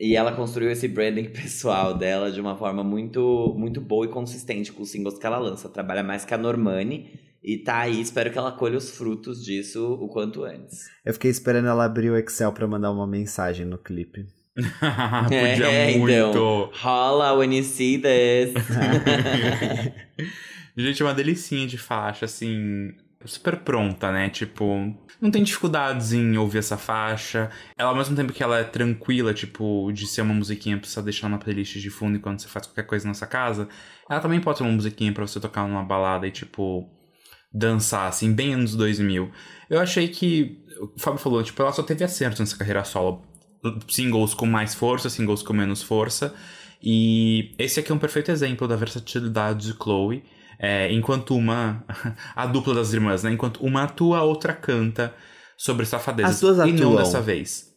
E 0.01 0.17
ela 0.17 0.33
construiu 0.33 0.71
esse 0.71 0.89
branding 0.89 1.25
pessoal 1.29 1.93
dela 1.93 2.33
de 2.33 2.41
uma 2.41 2.57
forma 2.57 2.83
muito, 2.83 3.55
muito 3.59 3.83
boa 3.83 4.07
e 4.07 4.09
consistente 4.09 4.73
com 4.73 4.83
os 4.83 4.91
singles 4.91 5.19
que 5.19 5.27
ela 5.27 5.37
lança. 5.39 5.69
Trabalha 5.69 6.03
mais 6.03 6.25
que 6.25 6.33
a 6.33 6.39
Normani 6.39 7.21
e 7.45 7.59
tá 7.59 7.81
aí, 7.81 8.01
espero 8.01 8.31
que 8.31 8.39
ela 8.39 8.53
colhe 8.53 8.77
os 8.77 8.91
frutos 8.91 9.45
disso 9.45 9.93
o 10.01 10.09
quanto 10.09 10.43
antes. 10.45 10.89
Eu 11.05 11.13
fiquei 11.13 11.31
esperando 11.31 11.69
ela 11.69 11.85
abrir 11.85 12.11
o 12.11 12.17
Excel 12.17 12.53
pra 12.53 12.67
mandar 12.67 12.91
uma 12.91 13.07
mensagem 13.07 13.67
no 13.67 13.77
clipe. 13.79 14.27
Podia 14.57 15.69
É, 15.71 15.97
muito. 15.97 16.13
então. 16.13 16.71
Rola 16.73 17.33
when 17.35 17.57
you 17.57 17.63
see 17.65 17.99
this. 17.99 18.53
Gente, 20.77 21.03
é 21.03 21.05
uma 21.05 21.15
delicinha 21.15 21.67
de 21.67 21.79
faixa, 21.79 22.25
assim, 22.25 22.93
super 23.25 23.59
pronta, 23.59 24.11
né? 24.11 24.29
Tipo, 24.31 24.95
não 25.21 25.31
tem 25.31 25.43
dificuldades 25.43 26.13
em 26.13 26.37
ouvir 26.39 26.59
essa 26.59 26.77
faixa. 26.77 27.51
Ela, 27.77 27.91
ao 27.91 27.97
mesmo 27.97 28.17
tempo 28.17 28.33
que 28.33 28.43
ela 28.43 28.59
é 28.59 28.65
tranquila, 28.65 29.35
tipo, 29.35 29.91
de 29.93 30.07
ser 30.07 30.23
uma 30.23 30.35
musiquinha 30.35 30.79
pra 30.79 30.89
você 30.89 31.03
deixar 31.03 31.29
na 31.29 31.39
playlist 31.39 31.77
de 31.79 31.91
fundo 31.91 32.17
enquanto 32.17 32.41
você 32.41 32.49
faz 32.49 32.67
qualquer 32.67 32.87
coisa 32.87 33.07
na 33.07 33.15
sua 33.15 33.27
casa, 33.27 33.69
ela 34.09 34.21
também 34.21 34.41
pode 34.41 34.59
ser 34.59 34.65
uma 34.65 34.73
musiquinha 34.73 35.13
pra 35.13 35.27
você 35.27 35.39
tocar 35.39 35.67
numa 35.69 35.85
balada 35.85 36.27
e, 36.27 36.31
tipo, 36.31 36.89
dançar, 37.53 38.09
assim, 38.09 38.33
bem 38.33 38.55
anos 38.55 38.75
2000. 38.75 39.31
Eu 39.69 39.81
achei 39.81 40.09
que, 40.09 40.65
o 40.81 40.99
Fábio 40.99 41.19
falou, 41.21 41.43
tipo, 41.43 41.61
ela 41.63 41.73
só 41.73 41.83
teve 41.83 42.03
acerto 42.05 42.41
nessa 42.41 42.57
carreira 42.57 42.85
solo. 42.85 43.23
Singles 43.89 44.33
com 44.33 44.47
mais 44.47 44.75
força, 44.75 45.11
singles 45.11 45.43
com 45.43 45.53
menos 45.53 45.83
força. 45.83 46.35
E 46.83 47.55
esse 47.59 47.79
aqui 47.79 47.93
é 47.93 47.95
um 47.95 47.99
perfeito 47.99 48.31
exemplo 48.31 48.67
da 48.67 48.77
versatilidade 48.77 49.67
de 49.67 49.75
Chloe. 49.75 50.25
É, 50.63 50.93
enquanto 50.93 51.35
uma. 51.35 51.83
A 52.37 52.47
dupla 52.47 52.75
das 52.75 52.93
irmãs, 52.93 53.23
né? 53.23 53.33
Enquanto 53.33 53.65
uma 53.65 53.85
atua, 53.85 54.19
a 54.19 54.23
outra 54.23 54.53
canta 54.53 55.15
sobre 55.57 55.87
safadezas. 55.87 56.35
As 56.35 56.41
duas 56.41 56.59
E 56.69 56.73
não 56.73 56.91
atuam. 56.91 56.97
dessa 56.97 57.21
vez. 57.21 57.71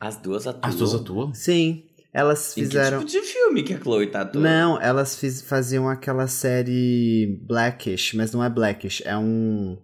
As 0.00 0.16
duas 0.16 0.46
atuam. 0.46 0.68
As 0.68 0.74
duas 0.74 0.94
atuam? 0.94 1.32
Sim, 1.34 1.84
elas 2.12 2.56
Em 2.56 2.62
fizeram. 2.62 2.98
que 3.00 3.06
tipo 3.06 3.24
de 3.24 3.32
filme 3.32 3.62
que 3.62 3.74
a 3.74 3.78
Chloe 3.80 4.06
tá 4.08 4.22
atuando? 4.22 4.46
Não, 4.48 4.80
elas 4.80 5.16
fiz- 5.16 5.42
faziam 5.42 5.88
aquela 5.88 6.26
série 6.26 7.40
Blackish, 7.46 8.14
mas 8.14 8.32
não 8.32 8.42
é 8.42 8.50
Blackish, 8.50 9.02
é 9.06 9.16
um 9.16 9.78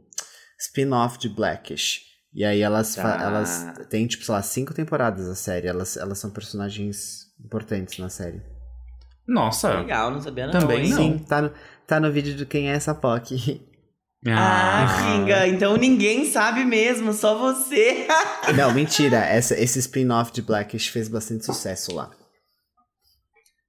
spin-off 0.59 1.19
de 1.19 1.29
Blackish. 1.29 2.01
E 2.35 2.45
aí 2.45 2.61
elas, 2.61 2.95
fa- 2.95 3.17
Tá. 3.17 3.25
elas 3.25 3.67
têm, 3.89 4.07
tipo, 4.07 4.25
sei 4.25 4.35
lá, 4.35 4.43
cinco 4.43 4.73
temporadas 4.75 5.29
a 5.29 5.35
série. 5.35 5.67
Elas, 5.67 5.97
elas 5.97 6.19
são 6.19 6.31
personagens 6.31 7.27
importantes 7.45 7.99
na 7.99 8.09
série. 8.09 8.41
Nossa. 9.31 9.79
Legal, 9.79 10.11
não 10.11 10.21
sabia 10.21 10.47
não. 10.47 10.53
Também 10.53 10.87
hein? 10.87 10.91
não. 10.91 10.97
Sim, 10.97 11.19
tá 11.19 11.41
no, 11.41 11.53
tá 11.87 12.01
no 12.01 12.11
vídeo 12.11 12.35
de 12.35 12.45
quem 12.45 12.69
é 12.69 12.75
essa 12.75 12.93
POC. 12.93 13.63
Ah, 14.27 14.87
Kinga, 15.01 15.47
então 15.47 15.77
ninguém 15.77 16.27
sabe 16.27 16.65
mesmo, 16.65 17.13
só 17.13 17.39
você. 17.39 18.07
não, 18.55 18.75
mentira. 18.75 19.17
Essa, 19.19 19.59
esse 19.59 19.79
spin-off 19.79 20.33
de 20.33 20.43
Blackish 20.43 20.89
fez 20.89 21.09
bastante 21.09 21.47
sucesso 21.47 21.95
lá. 21.95 22.11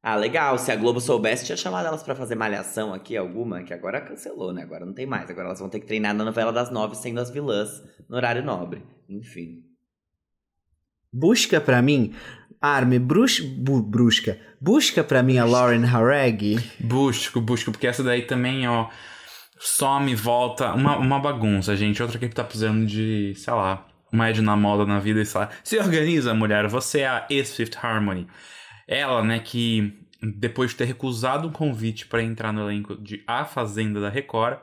Ah, 0.04 0.16
legal. 0.16 0.58
Se 0.58 0.72
a 0.72 0.76
Globo 0.76 1.00
soubesse, 1.00 1.46
tinha 1.46 1.56
chamado 1.56 1.86
elas 1.86 2.02
pra 2.02 2.16
fazer 2.16 2.34
malhação 2.34 2.92
aqui, 2.92 3.16
alguma, 3.16 3.64
que 3.64 3.74
agora 3.74 4.02
cancelou, 4.02 4.52
né? 4.52 4.64
Agora 4.64 4.84
não 4.84 4.94
tem 4.94 5.06
mais. 5.06 5.30
Agora 5.30 5.48
elas 5.48 5.60
vão 5.60 5.70
ter 5.70 5.80
que 5.80 5.86
treinar 5.86 6.16
na 6.16 6.26
novela 6.26 6.52
das 6.52 6.72
nove, 6.72 6.96
sendo 6.96 7.22
as 7.22 7.30
vilãs 7.30 7.84
no 8.10 8.18
horário 8.18 8.44
nobre. 8.44 8.84
Enfim. 9.08 9.64
Busca 11.14 11.62
pra 11.62 11.82
mim, 11.82 12.16
Arme, 12.62 13.00
brus, 13.00 13.40
bu, 13.40 13.82
brusca. 13.82 14.40
Busca 14.60 15.04
pra 15.04 15.24
mim 15.24 15.40
a 15.40 15.46
Lauren 15.46 15.84
Harag. 15.84 16.60
Busco, 16.80 17.42
busco, 17.42 17.72
porque 17.72 17.88
essa 17.88 18.04
daí 18.04 18.22
também, 18.22 18.68
ó. 18.68 18.88
Some, 19.60 20.14
volta. 20.14 20.72
Uma, 20.74 20.98
uma 20.98 21.20
bagunça, 21.20 21.76
gente. 21.76 22.02
Outra 22.02 22.20
que 22.20 22.30
tá 22.30 22.44
precisando 22.44 22.86
de, 22.86 23.34
sei 23.36 23.54
lá, 23.54 23.88
uma 24.12 24.30
Ed 24.30 24.42
na 24.42 24.56
moda 24.56 24.86
na 24.86 25.00
vida 25.00 25.22
e 25.22 25.26
sei 25.26 25.42
lá. 25.42 25.50
Se 25.64 25.78
organiza, 25.80 26.34
mulher. 26.34 26.68
Você 26.68 27.00
é 27.00 27.08
a 27.08 27.26
ex-Fifth 27.30 27.78
Harmony. 27.84 28.28
Ela, 28.88 29.24
né, 29.24 29.40
que 29.40 30.00
depois 30.22 30.72
de 30.72 30.78
ter 30.78 30.86
recusado 30.86 31.48
um 31.48 31.52
convite 31.52 32.06
pra 32.06 32.22
entrar 32.22 32.52
no 32.52 32.62
elenco 32.62 32.96
de 32.96 33.24
A 33.26 33.44
Fazenda 33.44 34.00
da 34.00 34.10
Record, 34.10 34.60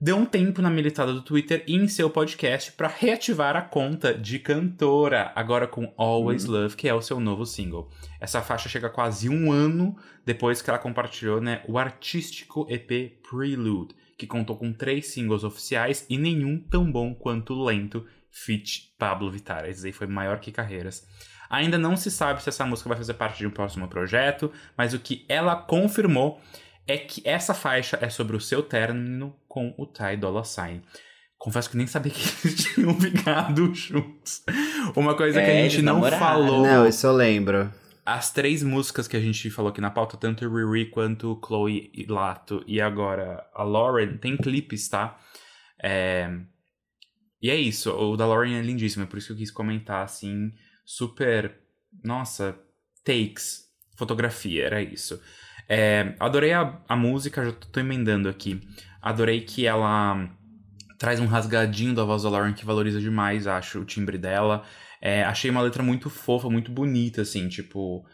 deu 0.00 0.16
um 0.16 0.24
tempo 0.24 0.62
na 0.62 0.70
militada 0.70 1.12
do 1.12 1.22
Twitter 1.22 1.64
e 1.66 1.74
em 1.74 1.88
seu 1.88 2.08
podcast 2.08 2.70
pra 2.72 2.86
reativar 2.86 3.56
a 3.56 3.62
conta 3.62 4.14
de 4.14 4.38
cantora, 4.38 5.32
agora 5.34 5.66
com 5.66 5.92
Always 5.96 6.44
Love, 6.44 6.76
que 6.76 6.88
é 6.88 6.94
o 6.94 7.02
seu 7.02 7.18
novo 7.18 7.44
single. 7.44 7.90
Essa 8.20 8.40
faixa 8.40 8.68
chega 8.68 8.88
quase 8.88 9.28
um 9.28 9.50
ano 9.50 9.96
depois 10.24 10.62
que 10.62 10.70
ela 10.70 10.78
compartilhou 10.78 11.40
né, 11.40 11.62
o 11.66 11.78
artístico 11.78 12.64
EP 12.70 13.20
Prelude, 13.28 13.96
que 14.16 14.26
contou 14.26 14.56
com 14.56 14.72
três 14.72 15.08
singles 15.08 15.42
oficiais 15.42 16.06
e 16.08 16.16
nenhum 16.16 16.60
tão 16.60 16.90
bom 16.90 17.12
quanto 17.12 17.60
Lento, 17.60 18.06
feat 18.30 18.94
Pablo 18.96 19.28
Vittar. 19.30 19.68
Esse 19.68 19.84
aí 19.84 19.92
foi 19.92 20.06
maior 20.06 20.38
que 20.38 20.52
carreiras. 20.52 21.08
Ainda 21.50 21.78
não 21.78 21.96
se 21.96 22.10
sabe 22.10 22.42
se 22.42 22.48
essa 22.48 22.64
música 22.64 22.88
vai 22.88 22.98
fazer 22.98 23.14
parte 23.14 23.38
de 23.38 23.46
um 23.46 23.50
próximo 23.50 23.88
projeto, 23.88 24.52
mas 24.76 24.94
o 24.94 24.98
que 24.98 25.24
ela 25.28 25.56
confirmou 25.56 26.40
é 26.88 26.96
que 26.98 27.22
essa 27.24 27.54
faixa 27.54 27.98
é 28.00 28.08
sobre 28.10 28.36
o 28.36 28.40
seu 28.40 28.62
término 28.62 29.36
com 29.46 29.74
o 29.78 29.86
Ty 29.86 30.16
Dolla 30.18 30.42
Sign. 30.44 30.82
Confesso 31.38 31.70
que 31.70 31.76
nem 31.76 31.86
sabia 31.86 32.10
que 32.12 32.20
eles 32.48 32.64
tinham 32.64 32.98
ficado 32.98 33.72
juntos. 33.74 34.42
Uma 34.96 35.14
coisa 35.16 35.40
que 35.40 35.46
É, 35.46 35.60
a 35.60 35.62
gente 35.62 35.74
eles 35.74 35.84
não 35.84 35.94
namoraram. 35.94 36.18
falou. 36.18 36.62
Não, 36.62 36.86
isso 36.88 37.06
eu 37.06 37.12
lembro. 37.12 37.72
as 38.04 38.32
três 38.32 38.62
músicas 38.62 39.06
que 39.06 39.16
a 39.16 39.20
gente 39.20 39.50
falou 39.50 39.70
aqui 39.70 39.80
na 39.80 39.90
pauta, 39.90 40.16
tanto 40.16 40.48
Riri 40.48 40.86
quanto 40.90 41.38
Chloe 41.46 41.90
e 41.94 42.06
Lato 42.06 42.64
e 42.66 42.80
agora 42.80 43.46
a 43.54 43.62
Lauren, 43.62 44.16
tem 44.16 44.36
clipes, 44.36 44.88
tá? 44.88 45.16
É... 45.82 46.28
E 47.40 47.50
é 47.50 47.54
isso, 47.54 47.92
o 47.92 48.16
da 48.16 48.26
Lauren 48.26 48.54
é 48.58 48.62
lindíssimo, 48.62 49.04
é 49.04 49.06
por 49.06 49.16
isso 49.18 49.28
que 49.28 49.32
eu 49.34 49.36
quis 49.36 49.50
comentar, 49.52 50.02
assim, 50.02 50.50
super, 50.84 51.56
nossa, 52.02 52.58
takes, 53.04 53.66
fotografia, 53.96 54.64
era 54.64 54.82
isso. 54.82 55.20
É, 55.68 56.14
adorei 56.18 56.52
a, 56.52 56.80
a 56.88 56.96
música, 56.96 57.44
já 57.44 57.52
tô 57.52 57.80
emendando 57.80 58.28
aqui. 58.28 58.60
Adorei 59.02 59.42
que 59.42 59.66
ela 59.66 60.28
traz 60.98 61.20
um 61.20 61.26
rasgadinho 61.26 61.94
da 61.94 62.04
voz 62.04 62.22
da 62.22 62.30
Lauren 62.30 62.54
que 62.54 62.64
valoriza 62.64 63.00
demais, 63.00 63.46
acho, 63.46 63.80
o 63.80 63.84
timbre 63.84 64.18
dela. 64.18 64.64
É, 65.00 65.22
achei 65.22 65.50
uma 65.50 65.62
letra 65.62 65.82
muito 65.82 66.10
fofa, 66.10 66.50
muito 66.50 66.70
bonita, 66.72 67.22
assim, 67.22 67.48
tipo. 67.48 68.04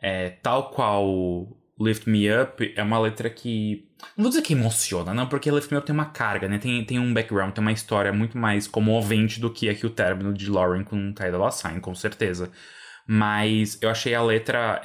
É, 0.00 0.30
tal 0.30 0.70
qual 0.70 1.58
Lift 1.80 2.08
Me 2.08 2.28
Up 2.30 2.72
é 2.76 2.82
uma 2.82 2.98
letra 2.98 3.28
que. 3.30 3.88
Não 4.16 4.24
vou 4.24 4.28
dizer 4.28 4.42
que 4.42 4.52
emociona, 4.52 5.12
não, 5.12 5.26
porque 5.28 5.50
Lift 5.50 5.72
Me 5.72 5.78
Up 5.78 5.86
tem 5.86 5.94
uma 5.94 6.06
carga, 6.06 6.48
né? 6.48 6.58
Tem, 6.58 6.84
tem 6.84 6.98
um 6.98 7.12
background, 7.12 7.52
tem 7.52 7.62
uma 7.62 7.72
história 7.72 8.12
muito 8.12 8.38
mais 8.38 8.68
comovente 8.68 9.40
do 9.40 9.52
que 9.52 9.68
aqui 9.68 9.86
o 9.86 9.90
término 9.90 10.32
de 10.32 10.48
Lauren 10.48 10.84
com 10.84 11.12
Ty 11.12 11.30
Dolla 11.32 11.50
Sign, 11.50 11.80
com 11.80 11.94
certeza. 11.94 12.50
Mas 13.10 13.80
eu 13.80 13.88
achei 13.88 14.14
a 14.14 14.22
letra. 14.22 14.82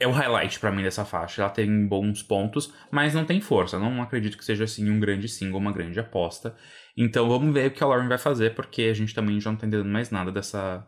É 0.00 0.08
o 0.08 0.10
highlight 0.10 0.58
para 0.58 0.72
mim 0.72 0.82
dessa 0.82 1.04
faixa. 1.04 1.42
Ela 1.42 1.50
tem 1.50 1.86
bons 1.86 2.22
pontos, 2.22 2.72
mas 2.90 3.12
não 3.12 3.26
tem 3.26 3.42
força. 3.42 3.78
Não 3.78 4.00
acredito 4.00 4.38
que 4.38 4.44
seja 4.44 4.64
assim 4.64 4.90
um 4.90 4.98
grande 4.98 5.28
single, 5.28 5.60
uma 5.60 5.72
grande 5.72 6.00
aposta. 6.00 6.56
Então 6.96 7.28
vamos 7.28 7.52
ver 7.52 7.68
o 7.68 7.70
que 7.70 7.84
a 7.84 7.86
Lauren 7.86 8.08
vai 8.08 8.16
fazer, 8.16 8.54
porque 8.54 8.82
a 8.84 8.94
gente 8.94 9.14
também 9.14 9.38
já 9.38 9.50
não 9.50 9.58
tá 9.58 9.66
entendendo 9.66 9.88
mais 9.90 10.10
nada 10.10 10.32
dessa. 10.32 10.86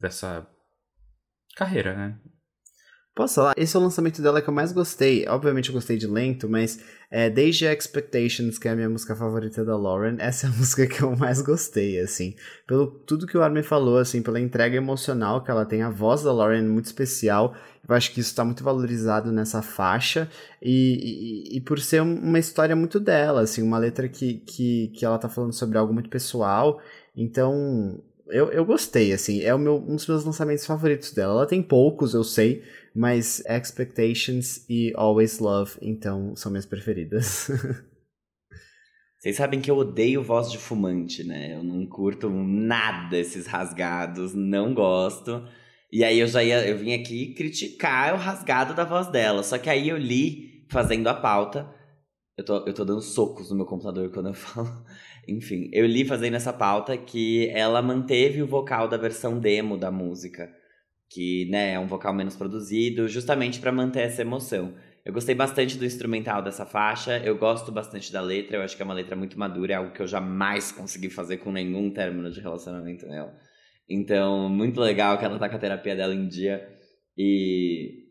dessa 0.00 0.46
carreira, 1.56 1.96
né? 1.96 2.18
Posso 3.20 3.34
falar? 3.34 3.52
Esse 3.54 3.76
é 3.76 3.78
o 3.78 3.82
lançamento 3.82 4.22
dela 4.22 4.40
que 4.40 4.48
eu 4.48 4.54
mais 4.54 4.72
gostei. 4.72 5.28
Obviamente 5.28 5.68
eu 5.68 5.74
gostei 5.74 5.98
de 5.98 6.06
lento, 6.06 6.48
mas 6.48 6.80
é, 7.10 7.28
desde 7.28 7.66
Expectations, 7.66 8.58
que 8.58 8.66
é 8.66 8.70
a 8.70 8.74
minha 8.74 8.88
música 8.88 9.14
favorita 9.14 9.62
da 9.62 9.76
Lauren, 9.76 10.16
essa 10.18 10.46
é 10.46 10.48
a 10.48 10.52
música 10.56 10.86
que 10.86 11.02
eu 11.02 11.14
mais 11.14 11.42
gostei, 11.42 12.00
assim. 12.00 12.34
Pelo 12.66 12.86
tudo 12.86 13.26
que 13.26 13.36
o 13.36 13.42
Armin 13.42 13.62
falou, 13.62 13.98
assim, 13.98 14.22
pela 14.22 14.40
entrega 14.40 14.74
emocional 14.74 15.44
que 15.44 15.50
ela 15.50 15.66
tem, 15.66 15.82
a 15.82 15.90
voz 15.90 16.22
da 16.22 16.32
Lauren 16.32 16.60
é 16.60 16.62
muito 16.62 16.86
especial. 16.86 17.54
Eu 17.86 17.94
acho 17.94 18.10
que 18.10 18.20
isso 18.20 18.30
está 18.30 18.42
muito 18.42 18.64
valorizado 18.64 19.30
nessa 19.30 19.60
faixa. 19.60 20.26
E, 20.62 21.50
e, 21.52 21.58
e, 21.58 21.60
por 21.60 21.78
ser 21.78 22.00
uma 22.00 22.38
história 22.38 22.74
muito 22.74 22.98
dela, 22.98 23.42
assim, 23.42 23.60
uma 23.60 23.76
letra 23.76 24.08
que, 24.08 24.36
que, 24.46 24.88
que 24.94 25.04
ela 25.04 25.18
tá 25.18 25.28
falando 25.28 25.52
sobre 25.52 25.76
algo 25.76 25.92
muito 25.92 26.08
pessoal. 26.08 26.80
Então, 27.14 28.02
eu, 28.32 28.50
eu 28.52 28.64
gostei, 28.64 29.12
assim, 29.12 29.42
é 29.42 29.54
o 29.54 29.58
meu, 29.58 29.76
um 29.76 29.96
dos 29.96 30.06
meus 30.06 30.24
lançamentos 30.24 30.66
favoritos 30.66 31.12
dela. 31.12 31.32
Ela 31.32 31.46
tem 31.46 31.62
poucos, 31.62 32.14
eu 32.14 32.24
sei, 32.24 32.62
mas 32.94 33.42
Expectations 33.46 34.64
e 34.68 34.92
Always 34.94 35.38
Love, 35.38 35.72
então, 35.80 36.34
são 36.36 36.50
minhas 36.50 36.66
preferidas. 36.66 37.50
Vocês 39.20 39.36
sabem 39.36 39.60
que 39.60 39.70
eu 39.70 39.76
odeio 39.76 40.22
voz 40.22 40.50
de 40.50 40.56
fumante, 40.56 41.22
né? 41.22 41.54
Eu 41.54 41.62
não 41.62 41.84
curto 41.86 42.30
nada 42.30 43.18
esses 43.18 43.46
rasgados, 43.46 44.32
não 44.34 44.72
gosto. 44.72 45.46
E 45.92 46.02
aí 46.02 46.18
eu 46.18 46.26
já 46.26 46.42
ia, 46.42 46.66
eu 46.66 46.78
vim 46.78 46.94
aqui 46.94 47.34
criticar 47.34 48.14
o 48.14 48.16
rasgado 48.16 48.72
da 48.72 48.82
voz 48.82 49.08
dela. 49.08 49.42
Só 49.42 49.58
que 49.58 49.68
aí 49.68 49.90
eu 49.90 49.98
li, 49.98 50.64
fazendo 50.70 51.06
a 51.06 51.12
pauta. 51.12 51.68
Eu 52.40 52.44
tô, 52.44 52.56
eu 52.66 52.72
tô 52.72 52.84
dando 52.84 53.02
socos 53.02 53.50
no 53.50 53.56
meu 53.56 53.66
computador 53.66 54.10
quando 54.10 54.28
eu 54.30 54.34
falo. 54.34 54.84
Enfim, 55.28 55.68
eu 55.72 55.86
li 55.86 56.04
fazendo 56.04 56.34
essa 56.34 56.52
pauta 56.52 56.96
que 56.96 57.48
ela 57.50 57.82
manteve 57.82 58.42
o 58.42 58.46
vocal 58.46 58.88
da 58.88 58.96
versão 58.96 59.38
demo 59.38 59.76
da 59.76 59.90
música 59.90 60.50
que 61.10 61.46
né, 61.50 61.72
é 61.72 61.78
um 61.78 61.88
vocal 61.88 62.14
menos 62.14 62.36
produzido, 62.36 63.08
justamente 63.08 63.58
para 63.58 63.72
manter 63.72 64.02
essa 64.02 64.22
emoção. 64.22 64.72
Eu 65.04 65.12
gostei 65.12 65.34
bastante 65.34 65.76
do 65.76 65.84
instrumental 65.84 66.40
dessa 66.40 66.64
faixa, 66.64 67.18
eu 67.18 67.36
gosto 67.36 67.72
bastante 67.72 68.12
da 68.12 68.20
letra, 68.20 68.56
eu 68.56 68.62
acho 68.62 68.76
que 68.76 68.82
é 68.82 68.84
uma 68.84 68.94
letra 68.94 69.16
muito 69.16 69.36
madura, 69.38 69.72
é 69.72 69.76
algo 69.76 69.92
que 69.92 70.00
eu 70.00 70.06
jamais 70.06 70.70
consegui 70.70 71.10
fazer 71.10 71.38
com 71.38 71.50
nenhum 71.50 71.90
término 71.92 72.30
de 72.30 72.40
relacionamento 72.40 73.06
nela. 73.06 73.36
Então, 73.88 74.48
muito 74.48 74.80
legal 74.80 75.18
que 75.18 75.24
ela 75.24 75.38
tá 75.38 75.48
com 75.48 75.56
a 75.56 75.58
terapia 75.58 75.96
dela 75.96 76.14
em 76.14 76.28
dia. 76.28 76.64
E. 77.18 78.09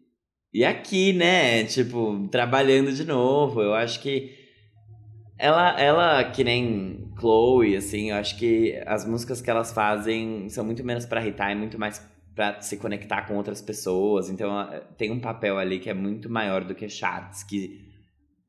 E 0.54 0.66
aqui, 0.66 1.14
né? 1.14 1.64
Tipo, 1.66 2.28
trabalhando 2.30 2.92
de 2.92 3.06
novo. 3.06 3.62
Eu 3.62 3.74
acho 3.74 4.02
que. 4.02 4.38
Ela, 5.38 5.80
ela 5.80 6.24
que 6.32 6.44
nem 6.44 7.14
Chloe, 7.18 7.76
assim, 7.78 8.10
eu 8.10 8.18
acho 8.18 8.38
que 8.38 8.82
as 8.86 9.06
músicas 9.06 9.42
que 9.42 9.50
elas 9.50 9.72
fazem 9.72 10.50
são 10.50 10.66
muito 10.66 10.84
menos 10.84 11.06
para 11.06 11.22
irritar 11.22 11.52
e 11.52 11.56
muito 11.56 11.80
mais 11.80 12.06
para 12.36 12.62
se 12.62 12.78
conectar 12.78 13.22
com 13.24 13.36
outras 13.36 13.62
pessoas. 13.62 14.30
Então 14.30 14.50
tem 14.98 15.12
um 15.12 15.20
papel 15.20 15.58
ali 15.58 15.80
que 15.80 15.90
é 15.90 15.94
muito 15.94 16.30
maior 16.30 16.64
do 16.66 16.76
que 16.76 16.90
chats, 16.90 17.44
que 17.44 17.88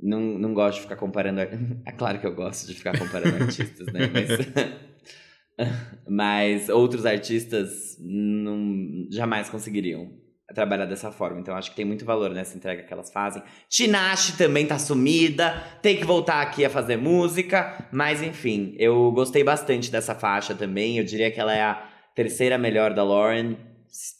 não, 0.01 0.21
não 0.21 0.55
gosto 0.55 0.77
de 0.77 0.83
ficar 0.83 0.97
comparando. 0.97 1.41
É 1.87 1.93
claro 1.93 2.19
que 2.19 2.27
eu 2.27 2.35
gosto 2.35 2.67
de 2.67 2.75
ficar 2.75 2.99
comparando 2.99 3.45
artistas, 3.45 3.87
né? 3.93 4.11
Mas, 4.13 5.69
mas 6.09 6.69
outros 6.69 7.07
artistas 7.07 7.97
não, 8.01 9.07
jamais 9.11 9.49
conseguiriam 9.49 10.11
trabalhar 10.55 10.87
dessa 10.87 11.11
forma. 11.11 11.41
Então 11.41 11.57
acho 11.57 11.71
que 11.71 11.77
tem 11.77 11.85
muito 11.85 12.05
valor 12.05 12.31
nessa 12.31 12.57
entrega 12.57 12.83
que 12.83 12.93
elas 12.93 13.11
fazem. 13.11 13.43
Tinashe 13.69 14.37
também 14.37 14.67
tá 14.67 14.79
sumida, 14.79 15.63
tem 15.83 15.97
que 15.97 16.05
voltar 16.05 16.41
aqui 16.43 16.65
a 16.65 16.71
fazer 16.71 16.97
música, 16.97 17.87
mas 17.93 18.23
enfim, 18.23 18.75
eu 18.79 19.11
gostei 19.13 19.45
bastante 19.45 19.91
dessa 19.91 20.15
faixa 20.15 20.55
também. 20.55 20.99
Eu 20.99 21.05
diria 21.05 21.31
que 21.31 21.41
ela 21.41 21.55
é 21.55 21.63
a 21.63 21.83
terceira 22.15 22.59
melhor 22.59 22.95
da 22.95 23.05
Lauren, 23.05 23.57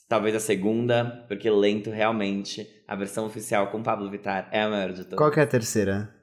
talvez 0.07 0.35
a 0.35 0.39
segunda, 0.39 1.25
porque 1.27 1.49
lento 1.49 1.89
realmente. 1.89 2.67
A 2.87 2.95
versão 2.95 3.25
oficial 3.25 3.67
com 3.67 3.81
Pablo 3.81 4.09
Vittar 4.09 4.49
é 4.51 4.61
a 4.61 4.69
maior 4.69 4.91
de 4.91 5.03
todas. 5.03 5.17
Qual 5.17 5.31
que 5.31 5.39
é 5.39 5.43
a 5.43 5.47
terceira? 5.47 6.20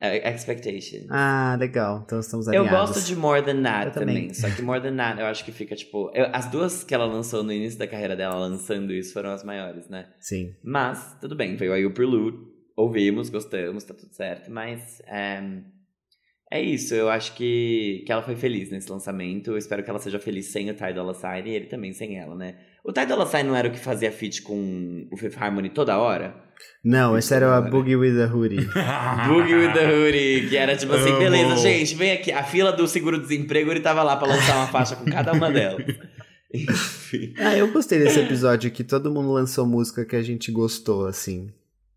É 0.00 0.30
Expectation. 0.30 1.06
Ah, 1.08 1.56
legal. 1.58 2.02
Então 2.04 2.20
estamos 2.20 2.46
alinhados. 2.46 2.70
Eu 2.70 2.78
gosto 2.78 3.06
de 3.06 3.16
More 3.16 3.42
Than 3.42 3.62
That 3.62 3.92
também. 3.92 4.28
também. 4.28 4.34
Só 4.34 4.50
que 4.50 4.60
More 4.60 4.80
Than 4.80 4.96
That 4.96 5.20
eu 5.20 5.26
acho 5.26 5.44
que 5.44 5.52
fica, 5.52 5.74
tipo... 5.74 6.10
Eu, 6.14 6.26
as 6.32 6.50
duas 6.50 6.84
que 6.84 6.94
ela 6.94 7.06
lançou 7.06 7.42
no 7.42 7.52
início 7.52 7.78
da 7.78 7.86
carreira 7.86 8.14
dela, 8.14 8.34
lançando 8.34 8.92
isso, 8.92 9.12
foram 9.14 9.30
as 9.30 9.42
maiores, 9.42 9.88
né? 9.88 10.06
Sim. 10.20 10.54
Mas, 10.62 11.16
tudo 11.20 11.34
bem. 11.34 11.56
Veio 11.56 11.72
aí 11.72 11.86
o 11.86 11.94
Prelude. 11.94 12.38
Ouvimos, 12.76 13.30
gostamos, 13.30 13.84
tá 13.84 13.94
tudo 13.94 14.12
certo. 14.12 14.50
Mas... 14.50 15.00
É... 15.06 15.42
É 16.48 16.62
isso, 16.62 16.94
eu 16.94 17.08
acho 17.08 17.34
que, 17.34 18.04
que 18.06 18.12
ela 18.12 18.22
foi 18.22 18.36
feliz 18.36 18.70
nesse 18.70 18.88
lançamento. 18.88 19.50
Eu 19.50 19.58
espero 19.58 19.82
que 19.82 19.90
ela 19.90 19.98
seja 19.98 20.20
feliz 20.20 20.52
sem 20.52 20.70
o 20.70 20.74
Ty 20.74 20.92
Dolla 20.92 21.12
Sign 21.12 21.50
e 21.50 21.52
ele 21.52 21.66
também 21.66 21.92
sem 21.92 22.18
ela, 22.18 22.36
né? 22.36 22.56
O 22.84 22.92
Ty 22.92 23.04
Dolla 23.04 23.26
Sign 23.26 23.48
não 23.48 23.56
era 23.56 23.66
o 23.66 23.72
que 23.72 23.80
fazia 23.80 24.12
feat 24.12 24.42
com 24.42 25.08
o 25.10 25.16
Fifth 25.16 25.36
Harmony 25.36 25.70
toda 25.70 25.98
hora? 25.98 26.45
Não, 26.84 27.18
esse 27.18 27.34
era 27.34 27.58
o 27.58 27.70
Boogie 27.70 27.96
with 27.96 28.14
the 28.14 28.26
Hoodie. 28.26 28.64
Boogie 29.26 29.54
with 29.54 29.72
the 29.72 29.86
Hoodie, 29.86 30.48
que 30.48 30.56
era 30.56 30.76
tipo 30.76 30.92
assim, 30.92 31.18
beleza, 31.18 31.56
gente, 31.56 31.94
vem 31.94 32.12
aqui. 32.12 32.32
A 32.32 32.44
fila 32.44 32.72
do 32.72 32.86
seguro-desemprego, 32.86 33.70
ele 33.70 33.80
tava 33.80 34.02
lá 34.02 34.16
pra 34.16 34.28
lançar 34.28 34.56
uma 34.56 34.66
faixa 34.68 34.96
com 34.96 35.04
cada 35.04 35.32
uma 35.32 35.50
delas. 35.50 35.84
Enfim. 36.54 37.34
Ah, 37.38 37.56
eu 37.56 37.70
gostei 37.72 37.98
desse 37.98 38.20
episódio 38.20 38.70
que 38.70 38.84
todo 38.84 39.10
mundo 39.10 39.32
lançou 39.32 39.66
música 39.66 40.04
que 40.04 40.16
a 40.16 40.22
gente 40.22 40.52
gostou, 40.52 41.06
assim. 41.06 41.52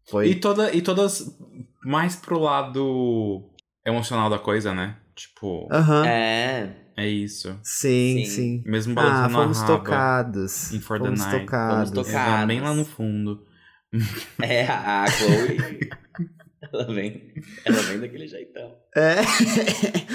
Foi... 0.09 0.29
E, 0.29 0.35
toda, 0.35 0.73
e 0.75 0.81
todas 0.81 1.37
mais 1.85 2.15
pro 2.15 2.39
lado 2.39 3.49
emocional 3.85 4.29
da 4.29 4.39
coisa, 4.39 4.73
né? 4.73 4.97
Tipo. 5.15 5.67
Uhum. 5.71 6.03
É. 6.03 6.75
É 6.97 7.07
isso. 7.07 7.57
Sim, 7.63 8.25
sim. 8.25 8.25
sim. 8.25 8.63
Mesmo 8.65 8.93
balançando 8.93 9.25
ah, 9.25 9.41
fomos 9.41 9.57
a 9.57 9.61
raba, 9.61 9.77
tocados. 9.77 10.73
Em 10.73 10.81
For 10.81 10.97
fomos 10.97 11.19
the 11.19 11.25
Night. 11.25 11.45
Tocados. 11.45 11.89
Fomos 11.91 12.07
tocados. 12.07 12.47
bem 12.47 12.59
lá 12.59 12.73
no 12.73 12.83
fundo. 12.83 13.45
É, 14.41 14.65
a 14.65 15.05
Chloe. 15.07 15.89
ela 16.61 16.93
vem. 16.93 17.33
Ela 17.65 17.81
vem 17.81 17.99
daquele 17.99 18.27
jeitão. 18.27 18.75
É. 18.95 19.15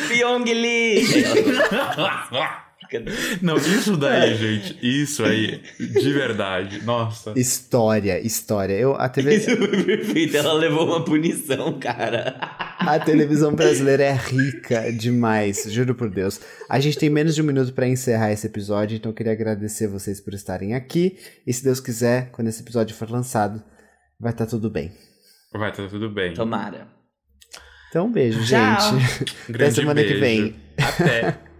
Pyong 0.09 0.45
Lee! 0.45 1.05
Não, 3.43 3.57
isso 3.57 3.97
daí, 3.97 4.37
gente. 4.37 4.79
Isso 4.81 5.25
aí. 5.25 5.61
De 5.79 6.13
verdade. 6.13 6.85
Nossa. 6.85 7.33
História, 7.35 8.25
história. 8.25 8.75
Eu, 8.75 8.95
a 8.95 9.09
TV... 9.09 9.37
Isso 9.37 9.57
foi 9.57 9.85
perfeito. 9.85 10.37
Ela 10.37 10.53
levou 10.53 10.87
uma 10.87 11.05
punição, 11.05 11.77
cara. 11.81 12.37
A 12.87 12.99
televisão 12.99 13.55
brasileira 13.55 14.03
é 14.03 14.12
rica 14.12 14.92
demais, 14.92 15.64
juro 15.68 15.94
por 15.94 16.11
Deus. 16.11 16.40
A 16.68 16.79
gente 16.81 16.99
tem 16.99 17.11
menos 17.11 17.35
de 17.35 17.42
um 17.42 17.44
minuto 17.44 17.73
para 17.73 17.88
encerrar 17.88 18.33
esse 18.33 18.47
episódio, 18.47 18.97
então 18.97 19.11
eu 19.11 19.14
queria 19.14 19.33
agradecer 19.33 19.87
vocês 19.88 20.20
por 20.20 20.35
estarem 20.35 20.75
aqui. 20.75 21.18
E 21.47 21.53
se 21.53 21.64
Deus 21.64 21.81
quiser, 21.81 22.31
quando 22.31 22.49
esse 22.49 22.62
episódio 22.62 22.94
for 22.94 23.11
lançado, 23.11 23.62
vai 24.20 24.33
estar 24.33 24.44
tá 24.44 24.51
tudo 24.51 24.70
bem. 24.70 24.92
Vai 25.53 25.70
estar 25.70 25.85
tá 25.85 25.88
tudo 25.88 26.11
bem. 26.11 26.35
Tomara. 26.35 26.88
Então, 27.88 28.07
um 28.07 28.12
beijo, 28.12 28.44
Tchau. 28.44 28.99
gente. 28.99 29.37
Até 29.55 29.70
semana 29.70 29.94
beijo. 29.94 30.14
que 30.14 30.20
vem. 30.20 30.57
Até. 30.77 31.38